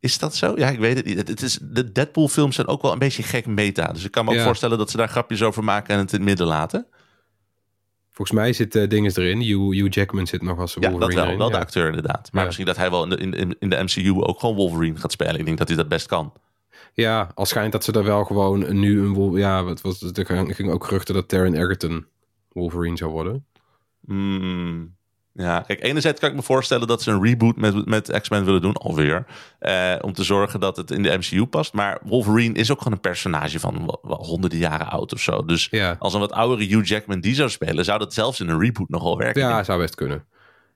Is 0.00 0.18
dat 0.18 0.34
zo? 0.36 0.52
Ja, 0.56 0.68
ik 0.68 0.78
weet 0.78 0.96
het 0.96 1.06
niet. 1.06 1.28
Het, 1.28 1.42
is, 1.42 1.58
de 1.62 1.92
Deadpool-films 1.92 2.54
zijn 2.54 2.66
ook 2.66 2.82
wel 2.82 2.92
een 2.92 2.98
beetje 2.98 3.22
gek 3.22 3.46
meta. 3.46 3.92
Dus 3.92 4.04
ik 4.04 4.10
kan 4.10 4.24
me 4.24 4.30
ook 4.30 4.36
Ja. 4.36 4.44
voorstellen 4.44 4.78
dat 4.78 4.90
ze 4.90 4.96
daar 4.96 5.08
grapjes 5.08 5.42
over 5.42 5.64
maken 5.64 5.94
en 5.94 6.00
het 6.00 6.12
in 6.12 6.18
het 6.18 6.28
midden 6.28 6.46
laten. 6.46 6.86
Volgens 8.12 8.38
mij 8.38 8.52
zit 8.52 8.74
eh 8.74 8.88
dinges 8.88 9.16
erin. 9.16 9.40
Hugh, 9.40 9.70
Hugh 9.80 9.92
Jackman 9.94 10.26
zit 10.26 10.42
nog 10.42 10.58
als 10.58 10.74
Ja, 10.74 10.90
Wolverine 10.90 11.06
dat 11.06 11.14
wel. 11.14 11.24
erin. 11.24 11.38
Wel 11.38 11.48
de 11.50 11.54
ja. 11.56 11.60
acteur 11.60 11.86
inderdaad. 11.86 12.28
Maar 12.32 12.40
Ja. 12.40 12.46
misschien 12.46 12.66
dat 12.66 12.76
hij 12.76 12.90
wel 12.90 13.02
in 13.02 13.08
de, 13.30 13.36
in, 13.36 13.56
in 13.58 13.68
de 13.70 13.82
MCU 13.82 14.10
ook 14.22 14.40
gewoon 14.40 14.54
Wolverine 14.54 14.96
gaat 14.98 15.12
spelen. 15.12 15.38
Ik 15.38 15.44
denk 15.44 15.58
dat 15.58 15.68
hij 15.68 15.76
dat 15.76 15.88
best 15.88 16.06
kan. 16.06 16.32
Ja, 16.94 17.30
al 17.34 17.46
schijnt 17.46 17.72
dat 17.72 17.84
ze 17.84 17.92
er 17.92 18.04
wel 18.04 18.24
gewoon 18.24 18.78
nu 18.78 19.00
een... 19.00 19.32
Ja, 19.32 19.64
wat 19.64 19.80
was 19.80 20.00
het? 20.00 20.18
Er 20.18 20.26
ging- 20.54 20.70
ook 20.70 20.84
geruchten 20.84 21.14
dat 21.14 21.28
Taron 21.28 21.54
Egerton 21.54 22.06
Wolverine 22.48 22.96
zou 22.96 23.10
worden. 23.10 23.46
Hmm. 24.06 24.96
Ja, 25.34 25.60
kijk, 25.60 25.82
enerzijds 25.82 26.20
kan 26.20 26.28
ik 26.28 26.34
me 26.34 26.42
voorstellen 26.42 26.86
dat 26.86 27.02
ze 27.02 27.10
een 27.10 27.22
reboot 27.22 27.56
met, 27.56 27.86
met 27.86 28.20
X-Men 28.20 28.44
willen 28.44 28.60
doen, 28.60 28.74
alweer. 28.74 29.26
Eh, 29.58 29.94
om 30.00 30.12
te 30.12 30.24
zorgen 30.24 30.60
dat 30.60 30.76
het 30.76 30.90
in 30.90 31.02
de 31.02 31.16
MCU 31.16 31.46
past. 31.46 31.72
Maar 31.72 31.98
Wolverine 32.04 32.54
is 32.54 32.70
ook 32.70 32.78
gewoon 32.78 32.92
een 32.92 33.00
personage 33.00 33.60
van 33.60 33.98
honderden 34.02 34.58
jaren 34.58 34.86
oud 34.90 35.12
of 35.12 35.20
zo. 35.20 35.44
Dus 35.44 35.68
Ja, 35.70 35.96
als 35.98 36.14
een 36.14 36.20
wat 36.20 36.32
oudere 36.32 36.68
Hugh 36.68 36.86
Jackman 36.88 37.20
die 37.20 37.34
zou 37.34 37.48
spelen, 37.48 37.84
zou 37.84 37.98
dat 37.98 38.14
zelfs 38.14 38.40
in 38.40 38.48
een 38.48 38.60
reboot 38.60 38.88
nogal 38.88 39.18
werken. 39.18 39.42
ja 39.42 39.64
zou 39.64 39.80
best 39.80 39.94
kunnen. 39.94 40.24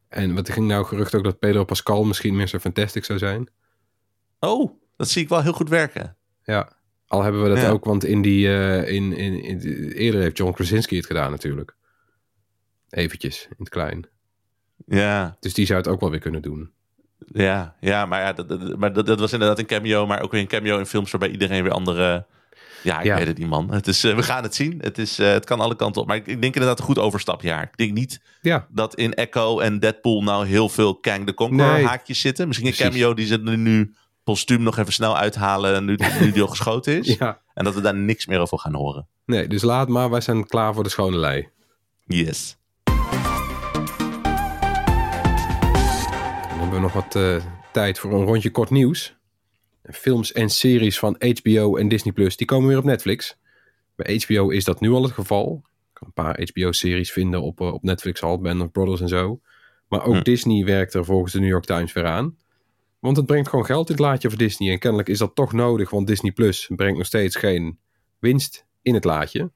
En 0.09 0.35
wat 0.35 0.51
ging 0.51 0.67
nou 0.67 0.85
gerucht 0.85 1.15
ook 1.15 1.25
dat 1.25 1.39
Pedro 1.39 1.65
Pascal 1.65 2.05
misschien 2.05 2.37
Mr. 2.37 2.61
Fantastic 2.61 3.05
zou 3.05 3.19
zijn. 3.19 3.49
Oh, 4.41 4.71
dat 4.97 5.09
zie 5.09 5.23
ik 5.23 5.29
wel 5.29 5.43
heel 5.43 5.53
goed 5.53 5.69
werken. 5.69 6.17
Ja, 6.45 6.69
al 7.07 7.23
hebben 7.23 7.43
we 7.43 7.49
dat 7.49 7.59
Ja. 7.59 7.69
ook, 7.69 7.85
want 7.85 8.05
in 8.05 8.23
die, 8.23 8.49
eh, 8.57 8.95
in, 8.95 9.13
in, 9.13 9.43
in, 9.43 9.61
eerder 9.91 10.21
heeft 10.21 10.37
John 10.37 10.53
Krasinski 10.53 10.97
het 10.97 11.07
gedaan 11.07 11.31
natuurlijk. 11.31 11.75
Eventjes, 12.91 13.47
in 13.49 13.55
het 13.59 13.69
klein. 13.69 14.07
Ja, 14.87 15.37
Dus 15.41 15.55
die 15.55 15.67
zou 15.67 15.79
het 15.79 15.89
ook 15.89 16.01
wel 16.01 16.11
weer 16.11 16.21
kunnen 16.21 16.43
doen. 16.43 16.71
ja, 17.19 17.75
ja 17.81 18.07
maar, 18.07 18.21
ja, 18.21 18.33
dat, 18.33 18.49
dat- 18.49 18.77
maar 18.79 18.93
dat, 18.93 19.07
dat 19.07 19.21
was 19.21 19.33
inderdaad 19.33 19.59
een 19.59 19.67
cameo, 19.67 20.07
maar 20.07 20.23
ook 20.23 20.31
weer 20.33 20.41
een 20.41 20.47
cameo 20.47 20.79
in 20.79 20.87
films 20.87 21.11
waarbij 21.11 21.31
iedereen 21.31 21.63
weer 21.63 21.73
andere... 21.73 22.27
Ja, 22.83 22.99
ik 22.99 23.05
Ja. 23.05 23.17
weet 23.17 23.27
het 23.27 23.39
niet, 23.39 23.49
man. 23.49 23.73
Het 23.73 23.87
is, 23.87 24.05
eh, 24.05 24.15
we 24.15 24.23
gaan 24.23 24.43
het 24.43 24.55
zien. 24.55 24.79
Het, 24.81 24.99
is, 24.99 25.19
eh, 25.19 25.29
het 25.31 25.45
kan 25.45 25.61
alle 25.61 25.77
kanten 25.77 26.01
op. 26.03 26.07
Maar 26.09 26.17
ik, 26.17 26.27
ik 26.27 26.41
denk 26.41 26.55
inderdaad 26.55 26.79
een 26.79 26.85
goed 26.85 26.99
overstapjaar. 26.99 27.63
Ik 27.63 27.77
denk 27.77 27.93
niet 27.93 28.21
Ja, 28.41 28.67
dat 28.71 28.95
in 28.95 29.15
Echo 29.15 29.61
en 29.61 29.79
Deadpool 29.81 30.23
nou 30.23 30.47
heel 30.47 30.69
veel 30.69 30.95
Kang 30.95 31.27
the 31.27 31.35
Conqueror 31.35 31.73
Nee. 31.73 31.85
haakjes 31.87 32.21
zitten. 32.21 32.47
Misschien 32.47 32.69
een 32.69 32.75
cameo 32.75 33.15
die 33.15 33.27
ze 33.27 33.41
er 33.47 33.59
nu 33.59 33.95
postuum 34.25 34.63
nog 34.63 34.79
even 34.79 34.93
snel 34.93 35.17
uithalen 35.17 35.85
nu, 35.85 35.99
nu 36.21 36.33
die 36.33 36.43
al 36.43 36.49
geschoten 36.49 36.99
is. 36.99 37.17
ja. 37.19 37.41
En 37.55 37.65
dat 37.65 37.75
we 37.75 37.81
daar 37.81 37.95
niks 37.95 38.27
meer 38.27 38.39
over 38.41 38.59
gaan 38.59 38.75
horen. 38.75 39.09
Nee, 39.25 39.49
dus 39.49 39.63
laat 39.63 39.89
maar. 39.89 40.11
Wij 40.11 40.21
zijn 40.21 40.47
klaar 40.47 40.75
voor 40.75 40.83
de 40.83 40.89
schone 40.91 41.17
lei. 41.17 41.49
Yes. 42.05 42.57
Hebben 46.73 46.89
we 46.91 46.95
nog 46.95 47.05
wat 47.05 47.23
eh, 47.23 47.45
tijd 47.73 47.99
voor 47.99 48.13
een 48.13 48.25
rondje 48.25 48.51
kort 48.51 48.71
nieuws. 48.71 49.17
Films 49.83 50.33
en 50.33 50.51
series 50.51 50.99
van 50.99 51.17
HBO 51.19 51.77
en 51.77 51.89
Disney 51.89 52.13
Plus, 52.13 52.37
die 52.37 52.47
komen 52.47 52.69
weer 52.69 52.79
op 52.79 52.85
Netflix. 52.85 53.39
Bij 53.97 54.23
HBO 54.27 54.49
is 54.49 54.65
dat 54.65 54.81
nu 54.81 54.91
al 54.91 55.03
het 55.03 55.13
geval. 55.13 55.63
Ik 55.65 55.93
kan 55.93 56.07
een 56.07 56.13
paar 56.13 56.49
HBO-series 56.53 57.13
vinden 57.13 57.43
op, 57.43 57.61
eh, 57.61 57.73
op 57.73 57.83
Netflix 57.83 58.23
al, 58.23 58.41
Band 58.41 58.63
of 58.63 58.71
Brothers 58.71 59.01
en 59.01 59.09
zo. 59.09 59.41
Maar 59.89 60.05
ook 60.05 60.15
Hm. 60.15 60.23
Disney 60.23 60.65
werkt 60.65 60.95
er 60.95 61.05
volgens 61.05 61.33
de 61.33 61.41
New 61.41 61.49
York 61.49 61.65
Times 61.65 61.93
weer 61.93 62.07
aan. 62.07 62.37
Want 62.99 63.17
het 63.17 63.27
brengt 63.27 63.49
gewoon 63.49 63.65
geld 63.65 63.89
in 63.89 63.95
het 63.95 64.05
laadje 64.05 64.29
voor 64.29 64.39
Disney. 64.39 64.73
En 64.73 64.79
kennelijk 64.79 65.09
is 65.09 65.19
dat 65.19 65.35
toch 65.35 65.53
nodig, 65.53 65.91
want 65.91 66.07
Disney 66.07 66.33
Plus 66.33 66.71
brengt 66.77 66.97
nog 66.97 67.07
steeds 67.07 67.37
geen 67.37 67.79
winst 68.19 68.67
in 68.83 68.95
het 68.95 69.05
laadje. 69.05 69.51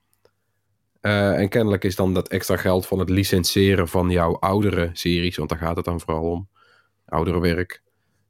Uh, 1.03 1.39
en 1.39 1.49
kennelijk 1.49 1.85
is 1.85 1.97
dan 1.97 2.15
dat 2.15 2.29
extra 2.29 2.57
geld 2.57 2.87
van 2.87 2.99
het 2.99 3.09
licenseren 3.09 3.89
van 3.89 4.11
jouw 4.11 4.39
oudere 4.39 4.91
series, 4.93 5.37
want 5.37 5.49
daar 5.49 5.59
gaat 5.59 5.77
het 5.77 5.85
dan 5.85 6.01
vooral 6.01 6.23
om, 6.23 6.49
oudere 7.11 7.41
werk, 7.41 7.83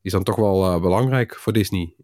is 0.02 0.12
dan 0.12 0.22
toch 0.22 0.36
wel 0.36 0.74
uh, 0.74 0.80
belangrijk 0.80 1.36
voor 1.36 1.52
Disney. 1.52 1.94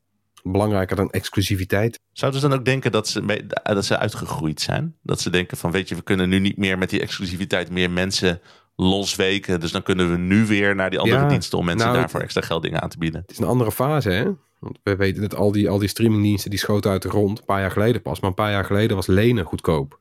Belangrijker 0.42 0.96
dan 0.96 1.10
exclusiviteit. 1.10 2.00
Zouden 2.12 2.40
ze 2.40 2.48
dan 2.48 2.58
ook 2.58 2.64
denken 2.64 2.92
dat 2.92 3.08
ze, 3.08 3.46
dat 3.62 3.84
ze 3.84 3.98
uitgegroeid 3.98 4.60
zijn? 4.60 4.96
Dat 5.02 5.20
ze 5.20 5.30
denken 5.30 5.56
van, 5.56 5.70
weet 5.70 5.88
je, 5.88 5.94
we 5.94 6.02
kunnen 6.02 6.28
nu 6.28 6.38
niet 6.38 6.56
meer 6.56 6.78
met 6.78 6.90
die 6.90 7.00
exclusiviteit 7.00 7.70
meer 7.70 7.90
mensen 7.90 8.40
losweken. 8.76 9.60
Dus 9.60 9.72
dan 9.72 9.82
kunnen 9.82 10.10
we 10.10 10.16
nu 10.16 10.46
weer 10.46 10.74
naar 10.74 10.90
die 10.90 10.98
andere 10.98 11.26
diensten 11.26 11.58
om 11.58 11.64
mensen 11.64 11.86
nou, 11.86 11.98
daarvoor 11.98 12.20
extra 12.20 12.40
geld 12.40 12.62
dingen 12.62 12.82
aan 12.82 12.88
te 12.88 12.98
bieden. 12.98 13.20
Het 13.20 13.30
is 13.30 13.38
een 13.38 13.44
andere 13.44 13.72
fase, 13.72 14.10
hè? 14.10 14.24
Want 14.58 14.78
we 14.82 14.96
weten 14.96 15.22
dat 15.22 15.34
al 15.34 15.52
die, 15.52 15.70
al 15.70 15.78
die 15.78 15.88
streamingdiensten 15.88 16.50
die 16.50 16.58
schoten 16.58 16.90
uit 16.90 17.02
de 17.02 17.08
grond. 17.08 17.38
Een 17.38 17.44
paar 17.44 17.60
jaar 17.60 17.70
geleden 17.70 18.02
pas. 18.02 18.20
Maar 18.20 18.30
een 18.30 18.36
paar 18.36 18.50
jaar 18.50 18.64
geleden 18.64 18.96
was 18.96 19.06
lenen 19.06 19.44
goedkoop. 19.44 19.98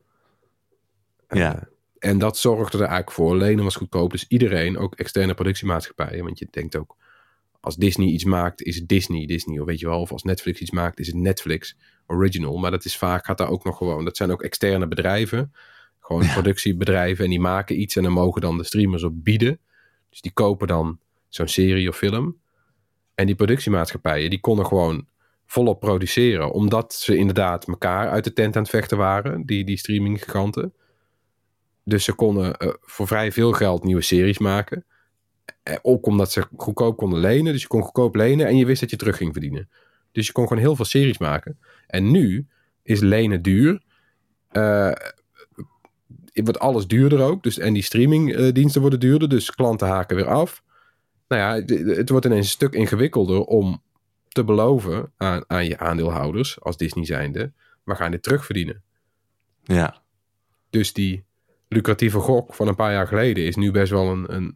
Ja. 1.30 1.56
Uh, 1.56 1.62
en 2.00 2.18
dat 2.18 2.38
zorgde 2.38 2.78
er 2.78 2.84
eigenlijk 2.84 3.12
voor. 3.12 3.38
Lenen 3.38 3.64
was 3.64 3.76
goedkoop. 3.76 4.12
Dus 4.12 4.28
iedereen, 4.28 4.78
ook 4.78 4.96
externe 4.96 5.34
productiemaatschappijen. 5.34 6.24
Want 6.24 6.40
je 6.40 6.48
denkt 6.52 6.76
ook, 6.76 6.96
als 7.60 7.76
Disney 7.76 8.08
iets 8.08 8.24
maakt, 8.24 8.62
is 8.62 8.76
het 8.76 8.88
Disney. 8.88 9.26
Disney, 9.26 9.60
of 9.60 9.66
weet 9.66 9.80
je 9.80 9.88
wel. 9.88 10.00
Of 10.00 10.12
als 10.12 10.24
Netflix 10.24 10.60
iets 10.60 10.72
maakt, 10.72 11.00
is 11.00 11.08
het 11.08 11.16
Netflix 11.16 11.76
original. 12.08 12.58
Maar 12.58 12.72
dat 12.72 12.86
is 12.86 12.98
vaak, 12.98 13.26
gaat 13.26 13.38
daar 13.38 13.50
ook 13.50 13.64
nog 13.64 13.78
gewoon. 13.78 14.06
Dat 14.06 14.18
zijn 14.18 14.32
ook 14.32 14.44
externe 14.44 14.88
bedrijven. 14.88 15.54
Gewoon 16.00 16.28
productiebedrijven. 16.34 17.24
En 17.24 17.30
die 17.30 17.40
maken 17.40 17.80
iets 17.80 17.96
en 17.96 18.04
dan 18.04 18.12
mogen 18.12 18.42
dan 18.42 18.58
de 18.58 18.64
streamers 18.64 19.04
op 19.04 19.24
bieden. 19.24 19.60
Dus 20.10 20.22
die 20.22 20.34
kopen 20.34 20.68
dan 20.68 21.00
zo'n 21.30 21.48
serie 21.48 21.90
of 21.90 21.98
film. 21.98 22.38
En 23.16 23.26
die 23.26 23.36
productiemaatschappijen, 23.36 24.30
die 24.30 24.40
konden 24.40 24.66
gewoon 24.66 25.08
volop 25.46 25.80
produceren. 25.80 26.52
Omdat 26.52 26.94
ze 26.94 27.16
inderdaad 27.16 27.68
elkaar 27.68 28.10
uit 28.10 28.24
de 28.24 28.34
tent 28.34 28.56
aan 28.56 28.62
het 28.62 28.72
vechten 28.72 28.98
waren. 28.98 29.46
Die, 29.46 29.64
die 29.64 29.78
streaminggiganten. 29.78 30.74
Dus 31.88 32.04
ze 32.04 32.14
konden 32.14 32.56
uh, 32.58 32.74
voor 32.82 33.08
vrij 33.08 33.32
veel 33.32 33.52
geld 33.52 33.84
nieuwe 33.84 34.02
series 34.02 34.38
maken. 34.38 34.86
Eh, 35.64 35.76
ook 35.82 36.06
omdat 36.06 36.32
ze 36.32 36.48
goedkoop 36.56 36.98
konden 36.98 37.20
lenen. 37.20 37.52
Dus 37.54 37.62
je 37.62 37.68
kon 37.68 37.82
goedkoop 37.82 38.16
lenen 38.16 38.48
en 38.48 38.58
je 38.58 38.66
wist 38.66 38.82
dat 38.82 38.90
je 38.90 38.96
terug 38.96 39.18
ging 39.18 39.32
verdienen. 39.32 39.70
Dus 40.12 40.26
je 40.26 40.32
kon 40.32 40.48
gewoon 40.48 40.64
heel 40.64 40.76
veel 40.76 40.86
series 40.86 41.18
maken. 41.18 41.60
En 41.88 42.12
nu 42.12 42.48
is 42.84 43.00
lenen 43.00 43.42
duur. 43.42 43.84
Uh, 44.52 44.92
wordt 46.34 46.60
alles 46.60 46.88
duurder 46.88 47.22
ook. 47.22 47.44
Dus, 47.44 47.58
en 47.58 47.74
die 47.74 47.84
streamingdiensten 47.84 48.82
worden 48.82 49.00
duurder. 49.00 49.30
Dus 49.30 49.52
klanten 49.52 49.88
haken 49.88 50.16
weer 50.16 50.28
af. 50.28 50.64
Nou 51.28 51.42
ja, 51.42 51.76
het 51.94 52.10
wordt 52.10 52.26
ineens 52.26 52.46
een 52.46 52.52
stuk 52.52 52.74
ingewikkelder 52.74 53.42
om 53.42 53.82
te 54.28 54.44
beloven 54.44 55.12
aan, 55.18 55.44
aan 55.48 55.66
je 55.66 55.78
aandeelhouders, 55.78 56.62
als 56.62 56.78
Disney 56.78 57.06
zijnde, 57.06 57.52
we 57.84 57.96
gaan 57.96 58.12
dit 58.12 58.24
terugverdienen. 58.24 58.84
Ja. 59.64 60.02
Dus 60.70 60.94
die 60.94 61.26
lucratieve 61.76 62.20
gok 62.20 62.54
van 62.54 62.68
een 62.68 62.76
paar 62.76 62.92
jaar 62.92 63.08
geleden 63.08 63.46
is 63.46 63.56
nu 63.56 63.72
best 63.72 63.92
wel 63.92 64.08
een, 64.12 64.34
een 64.36 64.56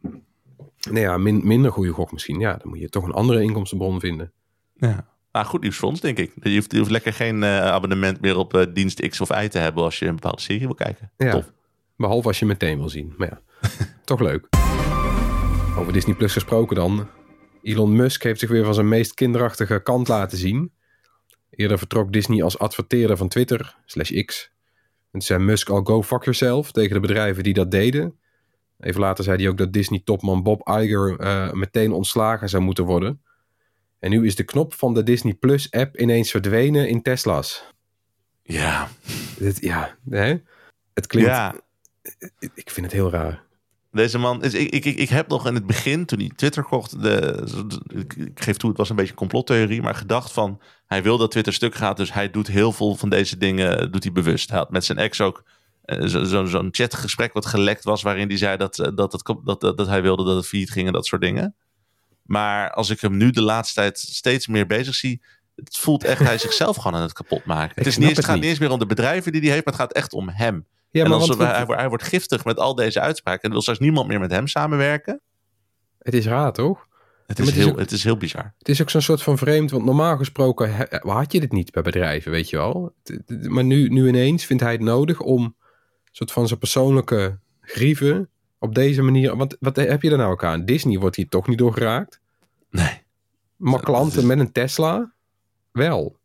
nou 0.90 1.00
ja, 1.00 1.18
minder 1.18 1.72
goede 1.72 1.92
gok 1.92 2.12
misschien. 2.12 2.40
Ja, 2.40 2.54
dan 2.54 2.70
moet 2.70 2.80
je 2.80 2.90
toch 2.90 3.04
een 3.04 3.12
andere 3.12 3.42
inkomstenbron 3.42 4.00
vinden. 4.00 4.32
Ja. 4.74 5.08
Ah, 5.32 5.46
goed 5.46 5.62
nieuws 5.62 5.78
voor 5.78 5.90
ons, 5.90 6.02
denk 6.02 6.18
ik. 6.18 6.32
Je 6.42 6.56
hoeft, 6.56 6.72
je 6.72 6.78
hoeft 6.78 6.92
lekker 6.92 7.14
geen 7.14 7.42
uh, 7.42 7.62
abonnement 7.62 8.22
meer 8.22 8.38
op 8.38 8.54
uh, 8.54 8.64
dienst 8.74 9.08
X 9.08 9.22
of 9.22 9.44
Y 9.44 9.48
te 9.48 9.58
hebben 9.58 9.84
als 9.84 10.00
je 10.00 10.06
een 10.06 10.16
bepaalde 10.16 10.42
serie 10.42 10.66
wil 10.66 10.76
kijken. 10.76 11.12
Ja. 11.18 11.32
Tof. 11.32 11.52
Behalve 11.98 12.28
als 12.28 12.40
je 12.40 12.46
meteen 12.46 12.78
wil 12.78 12.90
zien. 12.90 13.14
Maar 13.18 13.30
ja, 13.30 13.42
toch 14.04 14.20
leuk. 14.20 14.48
Over 15.78 15.94
Disney 15.94 16.16
Plus 16.16 16.34
gesproken 16.34 16.76
dan. 16.76 17.08
Elon 17.62 17.96
Musk 17.96 18.24
heeft 18.24 18.40
zich 18.40 18.50
weer 18.50 18.64
van 18.64 18.74
zijn 18.74 18.88
meest 18.88 19.14
kinderachtige 19.14 19.80
kant 19.84 20.08
laten 20.08 20.38
zien. 20.38 20.72
Eerder 21.50 21.78
vertrok 21.78 22.14
Disney 22.14 22.44
als 22.44 22.60
adverteerder 22.60 23.18
van 23.18 23.28
Twitter, 23.28 23.76
slash 23.86 24.24
X. 24.26 24.52
En 25.12 25.22
zei 25.22 25.40
Musk 25.40 25.70
al 25.70 25.84
go 25.84 26.04
fuck 26.04 26.24
yourself 26.24 26.72
tegen 26.72 26.94
de 26.94 27.00
bedrijven 27.00 27.44
die 27.44 27.54
dat 27.54 27.72
deden. 27.72 28.20
Even 28.80 29.00
later 29.00 29.24
zei 29.24 29.38
hij 29.38 29.50
ook 29.50 29.58
dat 29.58 29.74
Disney-topman 29.74 30.44
Bob 30.44 30.68
Iger 30.68 31.20
uh, 31.20 31.52
meteen 31.52 31.92
ontslagen 31.92 32.50
zou 32.50 32.64
moeten 32.64 32.86
worden. 32.86 33.22
En 34.00 34.10
nu 34.10 34.26
is 34.26 34.36
de 34.36 34.44
knop 34.44 34.74
van 34.74 34.94
de 34.94 35.04
Disney 35.04 35.34
Plus 35.34 35.72
app 35.72 35.98
ineens 35.98 36.32
verdwenen 36.32 36.90
in 36.90 37.02
Tesla's. 37.02 37.74
Ja. 38.44 38.90
Dit, 39.38 39.62
ja, 39.62 39.98
hè? 40.10 40.36
Het 40.94 41.08
klinkt... 41.08 41.30
Ja. 41.30 41.56
Ik 42.54 42.70
vind 42.70 42.86
het 42.86 42.96
heel 42.96 43.12
raar. 43.12 43.44
Deze 43.92 44.18
man, 44.18 44.44
is, 44.44 44.54
ik, 44.54 44.86
ik, 44.86 44.86
ik 44.86 45.10
heb 45.10 45.28
nog 45.28 45.48
in 45.48 45.56
het 45.56 45.66
begin, 45.66 46.06
toen 46.06 46.20
hij 46.20 46.32
Twitter 46.36 46.64
kocht, 46.64 47.02
de, 47.02 47.44
ik 48.16 48.44
geef 48.44 48.58
toe, 48.58 48.70
het 48.70 48.78
was 48.78 48.90
een 48.90 48.96
beetje 48.96 49.12
een 49.12 49.18
complottheorie, 49.18 49.82
maar 49.82 49.96
gedacht 49.96 50.32
van, 50.32 50.62
hij 50.86 51.04
wil 51.04 51.18
dat 51.18 51.32
Twitter 51.32 51.54
stuk 51.54 51.76
gaat, 51.76 51.98
dus 51.98 52.14
hij 52.14 52.32
doet 52.32 52.48
heel 52.48 52.72
veel 52.72 52.96
van 52.96 53.10
deze 53.10 53.38
dingen, 53.38 53.92
doet 53.92 54.04
hij 54.04 54.12
bewust. 54.12 54.50
Hij 54.50 54.58
had 54.58 54.72
met 54.72 54.86
zijn 54.86 54.98
ex 54.98 55.22
ook 55.22 55.44
zo'n 55.86 56.48
zo 56.48 56.68
chatgesprek 56.72 57.34
wat 57.34 57.46
gelekt 57.46 57.84
was, 57.84 58.02
waarin 58.02 58.28
hij 58.28 58.38
zei 58.38 58.58
dat, 58.58 58.76
dat, 58.76 58.96
dat, 58.96 59.42
dat, 59.44 59.62
dat, 59.62 59.78
dat 59.78 59.88
hij 59.88 60.02
wilde 60.02 60.24
dat 60.24 60.36
het 60.36 60.48
failliet 60.48 60.72
ging 60.72 60.88
en 60.88 60.94
dat 60.94 61.06
soort 61.06 61.22
dingen. 61.22 61.56
Maar 62.22 62.72
als 62.72 62.90
ik 62.90 63.02
hem 63.02 63.18
nu 63.18 63.32
de 63.32 63.42
laatste 63.42 63.76
tijd 63.76 64.00
steeds 64.00 64.48
meer 64.48 64.68
bezig 64.68 64.96
zie, 64.96 65.22
het 65.56 65.78
voelt 65.78 66.04
echt 66.04 66.22
hij 66.22 66.38
zichzelf 66.38 66.76
gewoon 66.82 66.96
aan 66.96 67.02
het 67.02 67.14
kapot 67.14 67.46
maken. 67.46 67.74
Het, 67.76 67.88
is 67.88 67.98
niet, 67.98 68.16
het 68.16 68.26
gaat 68.26 68.36
niet 68.36 68.44
eens 68.44 68.60
meer 68.60 68.72
om 68.72 68.80
de 68.80 68.86
bedrijven 68.86 69.32
die 69.32 69.42
hij 69.42 69.52
heeft, 69.52 69.66
maar 69.66 69.74
het 69.74 69.82
gaat 69.82 69.94
echt 69.94 70.14
om 70.14 70.30
hem. 70.30 70.66
Ja, 70.92 71.06
en 71.06 71.12
als, 71.12 71.38
hij, 71.38 71.66
hij, 71.68 71.90
wordt 71.90 72.04
giftig 72.04 72.46
met 72.46 72.58
al 72.58 72.76
deze 72.76 73.00
uitspraken 73.00 73.42
en 73.42 73.52
wil 73.52 73.62
straks 73.62 73.80
niemand 73.80 74.08
meer 74.08 74.20
met 74.20 74.32
hem 74.32 74.48
samenwerken. 74.48 75.22
Het 76.00 76.14
is 76.14 76.26
raar, 76.26 76.54
toch? 76.54 76.88
Het 77.26 77.40
is, 77.40 77.46
het, 77.46 77.56
heel, 77.56 77.76
het 77.76 77.92
is 77.92 78.04
heel 78.04 78.18
bizar. 78.18 78.54
Het 78.58 78.70
is 78.70 78.82
ook 78.82 78.90
zo'n 78.90 79.02
soort 79.02 79.22
van 79.22 79.38
vreemd, 79.38 79.72
want 79.72 79.86
normaal 79.86 80.18
gesproken 80.18 80.88
had 81.02 81.32
je 81.32 81.40
dit 81.40 81.52
niet 81.52 81.72
bij 81.72 81.82
bedrijven, 81.82 82.32
weet 82.32 82.50
je 82.50 82.58
wel. 82.58 82.96
Maar 83.48 83.64
nu, 83.64 83.88
nu 83.88 84.08
ineens 84.08 84.46
vindt 84.46 84.64
hij 84.64 84.72
het 84.72 84.82
nodig 84.82 85.20
om 85.20 85.44
een 85.44 85.56
soort 86.12 86.32
van 86.32 86.48
zijn 86.48 86.60
persoonlijke 86.60 87.40
grieven 87.62 88.30
op 88.60 88.76
deze 88.76 89.02
manier. 89.02 89.36
Want 89.36 89.58
wat 89.60 89.76
heb 89.76 90.02
je 90.02 90.12
er 90.12 90.18
nou 90.18 90.32
ook 90.32 90.44
aan? 90.44 90.66
Disney 90.66 91.00
wordt 91.00 91.16
hier 91.16 91.30
toch 91.30 91.48
niet 91.48 91.58
door 91.58 91.74
geraakt. 91.74 92.20
Nee. 92.70 93.02
Maar 93.56 93.82
klanten 93.82 94.28
met 94.28 94.40
een 94.40 94.52
Tesla 94.52 95.14
wel. 95.72 96.19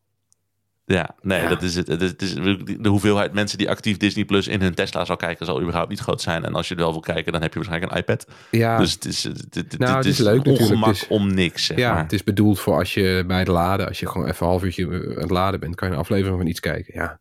Ja, 0.87 1.15
nee, 1.23 1.49
dat 1.49 1.63
is 1.63 1.77
het. 1.77 1.87
het 1.87 2.23
is, 2.23 2.35
de 2.35 2.89
hoeveelheid 2.89 3.33
mensen 3.33 3.59
die 3.59 3.71
actief 3.71 3.97
Disney 3.97 4.25
Plus 4.25 4.49
in 4.49 4.61
hun 4.61 4.75
Tesla 4.75 5.05
zal 5.05 5.17
kijken, 5.17 5.47
zal 5.47 5.61
überhaupt 5.61 5.89
niet 5.89 6.01
groot 6.01 6.21
zijn. 6.21 6.45
En 6.45 6.55
als 6.55 6.69
je 6.69 6.75
er 6.75 6.81
wel 6.81 6.93
wil 6.93 7.01
kijken, 7.01 7.33
dan 7.33 7.43
heb 7.43 7.53
je 7.53 7.59
waarschijnlijk 7.59 7.93
een 7.93 7.99
iPad. 7.99 8.27
Ja. 8.51 8.79
Dus 8.79 8.93
het 8.93 9.05
is, 9.05 9.23
het, 9.23 9.79
nou, 9.79 9.97
het 9.97 10.05
is, 10.05 10.19
leuk 10.19 10.47
ongemak 10.47 10.97
om 11.09 11.35
niks. 11.35 11.67
Zeg 11.67 11.77
ja, 11.77 11.93
maar. 11.93 12.03
het 12.03 12.13
is 12.13 12.25
bedoeld 12.25 12.61
voor 12.61 12.79
als 12.79 12.95
je 12.95 13.25
bij 13.27 13.39
het 13.39 13.49
laden, 13.49 13.89
als 13.89 14.01
je 14.01 14.09
gewoon 14.09 14.27
even 14.27 14.43
een 14.43 14.51
half 14.51 14.65
uurtje 14.65 14.87
aan 14.87 15.21
het 15.21 15.31
laden 15.31 15.61
bent, 15.61 15.75
kan 15.75 15.89
je 15.89 15.95
een 15.95 16.01
aflevering 16.01 16.37
van 16.39 16.47
iets 16.47 16.61
kijken. 16.61 16.95
Ja. 16.95 17.21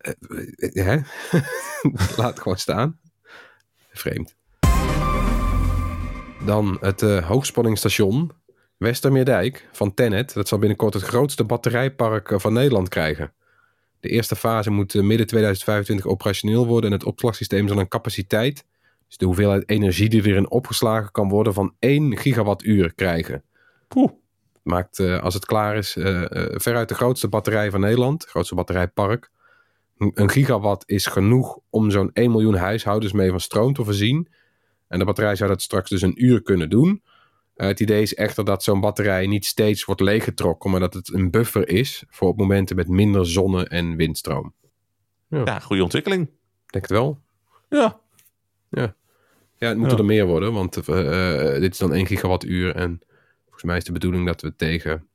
Uh, 0.00 0.84
hè? 0.84 0.96
Laat 2.16 2.30
het 2.30 2.40
gewoon 2.40 2.58
staan. 2.58 2.98
Vreemd. 3.92 4.34
Dan 6.44 6.78
het 6.80 7.02
uh, 7.02 7.26
hoogspanningsstation 7.26 8.32
Westermeerdijk 8.78 9.68
van 9.72 9.94
Tennet, 9.94 10.34
dat 10.34 10.48
zal 10.48 10.58
binnenkort 10.58 10.94
het 10.94 11.02
grootste 11.02 11.44
batterijpark 11.44 12.40
van 12.40 12.52
Nederland 12.52 12.88
krijgen. 12.88 13.32
De 14.00 14.08
eerste 14.08 14.36
fase 14.36 14.70
moet 14.70 14.94
midden 14.94 15.26
2025 15.26 16.06
operationeel 16.06 16.66
worden 16.66 16.90
en 16.90 16.96
het 16.96 17.06
opslagsysteem 17.06 17.68
zal 17.68 17.78
een 17.78 17.88
capaciteit, 17.88 18.64
dus 19.06 19.16
de 19.16 19.24
hoeveelheid 19.24 19.68
energie 19.68 20.08
die 20.08 20.26
erin 20.26 20.50
opgeslagen 20.50 21.12
kan 21.12 21.28
worden, 21.28 21.54
van 21.54 21.74
1 21.78 22.16
gigawattuur 22.16 22.94
krijgen. 22.94 23.42
Poeh. 23.88 24.12
Maakt, 24.62 24.98
uh, 24.98 25.22
als 25.22 25.34
het 25.34 25.46
klaar 25.46 25.76
is, 25.76 25.96
uh, 25.96 26.06
uh, 26.06 26.26
veruit 26.48 26.88
de 26.88 26.94
grootste 26.94 27.28
batterij 27.28 27.70
van 27.70 27.80
Nederland, 27.80 28.24
grootste 28.24 28.54
batterijpark. 28.54 29.30
Een 29.98 30.30
gigawatt 30.30 30.82
is 30.86 31.06
genoeg 31.06 31.58
om 31.70 31.90
zo'n 31.90 32.10
1 32.12 32.30
miljoen 32.30 32.54
huishoudens 32.54 33.12
mee 33.12 33.30
van 33.30 33.40
stroom 33.40 33.72
te 33.72 33.84
voorzien. 33.84 34.28
En 34.88 34.98
de 34.98 35.04
batterij 35.04 35.36
zou 35.36 35.50
dat 35.50 35.62
straks 35.62 35.90
dus 35.90 36.02
een 36.02 36.24
uur 36.24 36.42
kunnen 36.42 36.70
doen. 36.70 37.02
Uh, 37.58 37.66
het 37.66 37.80
idee 37.80 38.02
is 38.02 38.14
echter 38.14 38.44
dat 38.44 38.62
zo'n 38.62 38.80
batterij 38.80 39.26
niet 39.26 39.46
steeds 39.46 39.84
wordt 39.84 40.00
leeggetrokken, 40.00 40.70
maar 40.70 40.80
dat 40.80 40.94
het 40.94 41.12
een 41.12 41.30
buffer 41.30 41.68
is 41.68 42.04
voor 42.08 42.28
op 42.28 42.38
momenten 42.38 42.76
met 42.76 42.88
minder 42.88 43.26
zonne- 43.26 43.64
en 43.64 43.96
windstroom. 43.96 44.54
Ja, 45.28 45.42
ja 45.44 45.58
goede 45.58 45.82
ontwikkeling. 45.82 46.30
Denk 46.66 46.84
het 46.84 46.90
wel. 46.90 47.20
Ja. 47.68 48.00
Ja, 48.70 48.94
ja 49.56 49.68
het 49.68 49.78
moet 49.78 49.92
er 49.92 50.04
meer 50.04 50.26
worden, 50.26 50.52
want 50.52 50.88
uh, 50.88 51.52
dit 51.52 51.72
is 51.72 51.78
dan 51.78 51.92
1 51.92 52.06
gigawattuur. 52.06 52.74
En 52.74 53.00
volgens 53.42 53.62
mij 53.62 53.76
is 53.76 53.84
de 53.84 53.92
bedoeling 53.92 54.26
dat 54.26 54.40
we 54.40 54.56
tegen 54.56 55.06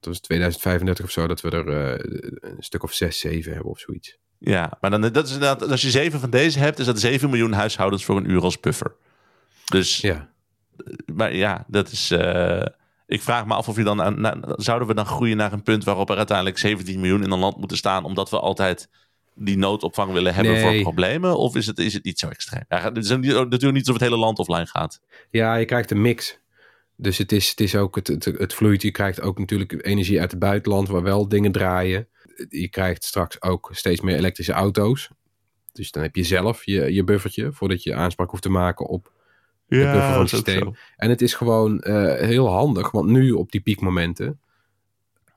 dat 0.00 0.12
was 0.12 0.20
2035 0.20 1.04
of 1.04 1.10
zo, 1.10 1.26
dat 1.26 1.40
we 1.40 1.50
er 1.50 1.68
uh, 1.68 2.50
een 2.50 2.62
stuk 2.62 2.82
of 2.82 2.92
6, 2.92 3.18
7 3.18 3.52
hebben 3.52 3.70
of 3.70 3.78
zoiets. 3.78 4.18
Ja, 4.38 4.78
maar 4.80 4.90
dan, 4.90 5.00
dat 5.00 5.26
is 5.26 5.32
inderdaad, 5.32 5.70
als 5.70 5.82
je 5.82 5.90
zeven 5.90 6.20
van 6.20 6.30
deze 6.30 6.58
hebt, 6.58 6.78
is 6.78 6.86
dat 6.86 7.00
7 7.00 7.30
miljoen 7.30 7.52
huishoudens 7.52 8.04
voor 8.04 8.16
een 8.16 8.30
uur 8.30 8.42
als 8.42 8.60
buffer. 8.60 8.94
Dus 9.64 10.00
ja 10.00 10.31
maar 11.14 11.34
ja, 11.34 11.64
dat 11.68 11.90
is. 11.90 12.10
Uh, 12.10 12.62
ik 13.06 13.22
vraag 13.22 13.46
me 13.46 13.54
af 13.54 13.68
of 13.68 13.76
je 13.76 13.82
dan. 13.82 14.02
Aan, 14.02 14.20
na, 14.20 14.36
zouden 14.56 14.88
we 14.88 14.94
dan 14.94 15.06
groeien 15.06 15.36
naar 15.36 15.52
een 15.52 15.62
punt 15.62 15.84
waarop 15.84 16.10
er 16.10 16.16
uiteindelijk 16.16 16.58
17 16.58 17.00
miljoen 17.00 17.22
in 17.22 17.30
een 17.30 17.38
land 17.38 17.56
moeten 17.56 17.76
staan, 17.76 18.04
omdat 18.04 18.30
we 18.30 18.40
altijd 18.40 18.88
die 19.34 19.58
noodopvang 19.58 20.12
willen 20.12 20.34
hebben 20.34 20.52
nee. 20.52 20.62
voor 20.62 20.82
problemen? 20.82 21.38
Of 21.38 21.56
is 21.56 21.66
het, 21.66 21.78
is 21.78 21.92
het 21.94 22.04
niet 22.04 22.18
zo 22.18 22.28
extreem? 22.28 22.64
Ja, 22.68 22.82
het 22.82 22.96
is 22.96 23.08
natuurlijk 23.08 23.50
niet 23.50 23.74
alsof 23.74 23.94
het 23.94 24.02
hele 24.02 24.16
land 24.16 24.38
offline 24.38 24.66
gaat. 24.66 25.00
Ja, 25.30 25.54
je 25.54 25.64
krijgt 25.64 25.90
een 25.90 26.00
mix. 26.00 26.40
Dus 26.96 27.18
het 27.18 27.32
is, 27.32 27.50
het 27.50 27.60
is 27.60 27.76
ook, 27.76 27.96
het, 27.96 28.06
het, 28.06 28.24
het 28.24 28.54
vloeit. 28.54 28.82
Je 28.82 28.90
krijgt 28.90 29.20
ook 29.20 29.38
natuurlijk 29.38 29.86
energie 29.86 30.20
uit 30.20 30.30
het 30.30 30.40
buitenland 30.40 30.88
waar 30.88 31.02
wel 31.02 31.28
dingen 31.28 31.52
draaien. 31.52 32.08
Je 32.48 32.68
krijgt 32.68 33.04
straks 33.04 33.42
ook 33.42 33.70
steeds 33.72 34.00
meer 34.00 34.16
elektrische 34.16 34.52
auto's. 34.52 35.10
Dus 35.72 35.90
dan 35.90 36.02
heb 36.02 36.16
je 36.16 36.24
zelf 36.24 36.64
je, 36.64 36.92
je 36.94 37.04
buffertje 37.04 37.52
voordat 37.52 37.82
je 37.82 37.94
aanspraak 37.94 38.30
hoeft 38.30 38.42
te 38.42 38.48
maken 38.48 38.86
op 38.86 39.12
het 39.76 40.28
systeem. 40.28 40.74
En 40.96 41.10
het 41.10 41.22
is 41.22 41.34
gewoon 41.34 41.80
eh, 41.80 42.26
heel 42.26 42.48
handig, 42.48 42.90
want 42.90 43.08
nu 43.08 43.30
op 43.32 43.52
die 43.52 43.60
piekmomenten 43.60 44.40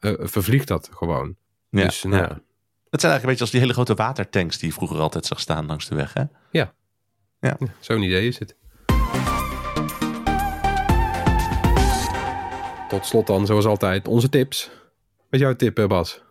uh, 0.01 0.13
vervliegt 0.19 0.67
dat 0.67 0.89
gewoon. 0.93 1.35
Ja, 1.69 1.83
dus, 1.83 2.03
nou, 2.03 2.15
ja. 2.15 2.41
Het 2.89 3.01
zijn 3.01 3.11
eigenlijk 3.11 3.23
een 3.23 3.27
beetje 3.27 3.41
als 3.41 3.51
die 3.51 3.59
hele 3.59 3.73
grote 3.73 3.93
watertanks 3.93 4.57
die 4.57 4.67
je 4.67 4.73
vroeger 4.73 4.99
altijd 4.99 5.25
zag 5.25 5.39
staan 5.39 5.65
langs 5.65 5.87
de 5.87 5.95
weg, 5.95 6.13
hè? 6.13 6.23
Ja. 6.51 6.73
Ja. 7.39 7.57
Zo'n 7.79 8.01
idee 8.01 8.27
is 8.27 8.39
het. 8.39 8.55
Tot 12.89 13.05
slot 13.05 13.27
dan, 13.27 13.45
zoals 13.45 13.65
altijd, 13.65 14.07
onze 14.07 14.29
tips. 14.29 14.69
Wat 15.29 15.39
jouw 15.39 15.55
tip, 15.55 15.85
Bas? 15.87 16.23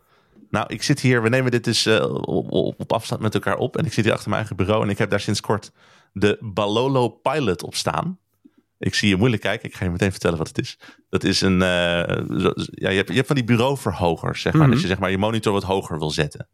Nou, 0.50 0.66
ik 0.68 0.82
zit 0.82 1.00
hier, 1.00 1.22
we 1.22 1.28
nemen 1.28 1.50
dit 1.50 1.64
dus 1.64 1.86
uh, 1.86 2.14
op, 2.24 2.80
op, 2.80 2.92
afstand 2.92 3.20
met 3.20 3.34
elkaar 3.34 3.56
op. 3.56 3.76
En 3.76 3.84
ik 3.84 3.92
zit 3.92 4.04
hier 4.04 4.12
achter 4.12 4.28
mijn 4.28 4.40
eigen 4.40 4.56
bureau 4.56 4.82
en 4.82 4.90
ik 4.90 4.98
heb 4.98 5.10
daar 5.10 5.20
sinds 5.20 5.40
kort 5.40 5.72
de 6.14 6.38
Balolo 6.40 7.08
Pilot 7.08 7.62
op 7.62 7.74
staan. 7.74 8.18
Ik 8.78 8.94
zie 8.94 9.08
je 9.08 9.16
moeilijk 9.16 9.42
kijken. 9.42 9.68
Ik 9.68 9.74
ga 9.74 9.84
je 9.84 9.90
meteen 9.90 10.10
vertellen 10.10 10.38
wat 10.38 10.48
het 10.48 10.58
is. 10.58 10.78
Dat 11.08 11.24
is 11.24 11.40
een. 11.40 11.60
Uh, 11.60 12.38
zo, 12.38 12.52
ja, 12.70 12.88
je, 12.90 12.96
hebt, 12.96 13.08
je 13.08 13.14
hebt 13.14 13.26
van 13.26 13.36
die 13.36 13.44
bureauverhogers, 13.44 14.40
zeg 14.40 14.52
maar. 14.52 14.62
Mhm. 14.62 14.72
Als 14.72 14.80
je 14.80 14.86
zeg 14.86 14.98
maar 14.98 15.10
je 15.10 15.18
monitor 15.18 15.52
wat 15.52 15.62
hoger 15.62 15.98
wil 15.98 16.10
zetten. 16.10 16.48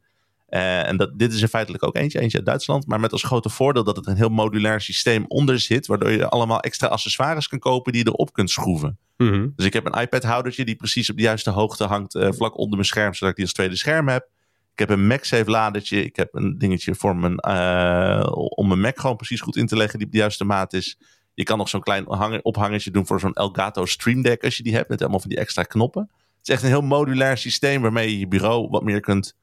Uh, 0.48 0.86
en 0.86 0.96
dat, 0.96 1.18
dit 1.18 1.32
is 1.32 1.42
er 1.42 1.48
feitelijk 1.48 1.84
ook 1.84 1.96
eentje, 1.96 2.20
eentje 2.20 2.36
uit 2.36 2.46
Duitsland. 2.46 2.86
Maar 2.86 3.00
met 3.00 3.12
als 3.12 3.22
grote 3.22 3.48
voordeel 3.48 3.84
dat 3.84 3.96
het 3.96 4.06
een 4.06 4.16
heel 4.16 4.28
modulair 4.28 4.80
systeem 4.80 5.24
onder 5.28 5.58
zit. 5.58 5.86
Waardoor 5.86 6.11
je 6.11 6.28
allemaal 6.28 6.61
extra 6.61 6.86
accessoires 6.86 7.48
kan 7.48 7.58
kopen 7.58 7.92
die 7.92 8.04
je 8.04 8.11
erop 8.11 8.32
kunt 8.32 8.50
schroeven. 8.50 8.98
Mhm. 9.16 9.48
Dus 9.56 9.66
ik 9.66 9.72
heb 9.72 9.86
een 9.86 10.00
iPad-houdertje 10.00 10.64
die 10.64 10.76
precies 10.76 11.11
op 11.11 11.16
de 11.16 11.22
juiste 11.22 11.50
hoogte 11.50 11.84
hangt. 11.84 12.14
Uh, 12.14 12.28
vlak 12.32 12.58
onder 12.58 12.74
mijn 12.74 12.88
scherm, 12.88 13.14
zodat 13.14 13.30
ik 13.30 13.36
die 13.36 13.44
als 13.44 13.54
tweede 13.54 13.76
scherm 13.76 14.08
heb. 14.08 14.28
Ik 14.72 14.78
heb 14.78 14.90
een 14.90 15.06
MagSafe-ladertje. 15.06 16.04
Ik 16.04 16.16
heb 16.16 16.34
een 16.34 16.58
dingetje 16.58 16.94
voor 16.94 17.16
mijn, 17.16 17.34
uh, 17.48 18.32
om 18.32 18.68
mijn 18.68 18.80
Mac 18.80 19.00
gewoon 19.00 19.16
precies 19.16 19.40
goed 19.40 19.56
in 19.56 19.66
te 19.66 19.76
leggen 19.76 19.98
die 19.98 20.06
op 20.06 20.12
de 20.12 20.18
juiste 20.18 20.44
maat 20.44 20.72
is. 20.72 20.98
Je 21.34 21.44
kan 21.44 21.58
nog 21.58 21.68
zo'n 21.68 21.80
klein 21.80 22.04
hanger, 22.08 22.42
ophangertje 22.42 22.90
doen 22.90 23.06
voor 23.06 23.20
zo'n 23.20 23.32
Elgato 23.32 23.86
Stream 23.86 24.22
Deck 24.22 24.44
als 24.44 24.56
je 24.56 24.62
die 24.62 24.74
hebt. 24.74 24.88
Met 24.88 25.00
allemaal 25.00 25.20
van 25.20 25.28
die 25.28 25.38
extra 25.38 25.62
knoppen. 25.62 26.10
Het 26.12 26.48
is 26.48 26.54
echt 26.54 26.62
een 26.62 26.68
heel 26.68 26.80
modulair 26.82 27.38
systeem 27.38 27.82
waarmee 27.82 28.10
je 28.10 28.18
je 28.18 28.28
bureau 28.28 28.68
wat 28.68 28.82
meer 28.82 29.00
kunt 29.00 29.36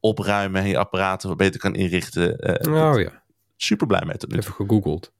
opruimen. 0.00 0.62
En 0.62 0.68
je 0.68 0.78
apparaten 0.78 1.28
wat 1.28 1.36
beter 1.36 1.60
kan 1.60 1.74
inrichten. 1.74 2.50
Uh, 2.66 2.90
oh 2.90 3.00
ja. 3.00 3.22
Super 3.56 3.86
blij 3.86 4.04
met 4.04 4.22
het. 4.22 4.34
Even 4.34 4.52
gegoogeld. 4.52 5.12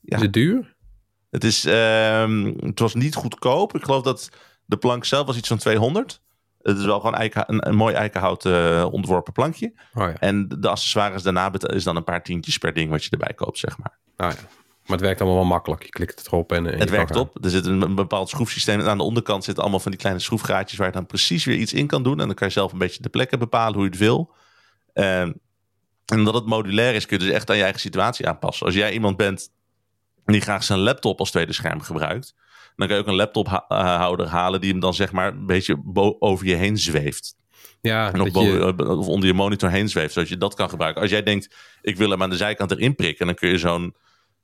Ja. 0.00 0.16
Is 0.16 0.22
het 0.22 0.32
duur? 0.32 0.76
Het, 1.30 1.44
is, 1.44 1.66
uh, 1.66 2.52
het 2.56 2.78
was 2.78 2.94
niet 2.94 3.14
goedkoop. 3.14 3.74
Ik 3.74 3.82
geloof 3.84 4.02
dat 4.02 4.30
de 4.66 4.76
plank 4.76 5.04
zelf 5.04 5.26
was 5.26 5.36
iets 5.36 5.48
van 5.48 5.58
200. 5.58 6.20
Het 6.62 6.78
is 6.78 6.84
wel 6.84 6.96
gewoon 6.96 7.14
eiken, 7.14 7.44
een, 7.46 7.68
een 7.68 7.74
mooi 7.74 7.94
eikenhout 7.94 8.44
uh, 8.44 8.86
ontworpen 8.90 9.32
plankje. 9.32 9.72
Oh 9.94 10.02
ja. 10.02 10.14
En 10.18 10.48
de 10.48 10.68
accessoires 10.68 11.22
daarna 11.22 11.52
is 11.52 11.84
dan 11.84 11.96
een 11.96 12.04
paar 12.04 12.22
tientjes 12.22 12.58
per 12.58 12.72
ding 12.72 12.90
wat 12.90 13.04
je 13.04 13.10
erbij 13.10 13.34
koopt, 13.34 13.58
zeg 13.58 13.78
maar. 13.78 13.98
Oh 14.16 14.34
ja. 14.36 14.48
Maar 14.90 14.98
het 14.98 15.08
werkt 15.08 15.20
allemaal 15.20 15.38
wel 15.38 15.48
makkelijk. 15.48 15.82
Je 15.82 15.88
klikt 15.88 16.18
het 16.18 16.26
erop 16.26 16.52
en, 16.52 16.72
en 16.72 16.78
Het 16.78 16.90
werkt 16.90 17.16
op. 17.16 17.44
Er 17.44 17.50
zit 17.50 17.66
een, 17.66 17.82
een, 17.82 17.94
bepaald 17.94 18.28
schroefsysteem. 18.28 18.80
En 18.80 18.88
aan 18.88 18.98
de 18.98 19.04
onderkant 19.04 19.44
zitten 19.44 19.62
allemaal 19.62 19.80
van 19.80 19.90
die 19.90 20.00
kleine 20.00 20.20
schroefgaatjes 20.20 20.78
waar 20.78 20.86
je 20.86 20.92
dan 20.92 21.06
precies 21.06 21.44
weer 21.44 21.56
iets 21.56 21.72
in 21.72 21.86
kan 21.86 22.02
doen. 22.02 22.20
En 22.20 22.26
dan 22.26 22.34
kan 22.34 22.46
je 22.46 22.52
zelf 22.52 22.72
een 22.72 22.78
beetje 22.78 23.02
de 23.02 23.08
plekken 23.08 23.38
bepalen 23.38 23.74
hoe 23.74 23.84
je 23.84 23.90
het 23.90 23.98
wil. 23.98 24.32
Uh, 24.94 25.20
en 25.20 25.38
omdat 26.06 26.34
het 26.34 26.46
modulair 26.46 26.94
is, 26.94 27.06
kun 27.06 27.18
je 27.18 27.24
dus 27.24 27.34
echt 27.34 27.50
aan 27.50 27.56
je 27.56 27.62
eigen 27.62 27.80
situatie 27.80 28.28
aanpassen. 28.28 28.66
Als 28.66 28.74
jij 28.74 28.92
iemand 28.92 29.16
bent 29.16 29.50
die 30.24 30.40
graag 30.40 30.64
zijn 30.64 30.78
laptop 30.78 31.18
als 31.18 31.30
tweede 31.30 31.52
scherm 31.52 31.80
gebruikt, 31.80 32.34
dan 32.76 32.86
kan 32.86 32.96
je 32.96 33.02
ook 33.02 33.08
een 33.08 33.14
laptophouder 33.14 34.26
halen 34.26 34.60
die 34.60 34.70
hem 34.70 34.80
dan 34.80 34.94
zeg 34.94 35.12
maar 35.12 35.28
een 35.28 35.46
beetje 35.46 35.76
over 36.18 36.46
je 36.46 36.54
heen 36.54 36.78
zweeft. 36.78 37.34
Ja, 37.80 38.12
en 38.12 38.20
of, 38.20 38.28
je... 38.28 38.76
of, 38.76 39.06
onder 39.06 39.26
je 39.28 39.34
monitor 39.34 39.70
heen 39.70 39.88
zweeft, 39.88 40.12
zodat 40.12 40.28
je 40.28 40.36
dat 40.36 40.54
kan 40.54 40.68
gebruiken. 40.68 41.02
Als 41.02 41.10
jij 41.10 41.22
denkt, 41.22 41.56
ik 41.82 41.96
wil 41.96 42.10
hem 42.10 42.22
aan 42.22 42.30
de 42.30 42.36
zijkant 42.36 42.70
erin 42.70 42.94
prikken, 42.94 43.26
dan 43.26 43.34
kun 43.34 43.48
je 43.48 43.58
zo'n 43.58 43.94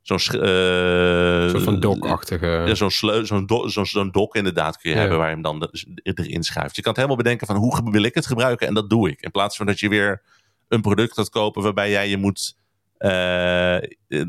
zo'n 0.07 0.19
uh, 0.19 1.51
soort 1.51 1.63
van 1.63 1.81
dokachtige. 1.81 2.47
Ja, 2.47 2.75
zo'n 2.75 3.25
zo'n 3.25 3.47
do 3.47 3.69
zo 3.69 4.11
dok 4.11 4.35
inderdaad 4.35 4.79
kun 4.79 4.91
je 4.91 4.97
ja. 4.97 5.01
hebben 5.01 5.19
waar 5.19 5.29
je 5.29 5.35
hem 5.35 5.43
dan 5.43 5.59
de, 5.59 6.13
erin 6.15 6.43
schuift. 6.43 6.77
Je 6.77 6.83
kan 6.83 6.91
het 6.93 7.01
helemaal 7.01 7.23
bedenken 7.23 7.47
van 7.47 7.57
hoe 7.57 7.91
wil 7.91 8.03
ik 8.03 8.15
het 8.15 8.27
gebruiken 8.27 8.67
en 8.67 8.75
dat 8.75 8.91
doe 8.91 9.11
ik. 9.11 9.23
In 9.23 9.31
plaats 9.31 9.57
van 9.57 9.67
dat 9.67 9.81
je 9.81 9.89
weer 9.89 10.23
een 10.69 10.81
product 10.81 11.15
gaat 11.15 11.29
kopen 11.29 11.63
waarbij 11.63 11.91
jij 11.91 12.09
je 12.09 12.17
moet 12.17 12.57
uh, 12.99 13.09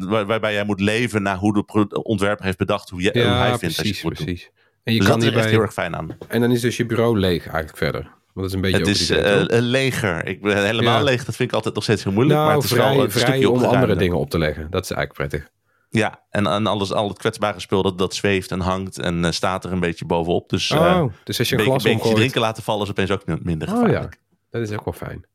waar, 0.10 0.26
waarbij 0.26 0.54
jij 0.54 0.64
moet 0.64 0.80
leven 0.80 1.22
naar 1.22 1.38
hoe 1.38 1.54
de 1.54 2.02
ontwerper 2.04 2.46
heeft 2.46 2.58
bedacht 2.58 2.90
hoe, 2.90 3.02
je, 3.02 3.10
ja, 3.14 3.22
hoe 3.22 3.32
hij 3.32 3.58
precies, 3.58 3.60
vindt 3.60 3.78
dat 3.78 3.86
je 3.86 3.94
het 3.94 4.04
moet 4.04 4.14
precies. 4.14 4.44
doen. 4.44 4.52
En 4.84 4.94
je 4.94 5.00
dus 5.00 5.08
kan 5.08 5.20
dat 5.20 5.28
hierbij... 5.28 5.44
echt 5.44 5.52
heel 5.52 5.62
erg 5.62 5.74
fijn 5.74 5.96
aan. 5.96 6.18
En 6.28 6.42
dan 6.42 6.52
is 6.52 6.62
dus 6.62 6.78
je 6.78 6.86
bureau 6.86 7.20
leeg 7.20 7.44
eigenlijk 7.44 7.78
verder. 7.78 8.02
Want 8.02 8.12
dat 8.34 8.46
is 8.46 8.54
een 8.54 8.62
beetje 8.62 8.78
het 8.78 8.88
is 8.88 9.12
uh, 9.12 9.58
een 9.58 9.62
leger. 9.62 10.26
Ik 10.26 10.42
ben 10.42 10.66
helemaal 10.66 10.98
ja. 10.98 11.04
leeg. 11.04 11.26
Dat 11.26 11.36
vind 11.36 11.50
ik 11.50 11.56
altijd 11.56 11.76
nog 11.76 11.84
steeds 11.84 12.04
heel 12.04 12.14
moeilijk. 12.14 12.36
Nou, 12.36 12.48
maar 12.48 12.58
het 12.58 12.66
is 12.66 12.72
vrij, 12.72 12.96
wel 12.96 13.04
een 13.04 13.12
vrij 13.12 13.26
stukje 13.26 13.50
om 13.50 13.64
andere 13.64 13.96
dingen 13.96 14.18
op 14.18 14.30
te 14.30 14.38
leggen. 14.38 14.68
Dat 14.70 14.84
is 14.84 14.92
eigenlijk 14.92 15.30
prettig. 15.30 15.52
Ja, 15.90 16.24
en, 16.30 16.48
en 16.48 16.68
alles, 16.68 16.92
al 16.92 17.08
het 17.08 17.18
kwetsbare 17.18 17.60
spul 17.60 17.82
dat, 17.82 17.98
dat 17.98 18.16
zweeft 18.16 18.52
en 18.52 18.60
hangt 18.60 19.00
en 19.00 19.24
uh, 19.24 19.32
staat 19.32 19.66
er 19.66 19.72
een 19.72 19.80
beetje 19.80 20.06
bovenop. 20.06 20.50
Dus, 20.50 20.72
oh, 20.72 21.06
dus 21.24 21.40
als 21.40 21.50
je 21.50 21.56
een 21.56 21.62
glas 21.62 21.84
beetje 21.84 21.98
omgooit... 21.98 22.16
drinken 22.16 22.42
laten 22.42 22.64
vallen 22.64 22.84
is 22.84 22.90
opeens 22.90 23.12
ook 23.12 23.44
minder 23.44 23.68
gevaarlijk. 23.68 23.98
Oh 23.98 24.12
ja, 24.12 24.50
dat 24.50 24.62
is 24.62 24.72
ook 24.72 24.86
wel 24.86 24.94
fijn. 24.94 25.26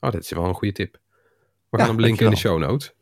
Oh, 0.00 0.10
dat 0.10 0.22
is 0.22 0.30
wel 0.30 0.44
een 0.44 0.54
goede 0.54 0.74
tip. 0.74 0.98
We 1.76 1.80
gaan 1.80 1.94
hem 1.94 2.04
linken 2.04 2.24
in 2.24 2.30
de 2.30 2.36
show 2.36 2.58
notes. 2.58 2.94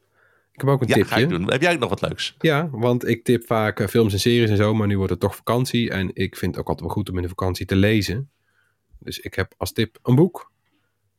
Ik 0.53 0.61
heb 0.61 0.69
ook 0.69 0.81
een 0.81 0.89
ja, 0.89 0.95
tipje. 0.95 1.15
Ga 1.15 1.21
ik 1.21 1.29
doen. 1.29 1.51
Heb 1.51 1.61
jij 1.61 1.73
ook 1.73 1.79
nog 1.79 1.89
wat 1.89 2.01
leuks? 2.01 2.35
Ja, 2.39 2.69
want 2.71 3.09
ik 3.09 3.25
tip 3.25 3.47
vaak 3.47 3.81
uh, 3.81 3.87
films 3.87 4.13
en 4.13 4.21
series 4.21 4.51
en 4.51 4.57
zo, 4.57 4.75
maar 4.75 4.87
nu 4.87 4.97
wordt 4.97 5.11
het 5.11 5.21
toch 5.21 5.37
vakantie. 5.37 5.91
En 5.91 6.11
ik 6.13 6.37
vind 6.37 6.51
het 6.51 6.61
ook 6.61 6.69
altijd 6.69 6.87
wel 6.87 6.97
goed 6.97 7.11
om 7.11 7.17
in 7.17 7.23
de 7.23 7.29
vakantie 7.29 7.67
te 7.67 7.77
lezen. 7.77 8.31
Dus 8.99 9.21
ik 9.21 9.35
heb 9.35 9.55
als 9.57 9.73
tip 9.73 9.99
een 10.03 10.15
boek. 10.15 10.53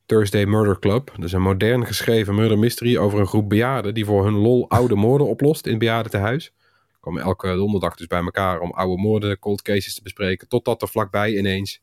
Thursday 0.06 0.46
Murder 0.46 0.80
Club. 0.80 1.12
Dat 1.16 1.26
is 1.26 1.32
een 1.32 1.42
modern 1.42 1.86
geschreven 1.86 2.36
murder 2.36 2.60
mystery 2.60 2.98
over 2.98 3.20
een 3.20 3.28
groep 3.28 3.50
bejaarden 3.50 3.94
die 3.94 4.06
voor 4.06 4.24
hun 4.24 4.34
lol 4.34 4.70
oude 4.70 4.96
moorden 4.96 5.28
oplost 5.28 5.66
in 5.66 5.72
het 5.72 5.80
bejaardentehuis. 5.80 6.54
Komen 7.00 7.22
elke 7.22 7.56
donderdag 7.56 7.96
dus 7.96 8.08
bij 8.08 8.22
elkaar 8.22 8.60
om 8.60 8.72
oude 8.72 9.02
moorden, 9.02 9.40
cold 9.40 9.62
cases 9.62 9.96
te 9.96 10.02
bespreken, 10.02 10.48
totdat 10.48 10.82
er 10.82 10.88
vlakbij 10.88 11.38
ineens 11.38 11.82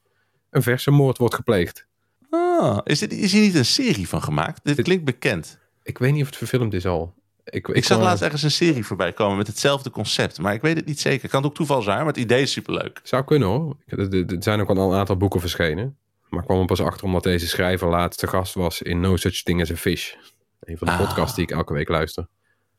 een 0.50 0.62
verse 0.62 0.90
moord 0.90 1.18
wordt 1.18 1.34
gepleegd. 1.34 1.88
Ah, 2.30 2.78
is, 2.84 2.98
dit, 2.98 3.12
is 3.12 3.32
hier 3.32 3.42
niet 3.42 3.54
een 3.54 3.64
serie 3.64 4.08
van 4.08 4.22
gemaakt? 4.22 4.60
Dit, 4.64 4.76
dit 4.76 4.84
klinkt 4.84 5.04
bekend. 5.04 5.58
Ik 5.82 5.98
weet 5.98 6.12
niet 6.12 6.22
of 6.22 6.28
het 6.28 6.36
verfilmd 6.36 6.74
is 6.74 6.86
al. 6.86 7.14
Ik, 7.44 7.68
ik, 7.68 7.76
ik 7.76 7.84
zag 7.84 8.00
laatst 8.00 8.22
ergens 8.22 8.42
een 8.42 8.50
serie 8.50 8.86
voorbij 8.86 9.12
komen 9.12 9.36
met 9.36 9.46
hetzelfde 9.46 9.90
concept. 9.90 10.38
Maar 10.38 10.54
ik 10.54 10.62
weet 10.62 10.76
het 10.76 10.86
niet 10.86 11.00
zeker. 11.00 11.28
Kan 11.28 11.42
het 11.42 11.50
ook 11.50 11.56
toeval 11.56 11.82
zijn, 11.82 11.98
maar 11.98 12.06
het 12.06 12.16
idee 12.16 12.42
is 12.42 12.52
superleuk. 12.52 13.00
Zou 13.02 13.24
kunnen 13.24 13.48
hoor. 13.48 13.76
Er 13.86 14.36
zijn 14.38 14.60
ook 14.60 14.68
al 14.68 14.92
een 14.92 14.98
aantal 14.98 15.16
boeken 15.16 15.40
verschenen. 15.40 15.96
Maar 16.28 16.40
ik 16.40 16.46
kwam 16.46 16.60
er 16.60 16.66
pas 16.66 16.80
achter 16.80 17.04
omdat 17.04 17.22
deze 17.22 17.48
schrijver 17.48 17.88
laatst 17.88 18.18
te 18.18 18.26
gast 18.26 18.54
was 18.54 18.82
in 18.82 19.00
No 19.00 19.16
Such 19.16 19.42
Thing 19.42 19.60
as 19.60 19.70
a 19.70 19.76
Fish. 19.76 20.14
Een 20.60 20.78
van 20.78 20.86
de 20.86 20.92
ah. 20.92 20.98
podcasts 20.98 21.34
die 21.34 21.44
ik 21.44 21.50
elke 21.50 21.72
week 21.72 21.88
luister. 21.88 22.26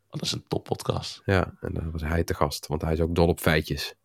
Dat 0.09 0.21
is 0.21 0.31
een 0.31 0.43
toppodcast. 0.47 1.21
Ja, 1.25 1.53
en 1.61 1.73
daar 1.73 1.91
was 1.91 2.01
hij 2.01 2.23
te 2.23 2.33
gast. 2.33 2.67
Want 2.67 2.81
hij 2.81 2.93
is 2.93 2.99
ook 2.99 3.15
dol 3.15 3.27
op 3.27 3.39
feitjes. 3.39 3.95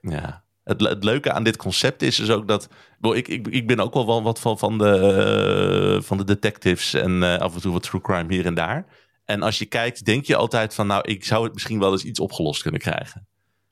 Ja. 0.00 0.44
Het, 0.66 0.80
het 0.80 1.04
leuke 1.04 1.32
aan 1.32 1.44
dit 1.44 1.56
concept 1.56 2.02
is 2.02 2.16
dus 2.16 2.30
ook 2.30 2.48
dat... 2.48 2.68
Ik, 3.00 3.28
ik, 3.28 3.48
ik 3.48 3.66
ben 3.66 3.80
ook 3.80 3.94
wel, 3.94 4.06
wel 4.06 4.22
wat 4.22 4.40
van, 4.40 4.58
van, 4.58 4.78
de, 4.78 5.94
uh, 5.96 6.02
van 6.02 6.16
de 6.16 6.24
detectives 6.24 6.94
en 6.94 7.22
uh, 7.22 7.38
af 7.38 7.54
en 7.54 7.60
toe 7.60 7.72
wat 7.72 7.82
true 7.82 8.00
crime 8.00 8.32
hier 8.34 8.46
en 8.46 8.54
daar. 8.54 8.86
En 9.24 9.42
als 9.42 9.58
je 9.58 9.66
kijkt, 9.66 10.04
denk 10.04 10.24
je 10.24 10.36
altijd 10.36 10.74
van... 10.74 10.86
nou, 10.86 11.08
ik 11.08 11.24
zou 11.24 11.44
het 11.44 11.52
misschien 11.52 11.78
wel 11.78 11.92
eens 11.92 12.04
iets 12.04 12.20
opgelost 12.20 12.62
kunnen 12.62 12.80
krijgen. 12.80 13.26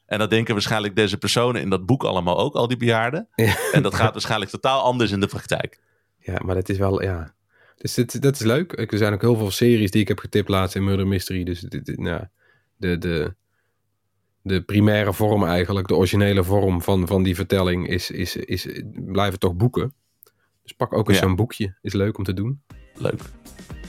En 0.07 0.19
dat 0.19 0.31
denken 0.31 0.55
waarschijnlijk 0.55 0.97
deze 0.97 1.17
personen 1.17 1.61
in 1.61 1.71
dat 1.71 1.87
boek 1.87 2.05
allemaal 2.05 2.39
ook, 2.39 2.55
al 2.55 2.69
die 2.69 2.77
bejaarden. 2.77 3.29
Ja. 3.35 3.57
En 3.73 3.83
dat 3.83 3.95
gaat 3.95 4.13
waarschijnlijk 4.13 4.51
totaal 4.51 4.83
anders 4.83 5.11
in 5.11 5.21
de 5.21 5.27
praktijk. 5.27 5.81
Ja, 6.19 6.41
maar 6.45 6.55
dat 6.55 6.69
is 6.69 6.79
wel, 6.79 7.03
ja... 7.03 7.35
Dus 7.77 7.95
dit, 7.95 8.23
dat 8.23 8.35
is 8.35 8.41
leuk. 8.41 8.91
Er 8.93 8.99
zijn 8.99 9.13
ook 9.13 9.21
heel 9.21 9.37
veel 9.37 9.51
series 9.51 9.91
die 9.91 10.01
ik 10.01 10.09
heb 10.09 10.19
getipt 10.19 10.49
laatst 10.49 10.77
in 10.77 10.85
Murder 10.85 11.07
Mystery. 11.07 11.45
Dus 11.45 11.61
dit, 11.61 11.85
dit, 11.85 11.99
nou, 11.99 12.25
de, 12.77 12.99
de, 12.99 13.35
de 14.45 14.63
primaire 14.63 15.13
vorm 15.13 15.45
eigenlijk, 15.45 15.89
de 15.89 15.97
originele 15.97 16.45
vorm 16.45 16.83
van, 16.83 17.07
van 17.07 17.23
die 17.23 17.35
vertelling 17.35 17.89
is, 17.89 18.11
is, 18.11 18.37
is, 18.37 18.69
blijven 18.95 19.39
toch 19.39 19.55
boeken. 19.55 19.95
Dus 20.63 20.73
pak 20.73 20.93
ook 20.93 21.09
eens 21.09 21.19
ja. 21.19 21.25
zo'n 21.25 21.37
boekje. 21.37 21.75
Is 21.83 21.93
leuk 21.93 22.19
om 22.19 22.25
te 22.25 22.35
doen. 22.35 22.63
Leuk. 22.95 23.21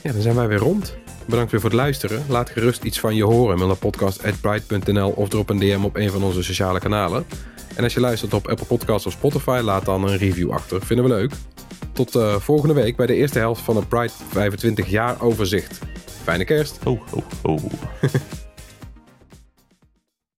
Ja, 0.02 0.12
dan 0.12 0.20
zijn 0.20 0.34
wij 0.34 0.48
weer 0.48 0.58
rond. 0.58 0.96
Bedankt 1.26 1.50
weer 1.50 1.60
voor 1.60 1.70
het 1.70 1.78
luisteren. 1.78 2.24
Laat 2.28 2.50
gerust 2.50 2.84
iets 2.84 3.00
van 3.00 3.14
je 3.14 3.24
horen. 3.24 3.56
Mail 3.56 3.66
naar 3.68 3.76
podcast.pride.nl 3.76 5.10
of 5.10 5.28
drop 5.28 5.50
een 5.50 5.58
DM 5.58 5.84
op 5.84 5.96
een 5.96 6.10
van 6.10 6.22
onze 6.22 6.42
sociale 6.42 6.78
kanalen. 6.78 7.26
En 7.74 7.84
als 7.84 7.94
je 7.94 8.00
luistert 8.00 8.34
op 8.34 8.48
Apple 8.48 8.66
Podcasts 8.66 9.06
of 9.06 9.12
Spotify, 9.12 9.60
laat 9.62 9.84
dan 9.84 10.08
een 10.08 10.16
review 10.16 10.50
achter. 10.50 10.86
Vinden 10.86 11.08
we 11.08 11.14
leuk. 11.14 11.32
Tot 11.92 12.16
uh, 12.16 12.36
volgende 12.36 12.74
week 12.74 12.96
bij 12.96 13.06
de 13.06 13.14
eerste 13.14 13.38
helft 13.38 13.62
van 13.62 13.76
het 13.76 13.88
Pride 13.88 14.12
25 14.28 14.88
jaar 14.88 15.22
overzicht. 15.22 15.78
Fijne 16.22 16.44
kerst. 16.44 16.78
Oh, 16.84 17.00
oh, 17.12 17.24
oh. 17.42 17.64